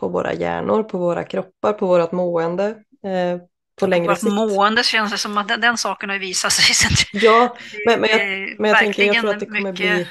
på 0.00 0.08
våra 0.08 0.32
hjärnor, 0.34 0.82
på 0.82 0.98
våra 0.98 1.24
kroppar, 1.24 1.72
på 1.72 1.86
vårt 1.86 2.12
mående 2.12 2.66
eh, 3.04 3.40
på 3.80 3.86
längre 3.86 4.08
Vårt 4.08 4.18
sikt. 4.18 4.32
mående 4.32 4.82
känns 4.82 5.12
det 5.12 5.18
som 5.18 5.38
att 5.38 5.48
den, 5.48 5.60
den 5.60 5.78
saken 5.78 6.10
har 6.10 6.18
visat 6.18 6.52
sig. 6.52 6.88
Ja, 7.12 7.56
men, 7.86 8.00
men 8.00 8.10
jag, 8.10 8.20
men 8.60 8.70
jag 8.70 8.78
tänker, 8.78 9.04
jag 9.04 9.16
tror 9.16 9.30
att 9.30 9.40
det 9.40 9.46
kommer 9.46 9.60
mycket- 9.72 9.76
bli 9.96 10.08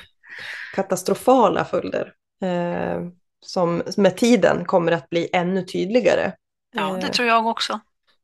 katastrofala 0.75 1.65
följder 1.65 2.13
eh, 2.43 3.01
som 3.45 3.83
med 3.97 4.17
tiden 4.17 4.65
kommer 4.65 4.91
att 4.91 5.09
bli 5.09 5.29
ännu 5.33 5.63
tydligare. 5.65 6.31
Ja, 6.75 6.97
det 7.01 7.07
Eh, 7.07 7.11
tror 7.11 7.27
jag 7.27 7.47
också. 7.47 7.79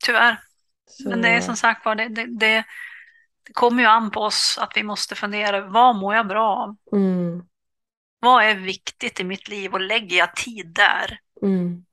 Tyvärr. 0.06 0.38
så- 0.90 1.10
Men 1.10 1.22
det 1.22 1.28
är 1.30 1.42
som 1.42 1.56
sagt 1.56 1.86
var, 1.86 1.96
det, 1.96 2.08
det, 2.08 2.26
det, 2.40 2.64
det 3.48 3.54
kommer 3.54 3.84
ju 3.84 3.90
an 3.90 4.12
på 4.12 4.20
oss 4.20 4.58
att 4.62 4.72
vi 4.76 4.84
måste 4.84 5.16
fundera, 5.16 5.62
vad 5.68 5.96
mår 5.96 6.16
jag 6.16 6.28
bra 6.28 6.56
av? 6.56 6.76
Mm, 6.94 7.42
Vad 8.20 8.44
är 8.44 8.56
viktigt 8.56 9.20
i 9.20 9.24
mitt 9.24 9.48
liv 9.48 9.74
och 9.74 9.82
lägger 9.82 10.18
jag 10.18 10.36
tid 10.36 10.68
där? 10.68 11.20
mm. 11.42 11.86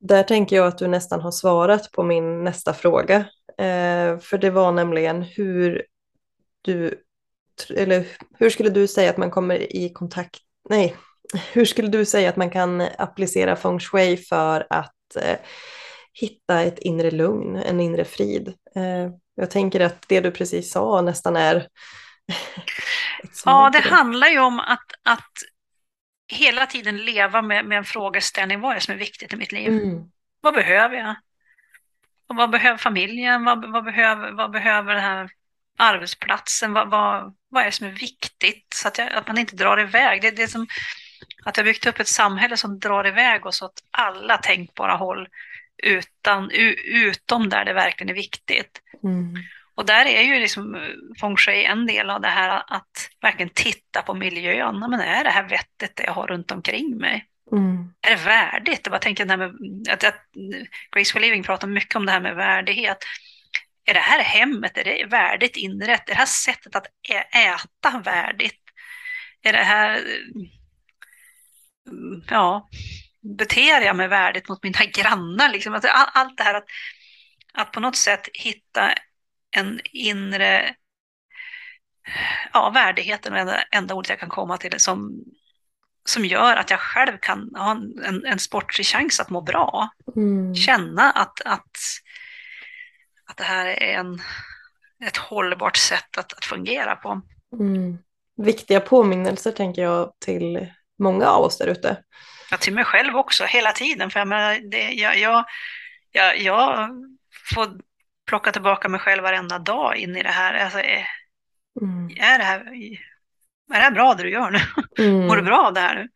Där 0.00 0.22
tänker 0.22 0.56
jag 0.56 0.66
att 0.66 0.78
du 0.78 0.88
nästan 0.88 1.20
har 1.20 1.30
svarat 1.30 1.92
på 1.92 2.02
min 2.02 2.44
nästa 2.44 2.74
fråga. 2.74 3.16
Eh, 3.58 4.18
för 4.18 4.38
det 4.38 4.50
var 4.50 4.72
nämligen 4.72 5.22
hur 5.22 5.82
du, 6.62 7.02
eller 7.76 8.06
hur 8.38 8.50
skulle 8.50 8.70
du 8.70 8.86
säga 8.88 9.10
att 9.10 9.16
man 9.16 9.30
kommer 9.30 9.76
i 9.76 9.92
kontakt, 9.92 10.40
nej, 10.68 10.96
hur 11.52 11.64
skulle 11.64 11.88
du 11.88 12.04
säga 12.04 12.28
att 12.30 12.36
man 12.36 12.50
kan 12.50 12.80
applicera 12.98 13.56
feng 13.56 13.80
shui 13.80 14.16
för 14.16 14.66
att 14.70 15.16
eh, 15.16 15.38
hitta 16.12 16.62
ett 16.62 16.78
inre 16.78 17.10
lugn, 17.10 17.56
en 17.56 17.80
inre 17.80 18.04
frid? 18.04 18.54
Eh, 18.76 19.10
jag 19.34 19.50
tänker 19.50 19.80
att 19.80 20.08
det 20.08 20.20
du 20.20 20.30
precis 20.30 20.72
sa 20.72 21.00
nästan 21.02 21.36
är 21.36 21.68
Ja, 23.44 23.70
det 23.72 23.80
handlar 23.80 24.28
ju 24.28 24.38
om 24.38 24.60
att, 24.60 24.92
att 25.02 25.32
hela 26.32 26.66
tiden 26.66 26.96
leva 26.96 27.42
med, 27.42 27.64
med 27.64 27.78
en 27.78 27.84
frågeställning. 27.84 28.60
Vad 28.60 28.70
är 28.70 28.74
det 28.74 28.80
som 28.80 28.94
är 28.94 28.98
viktigt 28.98 29.32
i 29.32 29.36
mitt 29.36 29.52
liv? 29.52 29.68
Mm, 29.68 30.10
Vad 30.40 30.54
behöver 30.54 30.96
jag? 30.96 31.14
Och 32.28 32.36
vad 32.36 32.50
behöver 32.50 32.78
familjen? 32.78 33.44
Vad, 33.44 33.72
vad, 33.72 33.84
behöver, 33.84 34.32
vad 34.32 34.50
behöver 34.50 34.94
den 34.94 35.02
här 35.02 35.30
arbetsplatsen? 35.78 36.72
Vad, 36.72 36.90
vad, 36.90 37.34
vad 37.48 37.62
är 37.62 37.66
det 37.66 37.72
som 37.72 37.86
är 37.86 37.90
viktigt? 37.90 38.66
Så 38.74 38.88
att, 38.88 38.98
jag, 38.98 39.12
att 39.12 39.28
man 39.28 39.38
inte 39.38 39.56
drar 39.56 39.80
iväg. 39.80 40.22
Det, 40.22 40.30
det 40.30 40.42
är 40.42 40.46
som 40.46 40.66
att 41.44 41.56
jag 41.56 41.66
byggt 41.66 41.86
upp 41.86 42.00
ett 42.00 42.08
samhälle 42.08 42.56
som 42.56 42.78
drar 42.78 43.06
iväg 43.06 43.46
oss 43.46 43.62
åt 43.62 43.82
alla 43.90 44.36
tänkbara 44.36 44.96
håll 44.96 45.28
utan, 45.82 46.50
utom 46.84 47.48
där 47.48 47.64
det 47.64 47.72
verkligen 47.72 48.10
är 48.10 48.14
viktigt. 48.14 48.80
mm, 49.04 49.34
Och 49.74 49.86
där 49.86 50.06
är 50.06 50.22
ju 50.22 50.40
liksom 50.40 50.74
eh, 50.74 50.80
feng 51.20 51.36
shui 51.36 51.64
en 51.64 51.86
del 51.86 52.10
av 52.10 52.20
det 52.20 52.28
här 52.28 52.62
att 52.66 53.10
verkligen 53.22 53.50
titta 53.54 54.02
på 54.02 54.14
miljön. 54.14 54.78
Men 54.78 55.00
är 55.00 55.24
det 55.24 55.30
här 55.30 55.48
vettigt 55.48 55.96
det 55.96 56.04
jag 56.04 56.12
har 56.12 56.26
runt 56.26 56.50
omkring 56.50 56.96
mig? 56.98 57.26
mm, 57.52 57.94
Är 58.06 58.10
det 58.10 58.24
värdigt? 58.24 58.80
Jag 58.84 58.90
bara 58.90 58.98
tänker 58.98 59.24
det 59.24 59.30
här 59.30 59.38
med, 59.38 59.54
att, 59.90 60.04
att 60.04 60.26
Graceful 60.96 61.22
Living 61.22 61.42
pratar 61.42 61.68
mycket 61.68 61.96
om 61.96 62.06
det 62.06 62.12
här 62.12 62.20
med 62.20 62.34
värdighet. 62.36 62.98
Är 63.84 63.94
det 63.94 64.00
här 64.00 64.22
hemmet, 64.22 64.78
är 64.78 64.84
det 64.84 65.06
värdigt 65.06 65.56
inrätt? 65.56 66.08
Är 66.08 66.12
det 66.12 66.18
här 66.18 66.26
sättet 66.26 66.76
att 66.76 66.86
äta 67.34 67.98
värdigt? 68.04 68.60
Är 69.42 69.52
det 69.52 69.64
här, 69.64 70.00
mm, 71.90 72.22
ja, 72.30 72.68
beter 73.22 73.80
jag 73.80 73.96
mig 73.96 74.08
värdigt 74.08 74.48
mot 74.48 74.62
mina 74.62 74.84
grannar? 74.92 75.48
Liksom? 75.48 75.74
Alltså, 75.74 75.88
all- 75.88 76.10
allt 76.12 76.36
det 76.36 76.42
här 76.42 76.54
att, 76.54 76.66
att 77.54 77.72
på 77.72 77.80
något 77.80 77.96
sätt 77.96 78.28
hitta 78.32 78.94
en 79.56 79.80
inre, 79.84 80.74
ja, 82.52 82.70
värdigheten 82.70 83.34
är 83.34 83.44
det 83.44 83.64
enda 83.70 83.94
ordet 83.94 84.08
jag 84.10 84.20
kan 84.20 84.28
komma 84.28 84.56
till 84.56 84.80
som, 84.80 85.24
som 86.04 86.24
gör 86.24 86.56
att 86.56 86.70
jag 86.70 86.80
själv 86.80 87.18
kan 87.20 87.54
ha 87.54 87.70
en, 88.04 88.24
en, 88.26 88.38
sportslig 88.38 88.86
chans 88.86 89.20
att 89.20 89.30
må 89.30 89.40
bra. 89.40 89.88
mm, 90.16 90.54
Känna 90.54 91.10
att, 91.10 91.40
att, 91.44 91.70
att 93.26 93.36
det 93.36 93.44
här 93.44 93.66
är 93.66 93.98
en, 93.98 94.22
ett 95.04 95.16
hållbart 95.16 95.76
sätt 95.76 96.18
att, 96.18 96.32
att 96.32 96.44
fungera 96.44 96.96
på. 96.96 97.20
mm. 97.52 97.98
Viktiga 98.36 98.80
påminnelser 98.80 99.52
tänker 99.52 99.82
jag 99.82 100.12
till 100.18 100.66
många 100.98 101.26
av 101.26 101.44
oss 101.44 101.58
där 101.58 101.66
ute. 101.66 101.96
Ja, 102.50 102.56
till 102.56 102.74
mig 102.74 102.84
själv 102.84 103.16
också, 103.16 103.44
hela 103.44 103.72
tiden. 103.72 104.10
För 104.10 104.20
jag, 104.20 104.28
menar, 104.28 104.70
det, 104.70 104.90
jag, 104.92 105.18
jag, 105.18 105.44
jag, 106.12 106.38
jag 106.40 106.88
får 107.54 107.68
plocka 108.26 108.52
tillbaka 108.52 108.88
mig 108.88 109.00
själv 109.00 109.22
varenda 109.22 109.58
dag 109.58 109.96
in 109.96 110.16
i 110.16 110.22
det 110.22 110.28
här. 110.28 110.54
Alltså, 110.64 110.78
är, 110.78 111.06
Mm. 111.80 112.06
är, 112.16 112.38
det 112.38 112.44
här 112.44 112.60
är 113.72 113.76
det 113.78 113.82
här 113.84 113.90
bra 113.90 114.14
det 114.14 114.22
du 114.22 114.30
gör 114.30 114.50
nu? 114.50 114.58
Mår 115.10 115.26
du 115.36 115.40
Mm. 115.40 115.44
bra 115.44 115.66
av 115.66 115.74
det 115.74 115.80
här 115.80 115.94
nu? 115.94 116.08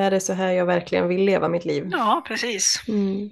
Är 0.00 0.10
det 0.10 0.20
så 0.20 0.32
här 0.32 0.52
jag 0.52 0.66
verkligen 0.66 1.08
vill 1.08 1.24
leva 1.24 1.48
mitt 1.48 1.64
liv? 1.64 1.88
Ja, 1.90 2.22
precis. 2.26 2.82
Mm. 2.88 3.30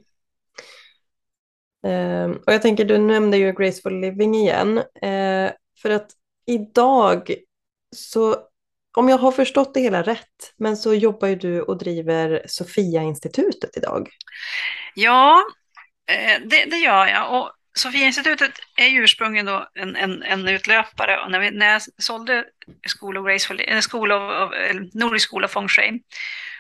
Ehm, 1.87 2.33
och 2.47 2.53
jag 2.53 2.63
tänker, 2.63 2.85
du 2.85 2.99
nämnde 2.99 3.37
ju 3.37 3.53
Graceful 3.53 4.01
Living 4.01 4.35
igen. 4.35 4.79
Eh, 4.79 5.53
för 5.83 5.91
att 5.91 6.11
idag 6.47 7.35
Så 7.97 8.37
om 8.97 9.09
jag 9.09 9.19
har 9.19 9.33
förstått 9.33 9.75
det 9.75 9.81
hela 9.81 10.03
rätt, 10.03 10.55
men 10.59 10.77
så 10.77 10.95
jobbar 10.95 11.29
ju 11.29 11.37
du 11.37 11.61
och 11.61 11.79
driver 11.79 12.43
Sofia-institutet 12.47 13.77
idag. 13.77 14.09
Ja, 14.95 15.43
eh, 16.13 16.41
det, 16.45 16.65
det 16.65 16.77
gör 16.77 17.07
jag. 17.07 17.41
Och 17.41 17.53
Sofia-institutet 17.79 18.53
är 18.77 18.87
ju 18.87 19.05
ursprungligen 19.05 19.47
då 19.47 19.69
en, 19.75 19.97
en, 19.97 20.23
en 20.23 20.49
utlöpare. 20.49 21.21
Och 21.21 21.31
när, 21.31 21.41
vi, 21.41 21.51
när 21.51 21.73
jag 21.73 21.83
sålde 21.83 22.45
School 22.99 23.19
of 23.19 23.27
Graceful, 23.27 23.61
School 23.91 24.13
of, 24.13 24.53
eh, 24.53 24.77
Nordisk 24.95 25.31
School 25.31 25.45
of 25.45 25.51
Feng 25.51 25.69
Shui, 25.69 26.03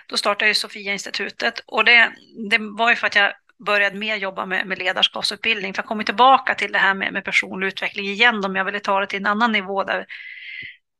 då 0.08 0.16
startade 0.16 0.48
jag 0.48 0.56
Sofia-institutet. 0.56 1.62
Och 1.66 1.84
det, 1.84 2.12
det 2.50 2.58
var 2.58 2.90
ju 2.90 2.96
för 2.96 3.06
att 3.06 3.14
jag 3.14 3.32
började 3.66 3.96
mer 3.96 4.16
jobba 4.16 4.46
med, 4.46 4.66
med 4.66 4.78
ledarskapsutbildning. 4.78 5.74
För 5.74 5.82
jag 5.82 5.88
kommer 5.88 6.04
tillbaka 6.04 6.54
till 6.54 6.72
det 6.72 6.78
här 6.78 6.94
med, 6.94 7.12
med 7.12 7.24
personlig 7.24 7.66
utveckling 7.66 8.06
igen 8.06 8.44
om 8.44 8.56
jag 8.56 8.64
ville 8.64 8.80
ta 8.80 9.00
det 9.00 9.06
till 9.06 9.18
en 9.18 9.26
annan 9.26 9.52
nivå 9.52 9.84
där, 9.84 10.06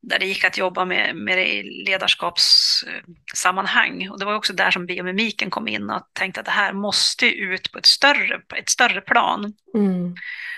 där 0.02 0.18
det 0.18 0.26
gick 0.26 0.44
att 0.44 0.58
jobba 0.58 0.84
med, 0.84 1.16
med 1.16 1.38
det 1.38 1.54
i 1.54 1.84
ledarskapssammanhang. 1.84 4.10
Och 4.10 4.18
det 4.18 4.24
var 4.24 4.34
också 4.34 4.52
där 4.52 4.70
som 4.70 4.86
biomimiken 4.86 5.50
kom 5.50 5.68
in 5.68 5.90
och 5.90 6.02
tänkte 6.12 6.40
att 6.40 6.46
det 6.46 6.52
här 6.52 6.72
måste 6.72 7.26
ut 7.26 7.72
på 7.72 7.78
ett 7.78 7.86
större, 7.86 8.40
ett 8.56 8.68
större 8.68 9.00
plan. 9.00 9.54
Mm. 9.74 10.14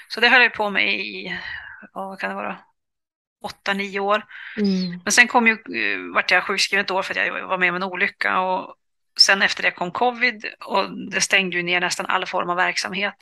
Så 0.09 0.20
det 0.20 0.28
höll 0.28 0.43
jag 0.43 0.55
på 0.55 0.70
med 0.70 0.95
i, 0.95 1.38
vad 1.93 2.18
kan 2.18 2.30
det 2.30 2.36
vara, 2.36 2.59
åtta, 3.45 3.72
nio 3.72 4.01
år. 4.01 4.24
Mm. 4.57 5.01
Men 5.05 5.12
sen 5.12 5.28
kom 5.28 5.47
ju, 5.47 5.59
vart 6.14 6.30
jag 6.30 6.45
sjukskriven 6.45 6.84
ett 6.84 6.90
år 6.90 7.03
för 7.03 7.18
att 7.18 7.26
jag 7.26 7.49
var 7.49 7.59
med 7.59 7.70
om 7.70 7.76
en 7.76 7.82
olycka 7.82 8.40
och 8.40 8.74
sen 9.20 9.43
efter 9.43 9.62
det 9.62 9.70
kom 9.70 9.90
covid 9.90 10.47
och 10.64 11.11
det 11.11 11.20
stängde 11.20 11.57
ju 11.57 11.62
ner 11.62 11.80
nästan 11.80 12.07
all 12.07 12.26
form 12.26 12.51
av 12.51 12.57
verksamhet. 12.57 13.14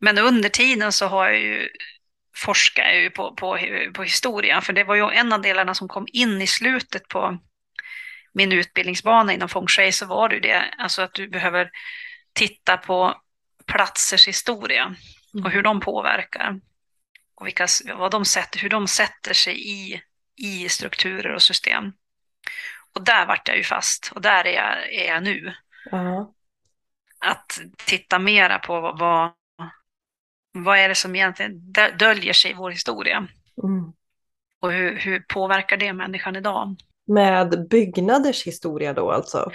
Men 0.00 0.18
under 0.18 0.48
tiden 0.48 0.92
så 0.92 1.06
har 1.06 1.28
jag 1.28 1.40
ju 1.40 1.68
forskat 2.36 2.94
ju 2.94 3.10
på, 3.10 3.34
på, 3.34 3.58
på 3.94 4.02
historia, 4.02 4.60
för 4.60 4.72
det 4.72 4.84
var 4.84 4.94
ju 4.94 5.10
en 5.10 5.32
av 5.32 5.42
delarna 5.42 5.74
som 5.74 5.88
kom 5.88 6.06
in 6.12 6.42
i 6.42 6.46
slutet 6.46 7.08
på 7.08 7.38
min 8.32 8.52
utbildningsbana 8.52 9.32
inom 9.32 9.48
feng 9.48 9.66
shui 9.66 9.92
så 9.92 10.06
var 10.06 10.28
det 10.28 10.34
ju 10.34 10.40
det, 10.40 10.74
alltså 10.78 11.02
att 11.02 11.14
du 11.14 11.28
behöver 11.28 11.70
titta 12.32 12.76
på 12.76 13.20
platsers 13.66 14.28
historia 14.28 14.94
och 15.44 15.50
hur 15.50 15.62
de 15.62 15.80
påverkar 15.80 16.60
och 17.34 17.46
vilka, 17.46 17.66
vad 17.94 18.10
de 18.10 18.24
sätter, 18.24 18.58
hur 18.58 18.68
de 18.68 18.88
sätter 18.88 19.34
sig 19.34 19.70
i, 19.70 20.02
i 20.36 20.68
strukturer 20.68 21.34
och 21.34 21.42
system. 21.42 21.92
Och 22.94 23.04
där 23.04 23.26
vart 23.26 23.48
jag 23.48 23.56
ju 23.56 23.62
fast 23.62 24.12
och 24.14 24.20
där 24.20 24.46
är 24.46 24.52
jag, 24.52 24.92
är 24.92 25.08
jag 25.08 25.22
nu. 25.22 25.54
Uh-huh. 25.90 26.26
Att 27.18 27.60
titta 27.76 28.18
mera 28.18 28.58
på 28.58 28.80
vad, 28.80 29.32
vad, 30.54 30.78
är 30.78 30.88
det 30.88 30.94
som 30.94 31.16
egentligen 31.16 31.72
döljer 31.98 32.32
sig 32.32 32.50
i 32.50 32.54
vår 32.54 32.70
historia. 32.70 33.16
Mm. 33.62 33.92
Och 34.60 34.72
hur, 34.72 34.98
hur 34.98 35.20
påverkar 35.20 35.76
det 35.76 35.92
människan 35.92 36.36
idag? 36.36 36.76
Med 37.06 37.68
byggnaders 37.70 38.46
historia 38.46 38.92
då 38.92 39.10
alltså? 39.10 39.50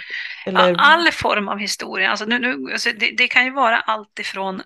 Eller? 0.46 0.68
Ja, 0.68 0.76
all 0.78 1.12
form 1.12 1.48
av 1.48 1.58
historia. 1.58 2.10
Alltså 2.10 2.24
nu, 2.24 2.38
nu, 2.38 2.72
alltså 2.72 2.90
det, 2.98 3.10
det, 3.18 3.28
kan 3.28 3.44
ju 3.44 3.50
vara 3.50 3.80
allt 3.80 4.18
ifrån 4.18 4.62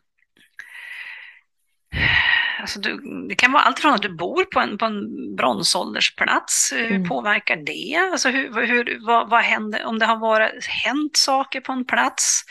Alltså 2.60 2.80
du, 2.80 3.00
det 3.28 3.34
kan 3.34 3.52
vara 3.52 3.62
allt 3.62 3.80
från 3.80 3.94
att 3.94 4.02
du 4.02 4.16
bor 4.16 4.44
på 4.44 4.60
en, 4.60 4.78
på 4.78 4.84
en 4.84 5.36
bronsåldersplats, 5.36 6.72
hur 6.72 6.90
mm. 6.90 7.08
påverkar 7.08 7.56
det? 7.56 8.10
Alltså 8.12 8.28
hur, 8.28 8.66
hur, 8.66 8.98
vad, 9.06 9.30
vad 9.30 9.42
händer 9.42 9.84
om 9.84 9.98
det 9.98 10.06
har 10.06 10.16
varit, 10.16 10.66
hänt 10.66 11.16
saker 11.16 11.60
på 11.60 11.72
en 11.72 11.84
plats? 11.84 12.42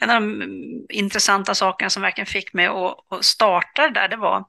En 0.00 0.10
av 0.10 0.20
de 0.20 0.86
intressanta 0.90 1.54
sakerna 1.54 1.90
som 1.90 2.02
verkligen 2.02 2.26
fick 2.26 2.52
mig 2.52 2.66
att, 2.66 3.12
att 3.12 3.24
starta 3.24 3.88
där, 3.88 4.08
det 4.08 4.16
var 4.16 4.44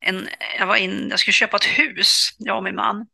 en, 0.00 0.28
jag, 0.58 0.66
var 0.66 0.76
in, 0.76 1.06
jag 1.10 1.18
skulle 1.18 1.32
köpa 1.32 1.56
ett 1.56 1.64
hus, 1.64 2.36
jag 2.38 2.56
och 2.56 2.64
min 2.64 2.74
man. 2.74 3.06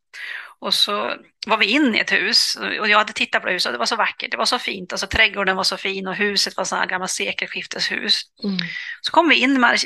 Och 0.59 0.75
så 0.75 1.15
var 1.47 1.57
vi 1.57 1.67
inne 1.67 1.99
i 1.99 2.01
ett 2.01 2.13
hus 2.13 2.59
och 2.81 2.89
jag 2.89 2.99
hade 2.99 3.13
tittat 3.13 3.43
på 3.43 3.47
det 3.47 3.53
huset 3.53 3.67
och 3.67 3.73
det 3.73 3.79
var 3.79 3.87
så 3.87 3.97
vackert, 3.97 4.31
det 4.31 4.37
var 4.37 4.45
så 4.45 4.59
fint, 4.59 4.93
alltså 4.93 5.07
trädgården 5.07 5.57
var 5.57 5.65
så 5.65 5.77
fin 5.77 6.07
och 6.07 6.15
huset 6.15 6.57
var 6.57 6.65
sådana 6.65 6.87
gamla 6.87 7.09
sekelskifteshus. 7.09 8.23
Mm. 8.45 8.57
Så 9.01 9.13
kom 9.13 9.29
vi 9.29 9.37
in 9.37 9.61
med, 9.61 9.79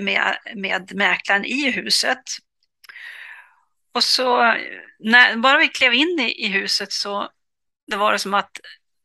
med, 0.00 0.36
med 0.54 0.94
mäklaren 0.94 1.44
i 1.44 1.70
huset. 1.70 2.22
Och 3.94 4.04
så 4.04 4.56
när 4.98 5.36
bara 5.36 5.58
vi 5.58 5.68
klev 5.68 5.94
in 5.94 6.20
i, 6.20 6.44
i 6.44 6.48
huset 6.48 6.92
så 6.92 7.28
det 7.86 7.96
var 7.96 8.12
det 8.12 8.18
som 8.18 8.34
att 8.34 8.50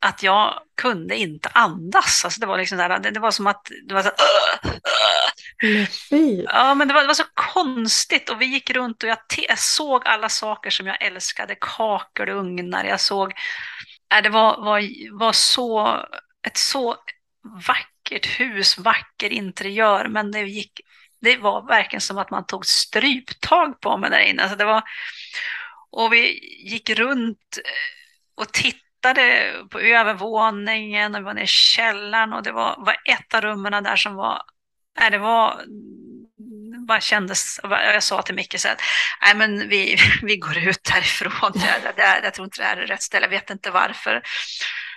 att 0.00 0.22
jag 0.22 0.60
kunde 0.76 1.16
inte 1.16 1.48
andas. 1.48 2.24
Alltså 2.24 2.40
det, 2.40 2.46
var 2.46 2.58
liksom 2.58 2.78
där, 2.78 2.98
det, 2.98 3.10
det 3.10 3.20
var 3.20 3.30
som 3.30 3.46
att 3.46 3.70
det 3.88 3.94
var 3.94 4.02
så, 4.02 4.08
uh, 4.08 4.72
uh. 6.12 6.44
Ja, 6.44 6.74
men 6.74 6.88
det 6.88 6.94
var, 6.94 7.00
det 7.00 7.06
var 7.06 7.14
så 7.14 7.24
konstigt 7.34 8.30
och 8.30 8.40
vi 8.40 8.46
gick 8.46 8.70
runt 8.70 9.02
och 9.02 9.08
jag, 9.08 9.18
jag 9.48 9.58
såg 9.58 10.06
alla 10.06 10.28
saker 10.28 10.70
som 10.70 10.86
jag 10.86 11.02
älskade, 11.02 11.56
kakor 11.60 12.30
och 12.30 12.36
ugnar. 12.36 12.84
Jag 12.84 13.00
såg, 13.00 13.32
äh, 14.14 14.22
det 14.22 14.28
var, 14.28 14.64
var, 14.64 14.82
var 15.18 15.32
så, 15.32 15.96
ett 16.46 16.56
så 16.56 16.96
vackert 17.66 18.40
hus, 18.40 18.78
vacker 18.78 19.30
interiör, 19.30 20.08
men 20.08 20.30
det 20.30 20.40
gick 20.40 20.80
det 21.20 21.36
var 21.36 21.66
verkligen 21.66 22.00
som 22.00 22.18
att 22.18 22.30
man 22.30 22.46
tog 22.46 22.66
stryptag 22.66 23.80
på 23.80 23.96
mig 23.96 24.10
där 24.10 24.20
inne. 24.20 24.42
Alltså 24.42 24.56
det 24.56 24.64
var, 24.64 24.82
och 25.90 26.12
vi 26.12 26.38
gick 26.70 26.90
runt 26.90 27.58
och 28.34 28.52
tittade 28.52 28.87
tittade 28.98 29.52
på 29.70 29.80
övervåningen 29.80 31.14
och 31.14 31.20
vi 31.20 31.24
var 31.24 31.34
nere 31.34 31.44
i 31.44 31.46
källaren 31.46 32.32
och 32.32 32.42
det 32.42 32.52
var, 32.52 32.74
var 32.78 32.96
ett 33.04 33.34
av 33.34 33.40
rummen 33.40 33.84
där 33.84 33.96
som 33.96 34.14
var, 34.14 34.42
nej, 35.00 35.10
det 35.10 35.18
var 35.18 35.64
bara 36.86 37.00
kändes, 37.00 37.60
jag 37.62 38.02
sa 38.02 38.22
till 38.22 38.34
Micke 38.34 38.60
så 38.60 38.68
att 38.68 38.80
nej, 39.22 39.36
men 39.36 39.68
vi, 39.68 39.96
vi 40.22 40.36
går 40.36 40.58
ut 40.58 40.84
därifrån, 40.84 41.52
det, 41.54 41.92
det, 41.96 42.20
jag 42.22 42.34
tror 42.34 42.44
inte 42.44 42.60
det 42.62 42.66
här 42.66 42.76
är 42.76 42.86
rätt 42.86 43.02
ställe, 43.02 43.26
jag 43.26 43.30
vet 43.30 43.50
inte 43.50 43.70
varför. 43.70 44.22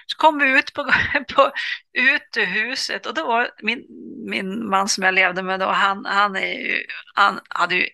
Så 0.05 0.17
kom 0.17 0.37
vi 0.39 0.59
ut 0.59 0.73
på, 0.73 0.83
på 1.35 1.51
utehuset 1.93 3.05
och 3.05 3.13
då 3.13 3.27
var 3.27 3.49
min, 3.61 3.85
min 4.29 4.69
man 4.69 4.89
som 4.89 5.03
jag 5.03 5.13
levde 5.13 5.43
med 5.43 5.59
då, 5.59 5.65
han, 5.65 6.05
han, 6.05 6.35
är 6.35 6.53
ju, 6.53 6.85
han 7.13 7.39
hade 7.49 7.75
ju, 7.75 7.87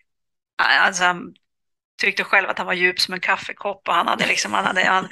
alltså 0.58 1.03
han 1.03 1.34
tyckte 1.97 2.23
själv 2.23 2.49
att 2.49 2.57
han 2.57 2.67
var 2.67 2.73
djup 2.73 2.99
som 2.99 3.13
en 3.13 3.19
kaffekopp 3.19 3.87
och 3.87 3.93
han, 3.93 4.07
hade 4.07 4.27
liksom, 4.27 4.53
han, 4.53 4.65
hade, 4.65 4.85
han, 4.85 5.07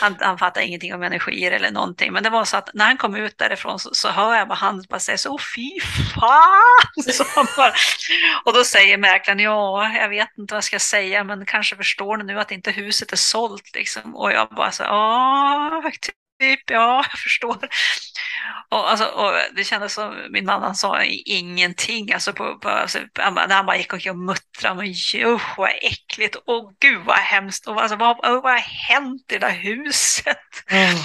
han, 0.00 0.16
han 0.20 0.38
fattade 0.38 0.66
ingenting 0.66 0.94
om 0.94 1.02
energier 1.02 1.52
eller 1.52 1.70
någonting. 1.70 2.12
Men 2.12 2.22
det 2.22 2.30
var 2.30 2.44
så 2.44 2.56
att 2.56 2.70
när 2.74 2.84
han 2.84 2.96
kom 2.96 3.14
ut 3.16 3.38
därifrån 3.38 3.78
så, 3.78 3.94
så 3.94 4.08
hör 4.08 4.34
jag 4.34 4.48
bara 4.48 4.54
han 4.54 4.84
bara 4.88 5.00
säger 5.00 5.16
så, 5.16 5.38
fy 5.38 5.80
fan! 6.14 7.02
Så 7.12 7.24
bara, 7.56 7.72
och 8.44 8.52
då 8.52 8.64
säger 8.64 8.98
mäklaren, 8.98 9.38
ja, 9.38 9.92
jag 9.94 10.08
vet 10.08 10.28
inte 10.38 10.54
vad 10.54 10.56
jag 10.56 10.64
ska 10.64 10.78
säga, 10.78 11.24
men 11.24 11.46
kanske 11.46 11.76
förstår 11.76 12.16
ni 12.16 12.24
nu 12.24 12.40
att 12.40 12.50
inte 12.50 12.70
huset 12.70 13.12
är 13.12 13.16
sålt 13.16 13.74
liksom. 13.74 14.16
Och 14.16 14.32
jag 14.32 14.48
bara 14.48 14.70
så, 14.70 14.82
ja, 14.82 15.82
typ, 16.42 16.70
ja, 16.70 17.04
jag 17.10 17.18
förstår. 17.18 17.68
Och, 18.68 18.90
alltså, 18.90 19.04
och 19.04 19.32
det 19.56 19.64
kändes 19.64 19.94
som 19.94 20.26
min 20.30 20.44
man 20.44 20.62
han 20.62 20.74
sa 20.74 21.02
ingenting. 21.04 22.12
Alltså 22.12 22.32
på, 22.32 22.58
på, 22.58 22.68
alltså, 22.68 22.98
när 23.16 23.54
han 23.54 23.66
bara 23.66 23.76
gick 23.76 23.92
och 23.92 24.06
muttrade. 24.16 24.74
Men 24.74 24.94
usch 25.26 25.58
vad 25.58 25.70
äckligt. 25.70 26.36
Och 26.36 26.72
gud 26.80 27.00
vad 27.04 27.16
hemskt. 27.16 27.66
Och 27.66 27.82
alltså, 27.82 27.96
vad, 27.96 28.16
vad 28.22 28.52
har 28.52 28.58
hänt 28.58 29.32
i 29.32 29.38
det 29.38 29.46
där 29.46 29.54
huset? 29.54 30.38
Mm. 30.66 30.96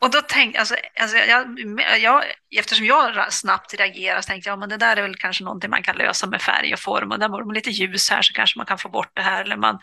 Och 0.00 0.10
då 0.10 0.20
tänkte 0.22 0.60
alltså, 0.60 0.76
alltså 1.00 1.16
jag, 1.16 1.58
jag, 2.00 2.24
eftersom 2.56 2.86
jag 2.86 3.32
snabbt 3.32 3.74
reagerade 3.74 4.22
så 4.22 4.26
tänkte 4.26 4.50
jag 4.50 4.58
men 4.58 4.68
det 4.68 4.76
där 4.76 4.96
är 4.96 5.02
väl 5.02 5.16
kanske 5.16 5.44
någonting 5.44 5.70
man 5.70 5.82
kan 5.82 5.96
lösa 5.96 6.26
med 6.26 6.42
färg 6.42 6.72
och 6.72 6.80
form. 6.80 7.12
Och 7.12 7.18
där 7.18 7.28
det 7.44 7.54
lite 7.54 7.70
ljus 7.70 8.10
här 8.10 8.22
så 8.22 8.32
kanske 8.32 8.58
man 8.58 8.66
kan 8.66 8.78
få 8.78 8.88
bort 8.88 9.10
det 9.14 9.22
här. 9.22 9.44
Eller 9.44 9.56
man, 9.56 9.78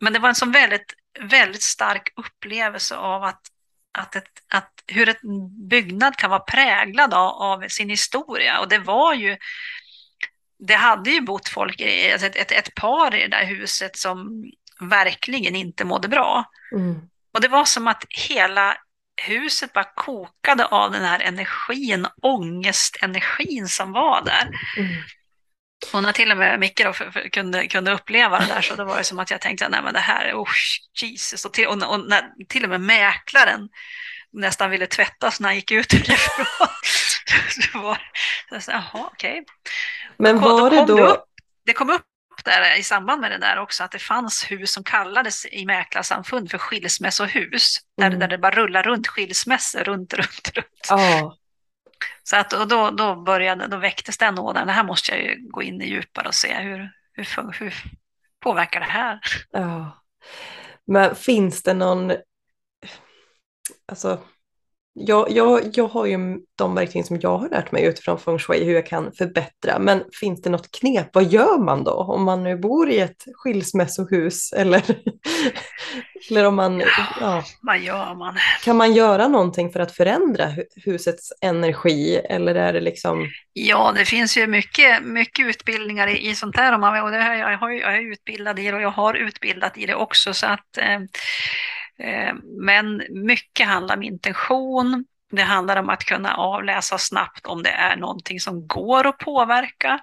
men 0.00 0.12
det 0.12 0.18
var 0.18 0.28
en 0.28 0.34
sån 0.34 0.52
väldigt, 0.52 0.94
väldigt 1.20 1.62
stark 1.62 2.12
upplevelse 2.16 2.96
av 2.96 3.24
att 3.24 3.40
att, 3.94 4.16
ett, 4.16 4.30
att 4.48 4.70
hur 4.86 5.08
ett 5.08 5.20
byggnad 5.70 6.16
kan 6.16 6.30
vara 6.30 6.40
präglad 6.40 7.14
av, 7.14 7.28
av, 7.28 7.68
sin 7.68 7.90
historia. 7.90 8.60
Och 8.60 8.68
det 8.68 8.78
var 8.78 9.14
ju, 9.14 9.36
det 10.58 10.74
hade 10.74 11.10
ju 11.10 11.20
bott 11.20 11.48
folk, 11.48 11.80
i, 11.80 12.12
alltså 12.12 12.26
ett, 12.26 12.36
ett, 12.36 12.52
ett, 12.52 12.74
par 12.74 13.14
i 13.14 13.20
det 13.20 13.28
där 13.28 13.44
huset 13.44 13.96
som 13.96 14.44
verkligen 14.80 15.56
inte 15.56 15.84
mådde 15.84 16.08
bra. 16.08 16.44
Mm. 16.72 16.94
Och 17.34 17.40
det 17.40 17.48
var 17.48 17.64
som 17.64 17.88
att 17.88 18.04
hela 18.08 18.76
huset 19.22 19.72
bara 19.72 19.90
kokade 19.94 20.66
av 20.66 20.92
den 20.92 21.04
här 21.04 21.20
energin, 21.20 22.06
ångestenergin 22.22 23.68
som 23.68 23.92
var 23.92 24.24
där. 24.24 24.48
Mm. 24.78 24.92
Och 25.92 26.02
när 26.02 26.12
till 26.12 26.30
och 26.30 26.36
med 26.36 26.60
Micke 26.60 26.84
då 26.84 26.92
för, 26.92 27.10
för, 27.10 27.28
kunde, 27.28 27.66
kunde 27.66 27.92
uppleva 27.92 28.38
det 28.38 28.46
där 28.46 28.60
så 28.60 28.74
då 28.74 28.84
var 28.84 28.98
det 28.98 29.04
som 29.04 29.18
att 29.18 29.30
jag 29.30 29.40
tänkte, 29.40 29.68
nej 29.68 29.80
men 29.84 29.94
det 29.94 30.00
här 30.00 30.24
är, 30.24 30.34
oh 30.34 30.48
Jesus. 31.02 31.44
Och 31.44 31.52
till, 31.52 31.66
och, 31.66 31.92
och 31.92 32.08
när, 32.08 32.46
till 32.48 32.64
och 32.64 32.70
med 32.70 32.80
mäklaren 32.80 33.68
nästan 34.32 34.70
ville 34.70 34.86
tvättas 34.86 35.40
när 35.40 35.48
han 35.48 35.56
gick 35.56 35.70
ut 35.70 35.88
därifrån. 35.88 36.66
så 37.72 37.78
var 37.78 37.98
så, 38.60 38.70
jaha, 38.70 39.08
okej. 39.12 39.30
Okay. 39.30 39.44
Men 40.16 40.40
var 40.40 40.70
det 40.70 40.84
då? 40.84 41.06
Upp, 41.06 41.24
det 41.66 41.72
kom 41.72 41.90
upp 41.90 42.02
där 42.44 42.78
i 42.78 42.82
samband 42.82 43.20
med 43.20 43.30
det 43.30 43.38
där 43.38 43.58
också 43.58 43.84
att 43.84 43.90
det 43.90 43.98
fanns 43.98 44.50
hus 44.50 44.72
som 44.72 44.84
kallades 44.84 45.46
i 45.46 45.66
mäklarsamfund 45.66 46.50
för 46.50 46.58
skilsmässohus. 46.58 47.78
Mm. 48.00 48.10
Där, 48.10 48.18
där 48.18 48.28
det 48.28 48.38
bara 48.38 48.54
rullar 48.54 48.82
runt 48.82 49.08
skilsmässor 49.08 49.84
runt, 49.84 50.14
runt, 50.14 50.50
runt. 50.54 50.90
Oh. 50.90 51.32
Så 52.24 52.36
att, 52.36 52.52
och 52.52 52.68
då, 52.68 52.90
då, 52.90 53.16
började, 53.16 53.66
då 53.66 53.76
väcktes 53.76 54.18
den 54.18 54.38
ådran, 54.38 54.66
det 54.66 54.72
här 54.72 54.84
måste 54.84 55.12
jag 55.12 55.22
ju 55.22 55.48
gå 55.50 55.62
in 55.62 55.82
i 55.82 55.88
djupare 55.88 56.28
och 56.28 56.34
se 56.34 56.54
hur, 56.54 56.90
hur, 57.12 57.52
hur 57.52 57.74
påverkar 58.40 58.80
det 58.80 58.86
här? 58.86 59.20
Ja. 59.50 60.02
Men 60.86 61.14
finns 61.14 61.62
det 61.62 61.74
någon, 61.74 62.12
alltså 63.86 64.20
jag, 64.96 65.30
jag, 65.30 65.60
jag 65.72 65.88
har 65.88 66.06
ju 66.06 66.18
de 66.56 66.74
verktyg 66.74 67.06
som 67.06 67.18
jag 67.20 67.38
har 67.38 67.48
lärt 67.48 67.72
mig 67.72 67.84
utifrån 67.84 68.18
feng 68.18 68.38
shui 68.38 68.64
hur 68.64 68.74
jag 68.74 68.86
kan 68.86 69.12
förbättra. 69.12 69.78
Men 69.78 70.04
finns 70.20 70.42
det 70.42 70.50
något 70.50 70.70
knep? 70.70 71.08
Vad 71.12 71.24
gör 71.24 71.58
man 71.58 71.84
då 71.84 71.92
om 71.92 72.24
man 72.24 72.42
nu 72.42 72.56
bor 72.56 72.90
i 72.90 72.98
ett 72.98 73.24
skilsmässohus 73.34 74.52
eller, 74.56 74.82
eller 76.30 76.44
om 76.44 76.54
man... 76.54 76.82
Ja, 77.20 77.44
vad 77.62 77.78
gör 77.78 78.14
man? 78.14 78.38
Kan 78.64 78.76
man 78.76 78.92
göra 78.92 79.28
någonting 79.28 79.72
för 79.72 79.80
att 79.80 79.92
förändra 79.92 80.48
husets 80.84 81.32
energi 81.40 82.16
eller 82.16 82.54
är 82.54 82.72
det 82.72 82.80
liksom... 82.80 83.30
Ja, 83.52 83.92
det 83.96 84.04
finns 84.04 84.36
ju 84.36 84.46
mycket, 84.46 85.02
mycket 85.02 85.46
utbildningar 85.46 86.06
i, 86.06 86.30
i 86.30 86.34
sånt 86.34 86.56
här. 86.56 87.04
Och, 87.04 87.10
det 87.10 87.18
här, 87.18 87.34
jag, 87.34 87.58
har, 87.58 87.70
jag 87.70 87.96
är 87.96 88.12
utbildad 88.12 88.58
i 88.58 88.62
det 88.62 88.74
och 88.74 88.82
jag 88.82 88.90
har 88.90 89.14
utbildat 89.14 89.78
i 89.78 89.86
det 89.86 89.94
också. 89.94 90.34
Så 90.34 90.46
att 90.46 90.78
Eh, 90.78 91.00
men 92.60 93.02
mycket 93.10 93.66
handlar 93.66 93.96
om 93.96 94.02
intention. 94.02 95.04
Det 95.30 95.42
handlar 95.42 95.76
om 95.76 95.88
att 95.88 96.04
kunna 96.04 96.34
avläsa 96.34 96.98
snabbt 96.98 97.46
om 97.46 97.62
det 97.62 97.70
är 97.70 97.96
någonting 97.96 98.40
som 98.40 98.66
går 98.66 99.06
att 99.06 99.18
påverka. 99.18 100.00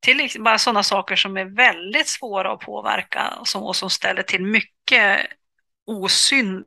Till 0.00 0.28
bara 0.38 0.58
sådana 0.58 0.82
saker 0.82 1.16
som 1.16 1.36
är 1.36 1.44
väldigt 1.44 2.08
svåra 2.08 2.52
att 2.52 2.60
påverka 2.60 3.34
och 3.40 3.48
som, 3.48 3.62
och 3.62 3.76
som 3.76 3.90
ställer 3.90 4.22
till 4.22 4.42
mycket 4.42 5.20
osyn, 5.86 6.64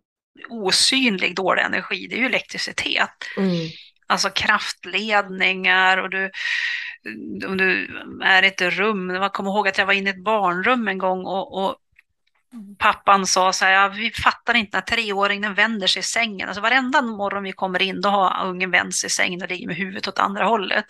osynlig 0.50 1.36
dålig 1.36 1.62
energi. 1.62 2.08
Det 2.08 2.16
är 2.16 2.20
ju 2.20 2.26
elektricitet. 2.26 3.10
Mm. 3.38 3.70
Alltså 4.08 4.30
kraftledningar 4.30 5.98
och 5.98 6.10
du, 6.10 6.32
om 7.48 7.58
du 7.58 7.88
är 8.24 8.44
i 8.44 8.48
ett 8.48 8.62
rum. 8.62 9.10
Jag 9.10 9.34
kommer 9.34 9.50
ihåg 9.50 9.68
att 9.68 9.78
jag 9.78 9.86
var 9.86 9.94
inne 9.94 10.10
i 10.10 10.14
ett 10.14 10.24
barnrum 10.24 10.88
en 10.88 10.98
gång 10.98 11.26
och, 11.26 11.64
och 11.64 11.76
pappan 12.78 13.28
sa 13.28 13.54
så 13.54 13.66
här, 13.66 13.72
ja, 13.72 13.88
vi 13.88 14.12
fattar 14.12 14.54
inte 14.54 14.78
när 14.78 14.82
treåringen 14.82 15.54
vänder 15.54 15.88
sig 15.88 16.00
i 16.00 16.04
sängen. 16.04 16.48
Alltså 16.48 16.62
varenda 16.62 17.02
morgon 17.02 17.44
vi 17.44 17.52
kommer 17.52 17.82
in, 17.82 18.02
då 18.02 18.10
har 18.10 18.48
ungen 18.48 18.72
vänt 18.72 18.96
sig 18.96 19.08
i 19.08 19.10
sängen 19.10 19.42
och 19.42 19.50
ligger 19.50 19.68
med 19.68 19.76
huvudet 19.76 20.08
åt 20.08 20.20
andra 20.20 20.46
hållet. 20.46 20.86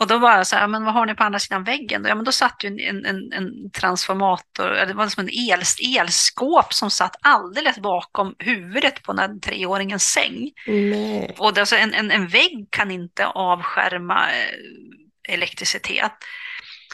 Och 0.00 0.06
då 0.06 0.18
var 0.18 0.36
jag 0.36 0.46
så 0.46 0.56
här, 0.56 0.68
men 0.68 0.84
vad 0.84 0.94
har 0.94 1.06
ni 1.06 1.14
på 1.14 1.24
andra 1.24 1.38
sidan 1.38 1.64
väggen? 1.64 2.04
Ja, 2.08 2.14
men 2.14 2.24
då 2.24 2.32
satt 2.32 2.64
ju 2.64 2.68
en, 2.68 3.06
en, 3.06 3.32
en 3.32 3.70
transformator, 3.70 4.86
det 4.86 4.94
var 4.94 5.08
som 5.08 5.20
en 5.20 5.30
el, 5.32 5.62
elskåp 6.00 6.72
som 6.72 6.90
satt 6.90 7.16
alldeles 7.20 7.78
bakom 7.78 8.34
huvudet 8.38 9.02
på 9.02 9.12
den 9.12 9.40
treåringens 9.40 10.04
säng. 10.04 10.50
Nej. 10.66 11.34
Och 11.38 11.54
det, 11.54 11.60
alltså 11.60 11.76
en, 11.76 11.94
en, 11.94 12.10
en 12.10 12.26
vägg 12.26 12.66
kan 12.70 12.90
inte 12.90 13.26
avskärma 13.26 14.30
eh, 14.30 15.34
elektricitet. 15.34 16.12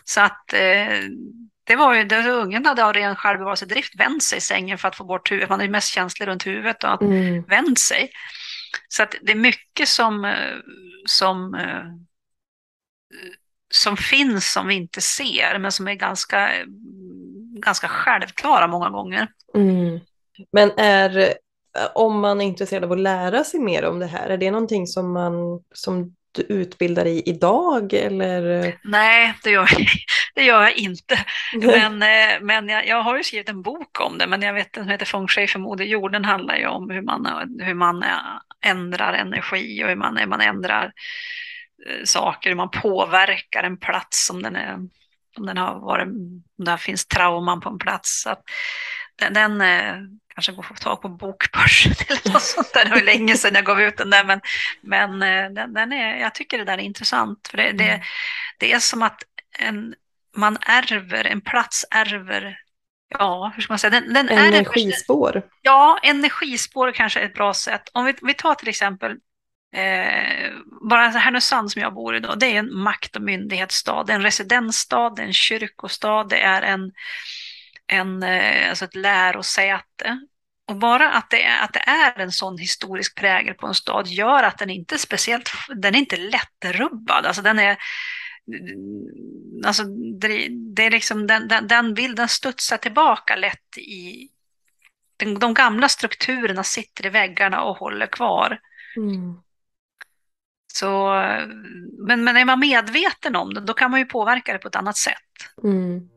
Så 0.05 0.21
att 0.21 0.53
eh, 0.53 1.03
det 1.69 1.77
var 1.77 1.95
ju, 1.95 2.05
det, 2.05 2.31
ungen 2.31 2.67
hade 2.67 2.85
av 2.85 2.93
ren 2.93 3.17
självbevarelsedrift 3.17 4.01
vänt 4.01 4.23
sig 4.23 4.39
i 4.39 4.41
sängen 4.41 4.79
för 4.79 4.89
att 4.89 4.97
få 4.97 5.05
bort 5.05 5.31
huvudet. 5.31 5.51
Man 5.51 5.61
är 5.61 5.69
mest 5.69 5.89
känslig 5.89 6.27
runt 6.27 6.47
huvudet 6.47 6.85
och 6.85 6.93
att 6.93 7.01
mm. 7.01 7.43
vänt 7.43 7.79
sig. 7.79 8.11
Så 8.89 9.03
att 9.03 9.15
det 9.23 9.33
är 9.33 9.37
mycket 9.37 9.89
som, 9.89 10.25
eh, 10.25 10.57
som, 11.07 11.55
eh, 11.55 11.85
som 13.75 13.97
finns 13.97 14.53
som 14.53 14.67
vi 14.67 14.75
inte 14.75 15.01
ser, 15.01 15.59
men 15.59 15.73
som 15.73 15.89
är 15.89 15.95
ganska, 15.95 16.51
ganska 17.61 17.89
självklara 17.89 18.67
många 18.67 18.91
gånger. 18.91 19.29
Mm. 19.55 20.01
Men 20.53 20.71
är, 20.79 21.35
om 21.95 22.21
man 22.21 22.41
är 22.41 22.45
intresserad 22.45 22.85
av 22.85 22.93
att 22.93 23.01
lära 23.01 23.45
sig 23.45 23.61
mer 23.61 23.85
om 23.85 23.99
det 23.99 24.07
här, 24.07 24.29
är 24.29 24.37
det 24.37 24.51
någonting 24.51 24.87
som, 24.87 25.13
man, 25.13 25.35
som 25.75 26.15
du 26.33 26.43
utbildar 26.43 27.07
i 27.07 27.23
idag? 27.27 27.93
Eller? 27.93 28.75
Nej, 28.85 29.35
det 29.45 29.51
gör, 29.51 29.69
det 30.39 30.45
gör 30.45 30.63
jag 30.63 30.77
inte. 30.77 31.25
Men, 31.53 32.03
eh, 32.03 32.41
men 32.41 32.69
jag, 32.69 32.87
jag, 32.87 33.03
har 33.03 33.17
ju 33.17 33.25
skrivit 33.25 33.49
en 33.49 33.63
bok 33.63 34.01
om 34.01 34.19
det, 34.19 34.27
men 34.27 34.43
jag 34.43 34.55
vet 34.55 34.73
den 34.73 34.85
som 34.85 34.91
heter 34.91 35.07
Feng 35.07 35.29
Shui 35.29 35.47
för 35.47 35.59
Moder 35.59 35.85
Jord. 35.85 36.13
Den 36.13 36.25
handlar 36.25 36.57
ju 36.57 36.67
om 36.67 36.91
hur 36.91 37.03
man, 37.03 37.27
hur 37.61 37.75
man 37.75 38.05
ändrar 38.65 39.13
energi 39.13 39.85
och 39.85 39.89
hur 39.89 39.97
man, 39.97 40.17
hur 40.17 40.27
man 40.27 40.41
ändrar 40.41 40.93
eh, 41.89 42.05
saker, 42.05 42.51
hur 42.51 42.57
man 42.57 42.71
påverkar 42.71 43.63
en 43.63 43.77
plats 43.77 44.31
om 44.31 44.43
den, 44.43 44.57
är, 44.57 44.75
om 45.37 45.47
den 45.47 45.57
har 45.57 45.81
varit, 45.81 46.07
om 46.59 46.65
det 46.65 46.79
finns 46.79 47.07
trauman 47.07 47.61
på 47.61 47.69
en 47.69 47.79
plats. 47.79 48.23
Så 48.23 48.37
den, 49.19 49.33
den 49.33 49.61
eh, 49.61 49.95
kanske 50.35 50.53
går 50.53 50.63
att 50.63 50.69
få 50.69 50.75
tag 50.75 51.03
på 51.03 51.09
bokbörsen 51.09 51.93
eller 52.09 52.33
något 52.33 52.43
sånt 52.43 52.73
där. 52.75 52.85
Det 52.85 52.91
var 52.91 53.03
länge 53.03 53.35
sedan 53.35 53.55
jag 53.55 53.65
gav 53.65 53.81
ut 53.81 53.97
den 53.97 54.11
där, 54.11 54.25
men, 54.25 54.41
men 54.83 55.19
den, 55.55 55.75
den 55.75 55.93
är, 55.93 56.17
jag 56.17 56.35
tycker 56.35 56.59
det 56.59 56.65
där 56.65 56.79
är 56.79 56.83
intressant. 56.83 57.49
För 57.51 57.57
det, 57.57 57.73
det, 57.73 57.89
mm. 57.89 58.01
det 58.59 58.73
är 58.73 58.79
som 58.79 59.03
att 59.03 59.23
en, 59.59 59.95
man 60.39 60.59
ärver, 60.61 61.25
en 61.25 61.41
plats 61.41 61.85
ärver, 61.91 62.59
ja, 63.09 63.53
hur 63.55 63.63
ska 63.63 63.73
man 63.73 63.79
säga? 63.79 63.91
Den, 63.91 64.13
den 64.13 64.29
energispår. 64.29 65.29
Ärver, 65.29 65.49
ja, 65.63 65.99
energispår 66.03 66.93
kanske 66.93 67.21
är 67.21 67.25
ett 67.25 67.35
bra 67.35 67.55
sätt. 67.55 67.83
Om 67.93 68.05
vi, 68.05 68.15
vi 68.23 68.35
tar 68.35 68.55
till 68.55 68.69
exempel 68.69 69.17
Eh, 69.73 70.51
bara 70.91 71.09
Härnösand 71.09 71.73
som 71.73 71.83
jag 71.83 71.95
bor 71.95 72.17
i 72.17 72.21
då, 72.21 72.35
det 72.35 72.47
är 72.47 72.59
en 72.59 72.75
makt 72.75 73.17
och 73.17 73.23
myndighetsstad, 73.23 74.05
det 74.05 74.13
är 74.13 74.17
en 74.17 74.23
residensstad, 74.23 75.11
det 75.11 75.23
är 75.23 75.27
en 75.27 75.33
kyrkostad, 75.33 76.29
det 76.29 76.41
är 76.41 76.63
en, 76.63 76.93
en, 77.87 78.23
eh, 78.23 78.69
alltså 78.69 78.85
ett 78.85 78.95
lärosäte. 78.95 80.21
Och 80.67 80.77
bara 80.77 81.11
att 81.11 81.31
det, 81.31 81.45
är, 81.45 81.65
att 81.65 81.73
det 81.73 81.79
är 81.81 82.21
en 82.21 82.33
sån 82.33 82.59
historisk 82.59 83.15
prägel 83.15 83.55
på 83.55 83.67
en 83.67 83.75
stad 83.75 84.07
gör 84.07 84.43
att 84.43 84.59
den 84.59 84.71
inte 84.71 84.95
är 84.95 84.99
speciellt, 84.99 85.51
den 85.77 85.95
är 85.95 85.99
inte 85.99 86.17
lättrubbad. 86.17 87.27
Alltså 87.27 87.43
den 87.43 87.59
är, 87.59 87.77
alltså 89.65 89.85
det, 90.21 90.49
det 90.49 90.87
är 90.87 90.91
liksom 90.91 91.27
den, 91.27 91.49
den, 91.49 91.69
den 91.69 91.95
bilden 91.95 92.29
studsar 92.29 92.77
tillbaka 92.77 93.37
lätt 93.37 93.79
i 93.79 94.29
den, 95.17 95.39
de 95.39 95.55
gamla 95.55 95.89
strukturerna 95.89 96.65
sitter 96.65 97.07
i 97.07 97.09
väggarna 97.09 97.63
och 97.63 97.77
håller 97.77 98.07
kvar. 98.07 98.61
Mm. 98.97 99.35
Så, 100.73 101.09
men, 102.07 102.25
men 102.25 102.37
är 102.37 102.45
man 102.45 102.61
medveten 102.61 103.37
om 103.37 103.55
det, 103.55 103.61
då 103.61 103.75
kan 103.75 103.91
man 103.91 104.01
ju 104.01 104.07
påverka 104.07 104.53
det 104.53 104.59
på 104.59 104.69
ett 104.69 104.77
annat 104.77 104.97
sätt. 104.97 105.15
Mm. 105.65 106.09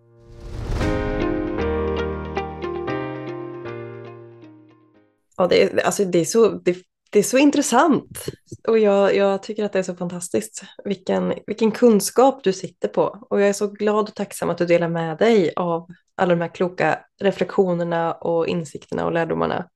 Ja, 5.38 5.48
det 5.48 5.64
är, 5.64 5.86
alltså 5.86 6.06
det, 6.06 6.20
är 6.20 6.26
så, 6.26 6.50
det, 6.50 6.78
det 7.12 7.20
är 7.20 7.24
så 7.24 7.38
intressant 7.38 8.26
och 8.68 8.80
jag, 8.80 9.16
jag, 9.16 9.44
tycker 9.44 9.66
att 9.66 9.74
det 9.74 9.80
är 9.80 9.84
så 9.84 9.96
fantastiskt 9.96 10.64
vilken, 10.84 11.34
vilken 11.48 11.72
kunskap 11.72 12.44
du 12.44 12.54
sitter 12.54 12.88
på. 12.88 13.28
Och 13.30 13.42
jag 13.42 13.50
är 13.50 13.54
så 13.54 13.68
glad 13.68 14.10
och 14.10 14.16
tacksam 14.16 14.50
att 14.50 14.58
du 14.58 14.66
delar 14.66 14.88
med 14.88 15.18
dig 15.18 15.54
av 15.56 15.88
alla 16.16 16.36
de 16.36 16.42
här 16.42 16.56
kloka 16.56 17.00
reflektionerna 17.22 18.14
och 18.14 18.48
insikterna 18.48 19.06
och 19.06 19.12
lärdomarna. 19.12 19.68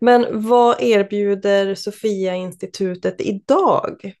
Men 0.00 0.26
vad 0.46 0.82
erbjuder 0.82 1.74
Sofia-institutet 1.74 3.20
idag? 3.20 4.14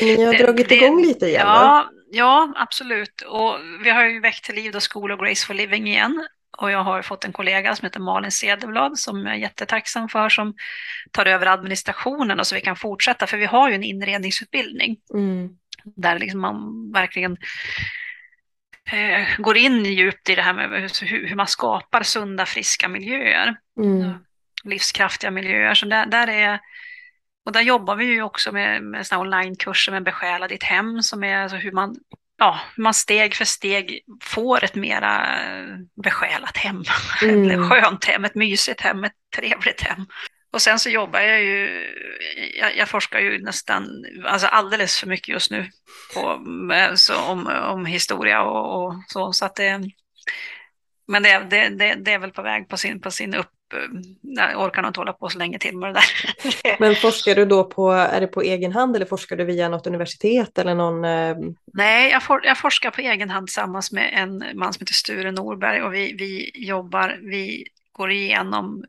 Ni 0.00 0.24
har 0.24 0.32
det, 0.32 0.38
dragit 0.38 0.68
det, 0.68 0.74
igång 0.74 1.02
lite 1.02 1.26
igen 1.26 1.46
ja, 1.46 1.90
ja, 2.10 2.52
absolut. 2.56 3.22
Och 3.22 3.54
vi 3.84 3.90
har 3.90 4.04
ju 4.04 4.20
väckt 4.20 4.44
till 4.44 4.54
liv 4.54 4.72
då 4.72 4.78
School 4.80 5.12
of 5.12 5.20
Graceful 5.20 5.56
Living 5.56 5.88
igen 5.88 6.26
och 6.60 6.70
jag 6.70 6.84
har 6.84 7.02
fått 7.02 7.24
en 7.24 7.32
kollega 7.32 7.76
som 7.76 7.86
heter 7.86 8.00
Malin 8.00 8.30
Cederblad 8.30 8.98
som 8.98 9.26
jag 9.26 9.34
är 9.34 9.38
jättetacksam 9.38 10.08
för 10.08 10.28
som 10.28 10.54
tar 11.10 11.26
över 11.26 11.46
administrationen 11.46 12.40
och 12.40 12.46
så 12.46 12.54
vi 12.54 12.60
kan 12.60 12.76
fortsätta 12.76 13.26
för 13.26 13.36
vi 13.36 13.44
har 13.44 13.68
ju 13.68 13.74
en 13.74 13.82
inredningsutbildning 13.82 14.96
mm. 15.14 15.48
där 15.84 16.18
liksom 16.18 16.40
man 16.40 16.92
verkligen 16.92 17.36
eh, 18.92 19.26
går 19.38 19.56
in 19.56 19.84
djupt 19.84 20.28
i 20.28 20.34
det 20.34 20.42
här 20.42 20.52
med 20.52 20.80
hur, 20.80 21.26
hur 21.28 21.36
man 21.36 21.46
skapar 21.46 22.02
sunda 22.02 22.46
friska 22.46 22.88
miljöer. 22.88 23.56
Mm. 23.80 24.12
Livskraftiga 24.64 25.30
miljöer. 25.30 25.74
Så 25.74 25.86
där, 25.86 26.06
där 26.06 26.28
är 26.28 26.60
och 27.44 27.52
där 27.52 27.60
jobbar 27.60 27.96
vi 27.96 28.04
ju 28.04 28.22
också 28.22 28.52
med, 28.52 28.82
med 28.82 29.06
onlinekurser 29.12 29.92
med 29.92 30.02
Besjäla 30.02 30.48
ditt 30.48 30.62
hem 30.62 31.02
som 31.02 31.24
är 31.24 31.36
alltså 31.36 31.56
hur 31.56 31.72
man 31.72 31.96
ja, 32.40 32.60
man 32.76 32.94
steg 32.94 33.34
för 33.34 33.44
steg 33.44 34.00
får 34.22 34.64
ett 34.64 34.74
mera 34.74 35.26
besjälat 36.04 36.56
hem. 36.56 36.82
Mm. 37.22 37.50
Ett 37.50 37.70
skönt 37.70 38.04
hem, 38.04 38.24
ett 38.24 38.34
mysigt 38.34 38.80
hem, 38.80 39.04
ett 39.04 39.12
trevligt 39.36 39.80
hem. 39.80 40.06
Och 40.52 40.62
sen 40.62 40.78
så 40.78 40.90
jobbar 40.90 41.20
jag 41.20 41.42
ju, 41.42 41.86
jag, 42.58 42.76
jag 42.76 42.88
forskar 42.88 43.20
ju 43.20 43.42
nästan, 43.42 44.04
alltså 44.24 44.46
alldeles 44.46 45.00
för 45.00 45.06
mycket 45.06 45.28
just 45.28 45.50
nu 45.50 45.70
på, 46.14 46.40
så, 46.94 47.22
om, 47.22 47.46
om 47.46 47.86
historia 47.86 48.42
och, 48.42 48.84
och 48.84 48.94
så. 49.06 49.32
så 49.32 49.44
att 49.44 49.56
det, 49.56 49.80
men 51.08 51.22
det, 51.22 51.46
det, 51.50 51.68
det, 51.68 51.94
det, 51.94 52.12
är 52.12 52.18
väl 52.18 52.30
på 52.30 52.42
väg 52.42 52.68
på 52.68 52.76
sin, 52.76 53.00
på 53.00 53.10
sin 53.10 53.34
upp, 53.34 53.50
jag 54.22 54.60
orkar 54.60 54.82
nog 54.82 54.88
inte 54.88 55.00
hålla 55.00 55.12
på 55.12 55.28
så 55.28 55.38
länge 55.38 55.58
till 55.58 55.76
med 55.76 55.88
det 55.88 56.00
där. 56.00 56.76
Men 56.80 56.94
forskar 56.94 57.34
du 57.34 57.44
då 57.44 57.64
på, 57.64 57.90
är 57.90 58.20
det 58.20 58.26
på 58.26 58.42
egen 58.42 58.72
hand 58.72 58.96
eller 58.96 59.06
forskar 59.06 59.36
du 59.36 59.44
via 59.44 59.68
något 59.68 59.86
universitet 59.86 60.58
eller 60.58 60.74
någon? 60.74 61.04
Eh... 61.04 61.36
Nej, 61.72 62.10
jag, 62.10 62.22
for, 62.22 62.40
jag, 62.44 62.58
forskar 62.58 62.90
på 62.90 63.00
egen 63.00 63.30
hand 63.30 63.46
tillsammans 63.46 63.92
med 63.92 64.10
en 64.12 64.44
man 64.54 64.72
som 64.72 64.80
heter 64.80 64.94
Sture 64.94 65.32
Norberg 65.32 65.82
och 65.82 65.94
vi, 65.94 66.12
vi 66.18 66.50
jobbar, 66.54 67.18
vi 67.22 67.66
går 67.92 68.10
igenom 68.10 68.84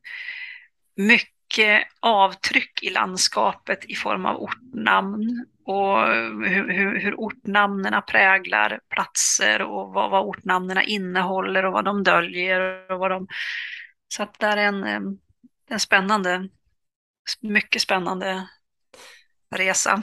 mycket 0.96 1.32
mycket 1.52 1.88
avtryck 2.00 2.84
i 2.84 2.90
landskapet 2.90 3.86
i 3.86 3.96
form 3.96 4.26
av 4.26 4.38
ortnamn 4.38 5.46
och 5.66 6.08
hur, 6.48 6.74
hur, 6.74 7.00
hur 7.00 7.16
ortnamnen 7.16 8.02
präglar 8.08 8.80
platser 8.90 9.62
och 9.62 9.94
vad, 9.94 10.12
vad 10.12 10.26
ortnamnen 10.26 10.82
innehåller 10.82 11.66
och 11.66 11.74
vad 11.74 11.86
de 11.86 12.04
döljer. 12.04 12.92
Och 12.92 13.00
vad 13.00 13.12
de... 13.12 13.28
Så 14.14 14.24
att 14.24 14.40
det 14.40 14.46
är 14.46 14.58
en, 14.58 14.84
en 15.70 15.80
spännande, 15.80 16.50
mycket 17.42 17.82
spännande 17.82 18.48
resa. 19.56 20.02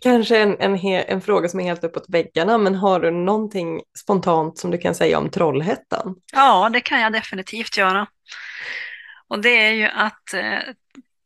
Kanske 0.00 0.38
en, 0.38 0.60
en, 0.60 0.78
en 0.84 1.20
fråga 1.20 1.48
som 1.48 1.60
är 1.60 1.64
helt 1.64 1.84
uppåt 1.84 2.04
väggarna, 2.08 2.58
men 2.58 2.74
har 2.74 3.00
du 3.00 3.10
någonting 3.10 3.82
spontant 3.98 4.58
som 4.58 4.70
du 4.70 4.78
kan 4.78 4.94
säga 4.94 5.18
om 5.18 5.30
Trollhättan? 5.30 6.14
Ja, 6.32 6.70
det 6.72 6.80
kan 6.80 7.00
jag 7.00 7.12
definitivt 7.12 7.76
göra. 7.76 8.06
Och 9.28 9.42
det 9.42 9.48
är 9.48 9.70
ju 9.70 9.84
att 9.84 10.34
eh, 10.34 10.58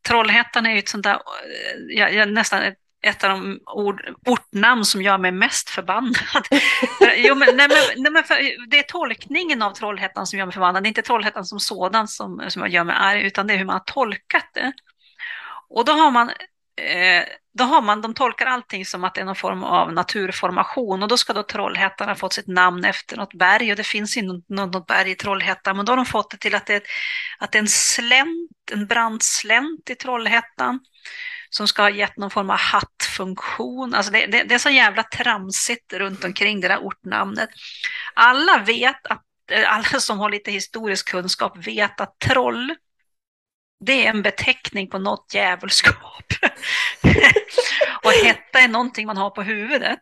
Trollhättan 0.08 0.66
är 0.66 0.70
ju 0.70 0.78
ett 0.78 0.88
sånt 0.88 1.04
där, 1.04 1.14
eh, 1.14 2.14
jag, 2.14 2.32
nästan 2.32 2.62
ett, 2.62 2.78
ett 3.02 3.24
av 3.24 3.30
de 3.30 3.60
ord, 3.66 4.02
ortnamn 4.26 4.84
som 4.84 5.02
gör 5.02 5.18
mig 5.18 5.32
mest 5.32 5.70
förbannad. 5.70 6.46
jo, 7.16 7.34
men, 7.34 7.56
nej, 7.56 7.68
men, 7.68 8.02
nej, 8.02 8.12
men 8.12 8.24
för, 8.24 8.68
det 8.70 8.78
är 8.78 8.82
tolkningen 8.82 9.62
av 9.62 9.70
Trollhättan 9.70 10.26
som 10.26 10.38
gör 10.38 10.46
mig 10.46 10.52
förbannad. 10.52 10.82
Det 10.82 10.86
är 10.86 10.88
inte 10.88 11.02
Trollhättan 11.02 11.44
som 11.44 11.60
sådan 11.60 12.08
som, 12.08 12.44
som 12.48 12.68
gör 12.68 12.84
mig 12.84 12.96
arg, 12.98 13.22
utan 13.22 13.46
det 13.46 13.54
är 13.54 13.58
hur 13.58 13.64
man 13.64 13.74
har 13.74 13.84
tolkat 13.86 14.50
det. 14.54 14.72
Och 15.68 15.84
då 15.84 15.92
har 15.92 16.10
man 16.10 16.28
eh, 16.80 17.24
då 17.58 17.64
har 17.64 17.82
man, 17.82 18.00
de 18.00 18.14
tolkar 18.14 18.46
allting 18.46 18.86
som 18.86 19.04
att 19.04 19.14
det 19.14 19.20
är 19.20 19.24
någon 19.24 19.34
form 19.34 19.64
av 19.64 19.92
naturformation 19.92 21.02
och 21.02 21.08
då 21.08 21.16
ska 21.16 21.32
då 21.32 21.42
Trollhättan 21.42 22.08
ha 22.08 22.14
fått 22.14 22.32
sitt 22.32 22.46
namn 22.46 22.84
efter 22.84 23.16
något 23.16 23.34
berg 23.34 23.70
och 23.70 23.76
det 23.76 23.86
finns 23.86 24.16
ju 24.16 24.22
något, 24.22 24.48
något 24.48 24.86
berg 24.86 25.10
i 25.10 25.14
Trollhättan 25.14 25.76
men 25.76 25.86
då 25.86 25.92
har 25.92 25.96
de 25.96 26.06
fått 26.06 26.30
det 26.30 26.36
till 26.36 26.54
att 26.54 26.66
det, 26.66 26.74
är, 26.74 26.82
att 27.38 27.52
det 27.52 27.58
är 27.58 27.62
en 27.62 27.68
slänt, 27.68 28.50
en 28.72 28.86
brant 28.86 29.22
slänt 29.22 29.90
i 29.90 29.94
Trollhättan 29.94 30.80
som 31.50 31.68
ska 31.68 31.82
ha 31.82 31.90
gett 31.90 32.16
någon 32.16 32.30
form 32.30 32.50
av 32.50 32.58
hattfunktion. 32.58 33.94
Alltså 33.94 34.12
det, 34.12 34.26
det, 34.26 34.42
det 34.42 34.54
är 34.54 34.58
så 34.58 34.70
jävla 34.70 35.02
tramsigt 35.02 35.92
runt 35.92 36.24
omkring 36.24 36.60
det 36.60 36.68
där 36.68 36.78
ortnamnet. 36.78 37.48
Alla 38.14 38.58
vet 38.58 39.06
att 39.06 39.24
eh, 39.50 39.72
alla 39.72 40.00
som 40.00 40.18
har 40.18 40.30
lite 40.30 40.50
historisk 40.50 41.08
kunskap 41.08 41.66
vet 41.66 42.00
att 42.00 42.18
troll 42.18 42.74
det 43.80 44.06
är 44.06 44.10
en 44.10 44.22
beteckning 44.22 44.88
på 44.88 44.98
något 44.98 45.34
djävulskap. 45.34 46.32
och 48.04 48.12
hetta 48.12 48.60
är 48.60 48.68
någonting 48.68 49.06
man 49.06 49.16
har 49.16 49.30
på 49.30 49.42
huvudet. 49.42 50.00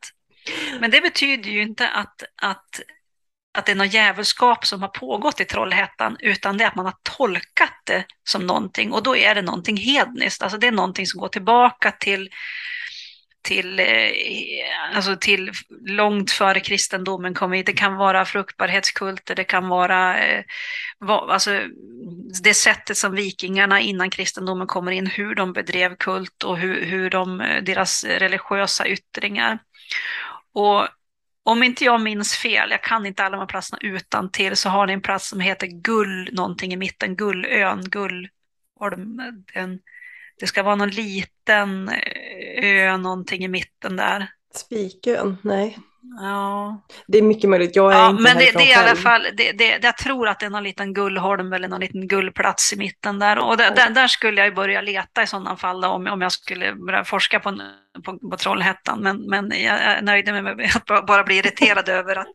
Men 0.81 0.91
det 0.91 1.01
betyder 1.01 1.51
ju 1.51 1.63
inte 1.63 1.89
att, 1.89 2.23
att, 2.43 2.81
att 3.57 3.67
det 3.67 3.73
är 3.73 3.77
något 3.77 3.95
djävulskap 3.95 4.67
som 4.67 4.83
har 4.83 4.89
pågått 4.89 5.41
i 5.41 5.45
Trollhättan, 5.45 6.17
utan 6.21 6.57
det 6.57 6.65
är 6.65 6.69
att 6.69 6.75
man 6.75 6.87
har 6.87 6.95
tolkat 7.17 7.73
det 7.85 8.05
som 8.29 8.47
någonting 8.47 8.93
och 8.93 9.03
då 9.03 9.17
är 9.17 9.35
det 9.35 9.43
någonting 9.43 9.77
hedniskt. 9.77 10.43
Alltså 10.43 10.59
det 10.59 10.67
är 10.67 10.73
någonting 10.73 11.07
som 11.07 11.21
går 11.21 11.29
tillbaka 11.29 11.93
till 11.93 12.31
till, 13.47 13.81
eh, 13.81 13.87
alltså 14.95 15.17
till 15.17 15.53
långt 15.87 16.31
före 16.31 16.61
kristendomen 16.61 17.35
kom 17.35 17.53
hit. 17.53 17.67
Det 17.67 17.73
kan 17.73 17.97
vara 17.97 18.25
fruktbarhetskulter, 18.25 19.35
det 19.35 19.45
kan 19.45 19.69
vara 19.69 20.19
eh, 20.19 20.45
alltså, 21.09 21.61
det 22.43 22.55
sättet 22.55 22.97
som 22.97 23.15
vikingarna 23.15 23.81
innan 23.81 24.11
kristendomen 24.11 24.67
kommer 24.67 24.93
in, 24.93 25.07
hur 25.07 25.35
de 25.35 25.53
bedrev 25.53 25.97
kult 25.97 26.43
och 26.45 26.59
hur, 26.59 26.85
hur 26.85 27.11
de, 27.11 27.41
eh, 27.41 27.63
deras 27.63 28.05
religiösa 28.05 28.87
yttringar. 28.87 29.59
Och 30.55 30.89
om 31.47 31.63
inte 31.63 31.85
jag 31.85 32.01
minns 32.01 32.35
fel, 32.35 32.71
jag 32.71 32.83
kan 32.83 33.07
inte 33.07 33.23
alla 33.23 33.37
de 33.37 33.41
här 33.41 33.47
platserna 33.47 33.79
utan 33.83 34.31
till 34.31 34.57
så 34.57 34.69
har 34.69 34.87
ni 34.87 34.93
en 34.93 35.01
plats 35.01 35.29
som 35.29 35.41
heter 35.41 35.67
Gull, 35.67 36.29
någonting 36.33 36.73
i 36.73 36.77
mitten, 36.77 37.17
Gullön, 37.17 37.83
Gull, 37.91 38.29
de, 38.91 39.17
den, 39.55 39.79
det 40.41 40.47
ska 40.47 40.63
vara 40.63 40.75
någon 40.75 40.91
liten 40.91 41.89
eh, 41.89 42.65
ö 42.65 42.97
någonting 42.97 43.45
i 43.45 43.49
mitten 43.49 43.97
där. 43.97 44.31
Spikön? 44.55 45.37
Nej. 45.43 45.79
Ja. 46.21 46.83
Det 47.07 47.19
är 47.19 47.23
mycket 47.23 47.51
möjligt, 47.51 47.77
jag 47.77 47.93
är 47.93 47.97
ja, 47.97 48.11
inte 48.11 48.23
Men 48.23 48.39
det, 48.39 48.51
det 48.53 48.73
är 48.73 48.85
i 48.85 48.89
alla 48.89 48.97
fall, 48.97 49.27
det, 49.37 49.53
det, 49.53 49.79
jag 49.83 49.97
tror 49.97 50.29
att 50.29 50.41
det 50.41 50.47
är 50.47 50.51
någon 50.51 50.63
liten 50.63 50.95
gullholm 50.95 51.53
eller 51.53 51.69
någon 51.69 51.81
liten 51.81 52.09
gullplats 52.09 52.73
i 52.73 52.77
mitten 52.77 53.19
där. 53.19 53.39
Och 53.39 53.57
där, 53.57 53.71
där, 53.71 53.91
där 53.91 54.07
skulle 54.07 54.45
jag 54.45 54.55
börja 54.55 54.81
leta 54.81 55.23
i 55.23 55.27
sådana 55.27 55.57
fall 55.57 55.81
då, 55.81 55.89
om, 55.89 56.07
om 56.07 56.23
jag 56.23 56.33
skulle 56.33 56.75
börja 56.75 57.05
forska 57.05 57.41
på, 57.41 57.61
på, 58.05 58.19
på 58.31 58.37
Trollhättan. 58.37 59.03
Men, 59.03 59.17
men 59.17 59.51
jag 59.51 59.81
är 59.81 60.03
nöjd 60.03 60.33
med 60.33 60.71
att 60.75 61.07
bara 61.07 61.25
bli 61.25 61.39
irriterad 61.39 61.89
över 61.99 62.17
att, 62.17 62.29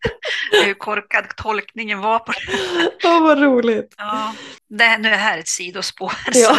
hur 0.64 0.74
korkad 0.74 1.26
tolkningen 1.38 2.00
var 2.00 2.20
på 2.20 2.32
det. 2.32 2.40
Åh, 3.04 3.18
oh, 3.18 3.24
vad 3.24 3.42
roligt. 3.42 3.96
Ja, 3.98 4.34
det, 4.70 4.98
nu 4.98 5.08
är 5.08 5.12
det 5.12 5.18
här 5.18 5.38
ett 5.38 5.48
sidospår. 5.48 6.14
Ja. 6.34 6.58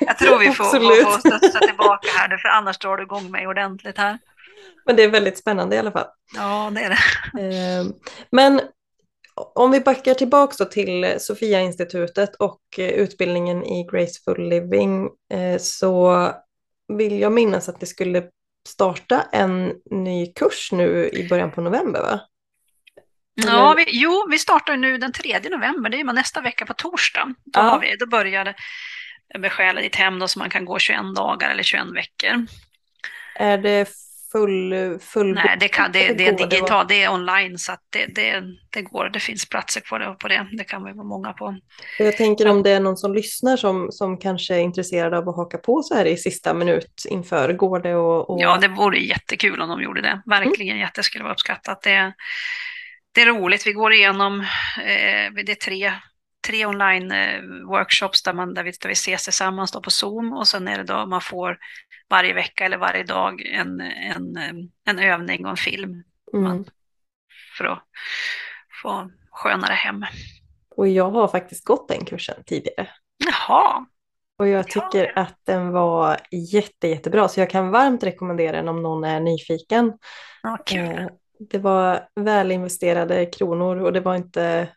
jag 0.00 0.18
tror 0.18 0.38
vi 0.38 0.50
får, 0.50 0.64
får, 0.64 1.02
får 1.04 1.18
studsa 1.18 1.58
tillbaka 1.58 2.08
här 2.16 2.28
nu, 2.28 2.38
för 2.38 2.48
annars 2.48 2.78
drar 2.78 2.96
du 2.96 3.02
igång 3.02 3.30
mig 3.30 3.46
ordentligt 3.46 3.98
här. 3.98 4.18
Men 4.90 4.96
det 4.96 5.02
är 5.02 5.08
väldigt 5.08 5.38
spännande 5.38 5.76
i 5.76 5.78
alla 5.78 5.92
fall. 5.92 6.06
Ja, 6.36 6.72
det 6.74 6.80
är 6.80 6.88
det. 6.90 7.56
Eh, 7.56 7.84
Men 8.30 8.60
om 9.54 9.70
vi 9.70 9.80
backar 9.80 10.14
tillbaka 10.14 10.64
till 10.64 11.14
Sofia-institutet 11.18 12.34
och 12.34 12.60
eh, 12.78 12.88
utbildningen 12.88 13.64
i 13.64 13.86
Graceful 13.92 14.48
Living 14.48 15.08
eh, 15.32 15.58
så 15.58 16.28
vill 16.98 17.20
jag 17.20 17.32
minnas 17.32 17.68
att 17.68 17.80
det 17.80 17.86
skulle 17.86 18.24
starta 18.68 19.22
en 19.32 19.72
ny 19.90 20.32
kurs 20.32 20.72
nu 20.72 21.10
i 21.12 21.28
början 21.28 21.50
på 21.52 21.60
november 21.60 22.00
va? 22.00 22.20
Ja, 23.34 23.74
vi, 23.76 23.84
jo, 23.88 24.26
vi 24.30 24.38
startar 24.38 24.76
nu 24.76 24.98
den 24.98 25.12
3 25.12 25.38
november, 25.50 25.90
det 25.90 26.00
är 26.00 26.04
nästa 26.04 26.40
vecka 26.40 26.66
på 26.66 26.74
torsdag. 26.74 27.34
Då, 27.44 27.60
Ja. 27.60 27.78
vi, 27.82 27.96
då 27.96 28.06
börjar 28.06 28.54
besjäla 29.38 29.80
ditt 29.80 29.96
hem 29.96 30.18
då, 30.18 30.28
så 30.28 30.38
man 30.38 30.50
kan 30.50 30.64
gå 30.64 30.78
21 30.78 31.00
dagar 31.16 31.50
eller 31.50 31.62
21 31.62 31.86
veckor. 31.94 32.46
Är 33.34 33.58
det 33.58 33.88
full, 34.32 34.98
full 35.00 35.34
Nej, 35.34 35.56
det, 35.60 35.68
kan, 35.68 35.92
det, 35.92 36.12
det 36.12 36.26
är 36.26 36.48
digitalt, 36.48 36.88
det 36.88 37.02
är 37.02 37.12
online 37.12 37.58
så 37.58 37.72
att 37.72 37.80
det, 37.90 38.06
det, 38.06 38.42
det 38.70 38.82
går, 38.82 39.08
det 39.08 39.20
finns 39.20 39.48
platser 39.48 39.80
på 39.80 39.98
det, 39.98 40.16
på 40.18 40.28
det. 40.28 40.46
Det 40.52 40.64
kan 40.64 40.84
vi 40.84 40.92
vara 40.92 41.06
många 41.06 41.32
på. 41.32 41.56
Jag 41.98 42.16
tänker 42.16 42.48
om 42.48 42.62
det 42.62 42.70
är 42.70 42.80
någon 42.80 42.96
som 42.96 43.14
lyssnar 43.14 43.56
som, 43.56 43.88
som 43.92 44.18
kanske 44.18 44.54
är 44.54 44.60
intresserad 44.60 45.14
av 45.14 45.28
att 45.28 45.36
haka 45.36 45.58
på 45.58 45.82
så 45.82 45.94
här 45.94 46.04
i 46.04 46.16
sista 46.16 46.54
minut 46.54 47.04
inför, 47.08 47.52
går 47.52 47.80
det 47.80 47.94
och, 47.94 48.30
och... 48.30 48.40
Ja, 48.40 48.58
det 48.60 48.68
vore 48.68 48.98
jättekul 48.98 49.60
om 49.60 49.68
de 49.68 49.82
gjorde 49.82 50.00
det. 50.02 50.22
Verkligen 50.26 50.78
jätte, 50.78 51.00
det 51.00 51.04
skulle 51.04 51.24
vara 51.24 51.32
uppskattat. 51.32 51.82
Det, 51.82 52.12
det 53.12 53.20
är 53.20 53.26
roligt, 53.26 53.66
vi 53.66 53.72
går 53.72 53.92
igenom, 53.92 54.40
eh, 54.40 55.32
det 55.44 55.52
är 55.52 55.54
tre, 55.54 55.92
tre 56.46 56.66
online 56.66 57.12
eh, 57.12 57.40
där, 58.24 58.32
man, 58.32 58.54
där, 58.54 58.62
vi, 58.64 58.70
där 58.70 58.88
vi 58.88 58.92
ses 58.92 59.24
tillsammans 59.24 59.72
då 59.72 59.80
på 59.80 59.90
Zoom 59.90 60.32
och 60.32 60.48
sen 60.48 60.68
är 60.68 60.78
det 60.78 60.84
då 60.84 61.06
man 61.06 61.20
får 61.20 61.58
varje 62.10 62.34
vecka 62.34 62.64
eller 62.64 62.78
varje 62.78 63.02
dag 63.04 63.42
en, 63.42 63.80
en, 63.80 64.36
eh, 64.36 64.52
en 64.84 64.98
övning 64.98 65.44
och 65.44 65.50
en 65.50 65.56
film 65.56 66.02
Mm. 66.32 66.64
för 67.58 67.64
att 67.64 67.82
få 68.82 69.10
skönare 69.30 69.72
hem. 69.72 70.04
Och 70.76 70.88
jag 70.88 71.10
har 71.10 71.28
faktiskt 71.28 71.64
gått 71.64 71.88
den 71.88 72.04
kursen 72.04 72.42
tidigare. 72.46 72.88
Jaha, 73.26 73.86
Och 74.38 74.48
jag 74.48 74.68
tycker 74.68 75.18
att 75.18 75.38
den 75.46 75.70
var 75.72 76.16
jätte, 76.30 76.88
jättebra, 76.88 77.28
så 77.28 77.40
jag 77.40 77.50
kan 77.50 77.70
varmt 77.70 78.02
rekommendera 78.02 78.56
den 78.56 78.68
om 78.68 78.82
någon 78.82 79.04
är 79.04 79.20
nyfiken. 79.20 79.92
ja, 80.42 80.58
kul. 80.66 80.98
Eh, 80.98 81.06
Det 81.50 81.58
var 81.58 82.08
väl 82.14 82.50
investerade 82.52 83.26
kronor 83.26 83.76
och 83.76 83.92
det 83.92 84.00
var 84.00 84.16
inte, 84.16 84.68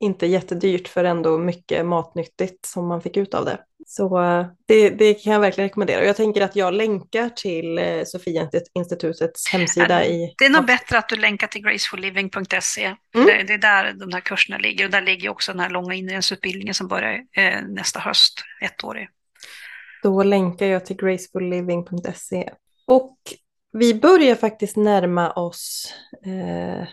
inte 0.00 0.26
jättedyrt 0.26 0.88
för 0.88 1.04
ändå 1.04 1.38
mycket 1.38 1.86
matnyttigt 1.86 2.66
som 2.66 2.86
man 2.86 3.00
fick 3.00 3.16
ut 3.16 3.34
av 3.34 3.44
det. 3.44 3.58
Så 3.86 4.22
eh, 4.22 4.46
det, 4.66 4.90
det 4.90 5.14
kan 5.14 5.32
jag 5.32 5.40
verkligen 5.40 5.68
rekommendera. 5.68 6.00
Och 6.00 6.06
jag 6.06 6.16
tänker 6.16 6.40
att 6.40 6.56
jag 6.56 6.74
länkar 6.74 7.28
till 7.28 7.78
eh, 7.78 8.04
Sofia 8.04 8.50
institutets 8.74 9.48
hemsida 9.52 10.04
i... 10.04 10.34
Det 10.38 10.44
är 10.44 10.50
nog 10.50 10.66
bättre 10.66 10.98
att 10.98 11.08
du 11.08 11.16
länkar 11.16 11.46
till 11.46 11.62
gracefulliving.se. 11.62 12.84
Mm. 12.84 13.26
Det, 13.26 13.42
det 13.42 13.54
är 13.54 13.58
där 13.58 13.92
de 13.92 14.12
här 14.12 14.20
kurserna 14.20 14.58
ligger 14.58 14.84
och 14.84 14.90
där 14.90 15.02
ligger 15.02 15.28
också 15.28 15.52
den 15.52 15.60
här 15.60 15.70
långa 15.70 15.94
inredningsutbildningen 15.94 16.74
som 16.74 16.88
börjar 16.88 17.20
eh, 17.36 17.62
nästa 17.68 18.00
höst, 18.00 18.40
ettårig. 18.60 19.08
Då 20.02 20.22
länkar 20.22 20.66
jag 20.66 20.86
till 20.86 20.96
gracefulliving.se. 20.96 22.50
Och 22.86 23.18
vi 23.72 23.94
börjar 23.94 24.34
faktiskt 24.34 24.76
närma 24.76 25.32
oss 25.32 25.94
eh, 26.26 26.88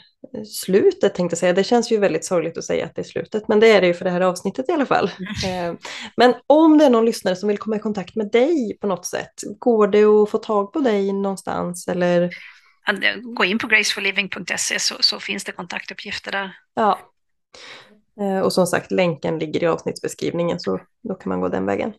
slutet 0.46 1.16
tänkte 1.16 1.34
jag 1.34 1.40
säga. 1.40 1.54
Det 1.54 1.64
känns 1.64 1.92
ju 1.92 1.98
väldigt 1.98 2.26
sorgligt 2.26 2.58
att 2.58 2.64
säga 2.64 2.86
att 2.86 2.96
det 2.96 3.02
är 3.02 3.04
slutet, 3.04 3.48
men 3.48 3.60
det 3.60 3.68
är 3.72 3.82
det 3.82 3.88
ju 3.88 3.94
för 3.94 4.06
det 4.06 4.12
här 4.12 4.22
avsnittet 4.22 4.70
i 4.70 4.72
alla 4.72 4.86
fall. 4.86 5.12
Eh, 5.46 5.74
men 6.18 6.34
om 6.48 6.78
det 6.78 6.86
är 6.86 6.90
någon 6.90 7.06
lyssnare 7.06 7.36
som 7.36 7.50
vill 7.50 7.58
komma 7.58 7.76
i 7.76 7.80
kontakt 7.80 8.16
med 8.16 8.32
dig 8.32 8.78
på 8.82 8.88
något 8.88 9.06
sätt, 9.06 9.34
går 9.60 9.88
det 9.88 10.04
att 10.04 10.30
få 10.30 10.38
tag 10.38 10.74
på 10.74 10.80
dig 10.80 11.14
någonstans 11.14 11.88
eller? 11.88 12.30
Gå 13.36 13.46
in 13.46 13.58
på 13.60 13.68
gracefulliving.se 13.68 14.80
så, 14.80 14.96
så 15.00 15.20
finns 15.20 15.44
det 15.44 15.52
kontaktuppgifter 15.52 16.32
där. 16.32 16.52
Ja. 16.74 17.00
Eh, 18.22 18.40
Och 18.40 18.54
som 18.54 18.68
sagt, 18.68 18.92
länken 18.92 19.40
ligger 19.40 19.64
i 19.64 19.68
avsnittsbeskrivningen 19.68 20.60
så 20.60 20.80
då 21.04 21.16
kan 21.16 21.30
man 21.30 21.42
gå 21.42 21.48
den 21.48 21.66
vägen. 21.66 21.94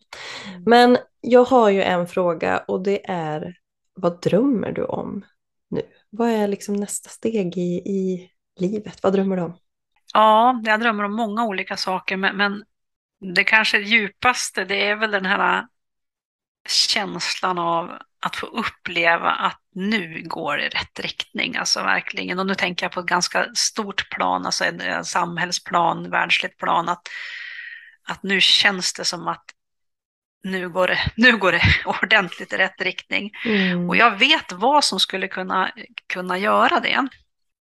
Men 0.65 0.97
jag 1.21 1.43
har 1.43 1.69
ju 1.69 1.81
en 1.81 2.07
fråga 2.07 2.63
och 2.67 2.83
det 2.83 3.09
är 3.09 3.55
vad 3.95 4.21
drömmer 4.21 4.71
du 4.71 4.83
om? 4.83 5.25
Vad 6.15 6.29
är 6.29 6.47
liksom 6.47 6.75
nästa 6.75 7.09
steg 7.09 7.57
i, 7.57 7.75
i 7.75 8.31
livet? 8.59 9.03
Vad 9.03 9.13
drömmer 9.13 9.35
du 9.35 9.41
om? 9.41 9.57
Ja, 10.13 10.61
jag 10.65 10.79
drömmer 10.79 11.03
om 11.03 11.15
många 11.15 11.45
olika 11.45 11.77
saker, 11.77 12.17
men, 12.17 12.37
men 12.37 12.63
det 13.35 13.43
kanske 13.43 13.77
djupaste, 13.77 14.65
det 14.65 14.87
är 14.87 14.95
väl 14.95 15.11
den 15.11 15.25
här 15.25 15.67
känslan 16.69 17.59
av 17.59 17.91
att 18.19 18.35
få 18.35 18.45
uppleva 18.45 19.31
att 19.31 19.61
nu 19.75 20.23
går 20.25 20.57
det 20.57 20.65
i 20.65 20.69
rätt 20.69 20.99
riktning, 20.99 21.55
alltså 21.55 21.83
verkligen. 21.83 22.39
Och 22.39 22.47
nu 22.47 22.55
tänker 22.55 22.85
jag 22.85 22.91
på 22.91 22.99
ett 22.99 23.05
ganska 23.05 23.47
stort 23.55 24.09
plan, 24.09 24.45
alltså 24.45 24.65
en 24.65 25.05
samhällsplan, 25.05 26.09
världsligt 26.09 26.57
plan, 26.57 26.89
att, 26.89 27.07
att 28.07 28.23
nu 28.23 28.41
känns 28.41 28.93
det 28.93 29.05
som 29.05 29.27
att 29.27 29.45
nu 30.43 30.69
går 30.69 30.87
det, 30.87 30.99
nu 31.15 31.37
går 31.37 31.51
det 31.51 31.61
ordentligt 31.85 32.53
i 32.53 32.57
rätt 32.57 32.81
riktning. 32.81 33.31
Mm. 33.45 33.89
Och 33.89 33.95
jag 33.95 34.19
vet 34.19 34.51
vad 34.51 34.83
som 34.83 34.99
skulle 34.99 35.27
kunna, 35.27 35.71
kunna 36.13 36.37
göra 36.37 36.79
det. 36.79 37.07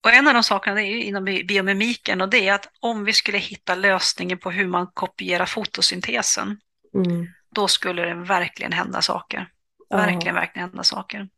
Och 0.04 0.12
en 0.12 0.28
av 0.28 0.34
de 0.34 0.42
sakerna 0.42 0.82
är 0.82 0.86
ju 0.86 1.02
inom 1.02 1.24
biomimiken 1.24 2.20
och 2.20 2.28
det 2.28 2.48
är 2.48 2.54
att 2.54 2.68
om 2.80 3.04
vi 3.04 3.12
skulle 3.12 3.38
hitta 3.38 3.74
lösningen 3.74 4.38
på 4.38 4.50
hur 4.50 4.66
man 4.66 4.86
kopierar 4.94 5.46
fotosyntesen, 5.46 6.60
mm. 6.94 7.26
då 7.54 7.68
skulle 7.68 8.02
det 8.02 8.14
verkligen 8.14 8.72
hända 8.72 9.02
saker. 9.02 9.48
Verkligen, 9.90 10.34
verkligen 10.34 10.68
hända 10.68 10.82
saker. 10.82 11.28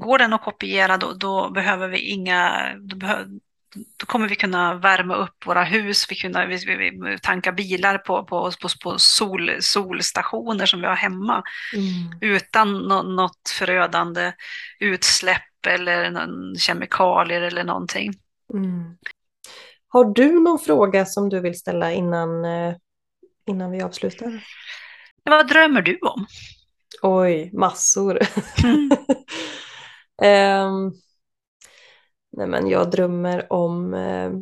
Går 0.00 0.18
den 0.18 0.32
att 0.32 0.42
kopiera 0.42 0.96
då, 0.96 1.12
då 1.12 1.50
behöver 1.50 1.88
vi 1.88 1.98
inga, 1.98 2.72
då, 2.80 2.96
behöver, 2.96 3.26
då, 3.74 4.06
kommer 4.06 4.28
vi 4.28 4.36
kunna 4.36 4.74
värma 4.74 5.14
upp 5.14 5.46
våra 5.46 5.64
hus, 5.64 6.06
vi 6.10 6.14
kunna 6.14 6.46
vi, 6.46 6.56
vi, 6.56 7.18
tanka 7.22 7.52
bilar 7.52 7.98
på, 7.98 8.24
på, 8.24 8.52
på, 8.62 8.68
på 8.82 8.98
sol, 8.98 9.50
solstationer 9.60 10.66
som 10.66 10.80
vi 10.80 10.86
har 10.86 10.96
hemma 10.96 11.42
mm. 11.74 12.18
utan 12.20 12.72
no, 12.72 13.02
något 13.02 13.48
förödande 13.58 14.32
utsläpp 14.80 15.66
eller 15.66 16.10
någon 16.10 16.56
kemikalier 16.56 17.40
eller 17.40 17.64
någonting. 17.64 18.12
Mm. 18.54 18.96
Har 19.88 20.04
du 20.04 20.40
någon 20.40 20.58
fråga 20.58 21.06
som 21.06 21.28
du 21.28 21.40
vill 21.40 21.58
ställa 21.58 21.92
innan, 21.92 22.44
eh, 22.44 22.74
innan 23.46 23.70
vi 23.70 23.82
avslutar? 23.82 24.44
Vad 25.22 25.48
drömmer 25.48 25.82
du 25.82 25.98
om? 25.98 26.26
Oj, 27.02 27.50
massor. 27.52 28.18
Mm. 28.64 28.90
um, 30.66 30.92
nej 32.38 32.46
men 32.46 32.68
jag 32.68 32.90
drömmer 32.90 33.52
om 33.52 33.94
uh, 33.94 34.32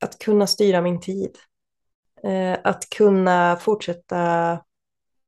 att 0.00 0.18
kunna 0.18 0.46
styra 0.46 0.80
min 0.80 1.00
tid. 1.00 1.38
Uh, 2.24 2.56
att 2.64 2.90
kunna 2.90 3.56
fortsätta 3.56 4.60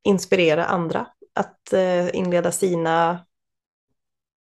inspirera 0.05 0.65
andra. 0.65 1.07
Att 1.35 1.73
uh, 1.73 2.17
inleda 2.17 2.53
sina 2.53 3.25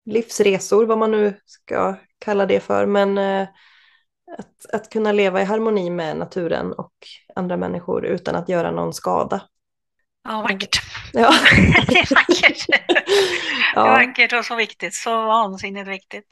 livsresor, 0.05 0.87
vad 0.87 0.99
man 0.99 1.11
nu 1.11 1.35
ska 1.45 1.97
kalla 2.19 2.47
det 2.47 2.61
för. 2.61 2.87
Men 2.87 3.19
att, 4.39 4.67
att 4.73 4.91
kunna 4.91 5.13
leva 5.13 5.43
i 5.43 5.45
harmoni 5.45 5.91
med 5.91 6.17
naturen 6.17 6.73
och 6.73 6.93
andra 7.35 7.57
människor 7.57 8.07
utan 8.07 8.35
att 8.35 8.49
göra 8.49 8.71
någon 8.71 8.93
skada. 8.93 9.43
Ja, 10.25 10.43
vackert. 10.43 10.81
Ja. 11.13 11.33
det 11.89 11.99
är 11.99 12.15
vackert. 12.15 12.42
Ja. 13.75 13.83
Det 13.83 13.89
är 13.89 14.07
vackert 14.07 14.33
och 14.33 14.45
så 14.45 14.57
viktigt, 14.57 14.95
så 14.95 15.11
vansinnigt 15.11 15.89
viktigt. 15.89 16.25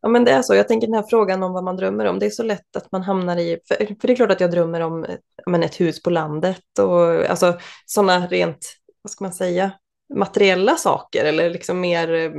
Ja, 0.00 0.08
men 0.08 0.24
det 0.24 0.32
är 0.32 0.42
så. 0.42 0.54
Jag 0.54 0.68
tänker 0.68 0.86
den 0.86 0.94
här 0.94 1.04
frågan 1.10 1.42
om 1.42 1.52
vad 1.52 1.64
man 1.64 1.76
drömmer 1.76 2.04
om, 2.04 2.18
det 2.18 2.26
är 2.26 2.30
så 2.30 2.42
lätt 2.42 2.76
att 2.76 2.92
man 2.92 3.02
hamnar 3.02 3.36
i, 3.36 3.58
för, 3.68 3.76
för 3.76 4.06
det 4.06 4.12
är 4.12 4.16
klart 4.16 4.30
att 4.30 4.40
jag 4.40 4.50
drömmer 4.50 4.80
om 4.80 5.06
men, 5.46 5.62
ett 5.62 5.80
hus 5.80 6.02
på 6.02 6.10
landet 6.10 6.78
och 6.78 7.30
alltså 7.30 7.58
sådana 7.86 8.26
rent, 8.26 8.76
vad 9.02 9.10
ska 9.10 9.24
man 9.24 9.32
säga, 9.32 9.70
materiella 10.14 10.76
saker 10.76 11.24
eller 11.24 11.50
liksom 11.50 11.80
mer 11.80 12.12
eh, 12.12 12.32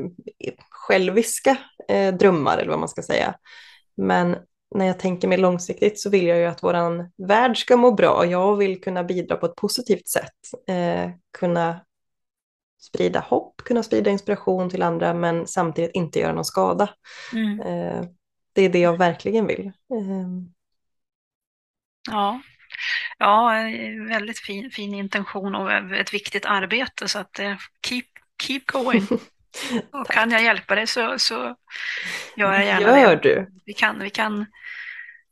själviska 0.69 1.57
eh, 1.89 2.13
drömmar 2.13 2.57
eller 2.57 2.69
vad 2.69 2.79
man 2.79 2.89
ska 2.89 3.01
säga. 3.01 3.35
Men 3.97 4.35
när 4.75 4.85
jag 4.85 4.99
tänker 4.99 5.27
mer 5.27 5.37
långsiktigt 5.37 5.99
så 5.99 6.09
vill 6.09 6.27
jag 6.27 6.37
ju 6.37 6.45
att 6.45 6.63
våran 6.63 7.11
värld 7.27 7.57
ska 7.57 7.77
må 7.77 7.91
bra. 7.91 8.25
Jag 8.25 8.55
vill 8.55 8.81
kunna 8.81 9.03
bidra 9.03 9.35
på 9.35 9.45
ett 9.45 9.55
positivt 9.55 10.07
sätt. 10.07 10.33
Eh, 10.69 11.09
kunna 11.37 11.79
sprida 12.87 13.19
hopp, 13.19 13.61
kunna 13.63 13.83
sprida 13.83 14.11
inspiration 14.11 14.69
till 14.69 14.81
andra 14.81 15.13
men 15.13 15.47
samtidigt 15.47 15.91
inte 15.93 16.19
göra 16.19 16.33
någon 16.33 16.45
skada. 16.45 16.89
Mm. 17.33 17.61
Eh, 17.61 18.05
det 18.53 18.61
är 18.61 18.69
det 18.69 18.79
jag 18.79 18.97
verkligen 18.97 19.47
vill. 19.47 19.65
Eh. 19.65 20.27
Ja. 22.09 22.41
ja, 23.17 23.51
väldigt 24.09 24.39
fin, 24.39 24.71
fin 24.71 24.93
intention 24.93 25.55
och 25.55 25.71
ett 25.71 26.13
viktigt 26.13 26.45
arbete 26.45 27.07
så 27.07 27.19
att 27.19 27.39
eh, 27.39 27.55
keep, 27.87 28.05
keep 28.41 28.61
going. 28.65 29.07
Och 29.91 30.07
kan 30.07 30.31
jag 30.31 30.43
hjälpa 30.43 30.75
dig 30.75 30.87
så, 30.87 31.19
så 31.19 31.55
gör 32.35 32.53
jag 32.53 32.65
gärna 32.65 32.99
Gör 32.99 33.15
det. 33.15 33.21
du? 33.21 33.47
Vi 33.65 33.73
kan, 33.73 33.99
vi, 33.99 34.09
kan, 34.09 34.45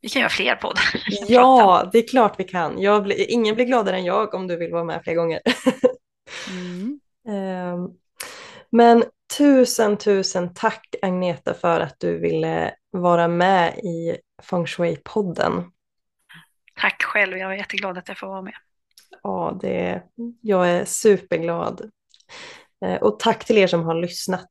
vi 0.01 0.09
kan 0.09 0.19
göra 0.19 0.29
fler 0.29 0.55
poddar. 0.55 0.83
Ja, 1.27 1.89
det 1.91 1.97
är 1.97 2.07
klart 2.07 2.39
vi 2.39 2.43
kan. 2.43 2.75
Blir, 3.03 3.31
ingen 3.31 3.55
blir 3.55 3.65
gladare 3.65 3.95
än 3.95 4.05
jag 4.05 4.33
om 4.33 4.47
du 4.47 4.55
vill 4.55 4.71
vara 4.71 4.83
med 4.83 5.01
fler 5.03 5.15
gånger. 5.15 5.39
Mm. 6.49 6.99
Ehm, 7.27 7.89
men 8.69 9.03
tusen, 9.37 9.97
tusen 9.97 10.53
tack 10.53 10.95
Agneta 11.01 11.53
för 11.53 11.79
att 11.79 11.99
du 11.99 12.19
ville 12.19 12.75
vara 12.91 13.27
med 13.27 13.77
i 13.77 14.17
Feng 14.43 14.65
Shui-podden. 14.65 15.63
Tack 16.75 17.03
själv, 17.03 17.37
jag 17.37 17.53
är 17.53 17.57
jätteglad 17.57 17.97
att 17.97 18.07
jag 18.07 18.17
får 18.17 18.27
vara 18.27 18.41
med. 18.41 18.55
Ja, 19.23 19.57
det, 19.61 20.03
jag 20.41 20.69
är 20.69 20.85
superglad. 20.85 21.91
Eh, 22.85 23.01
och 23.01 23.19
tack 23.19 23.45
till 23.45 23.57
er 23.57 23.67
som 23.67 23.83
har 23.83 23.95
lyssnat. 23.95 24.49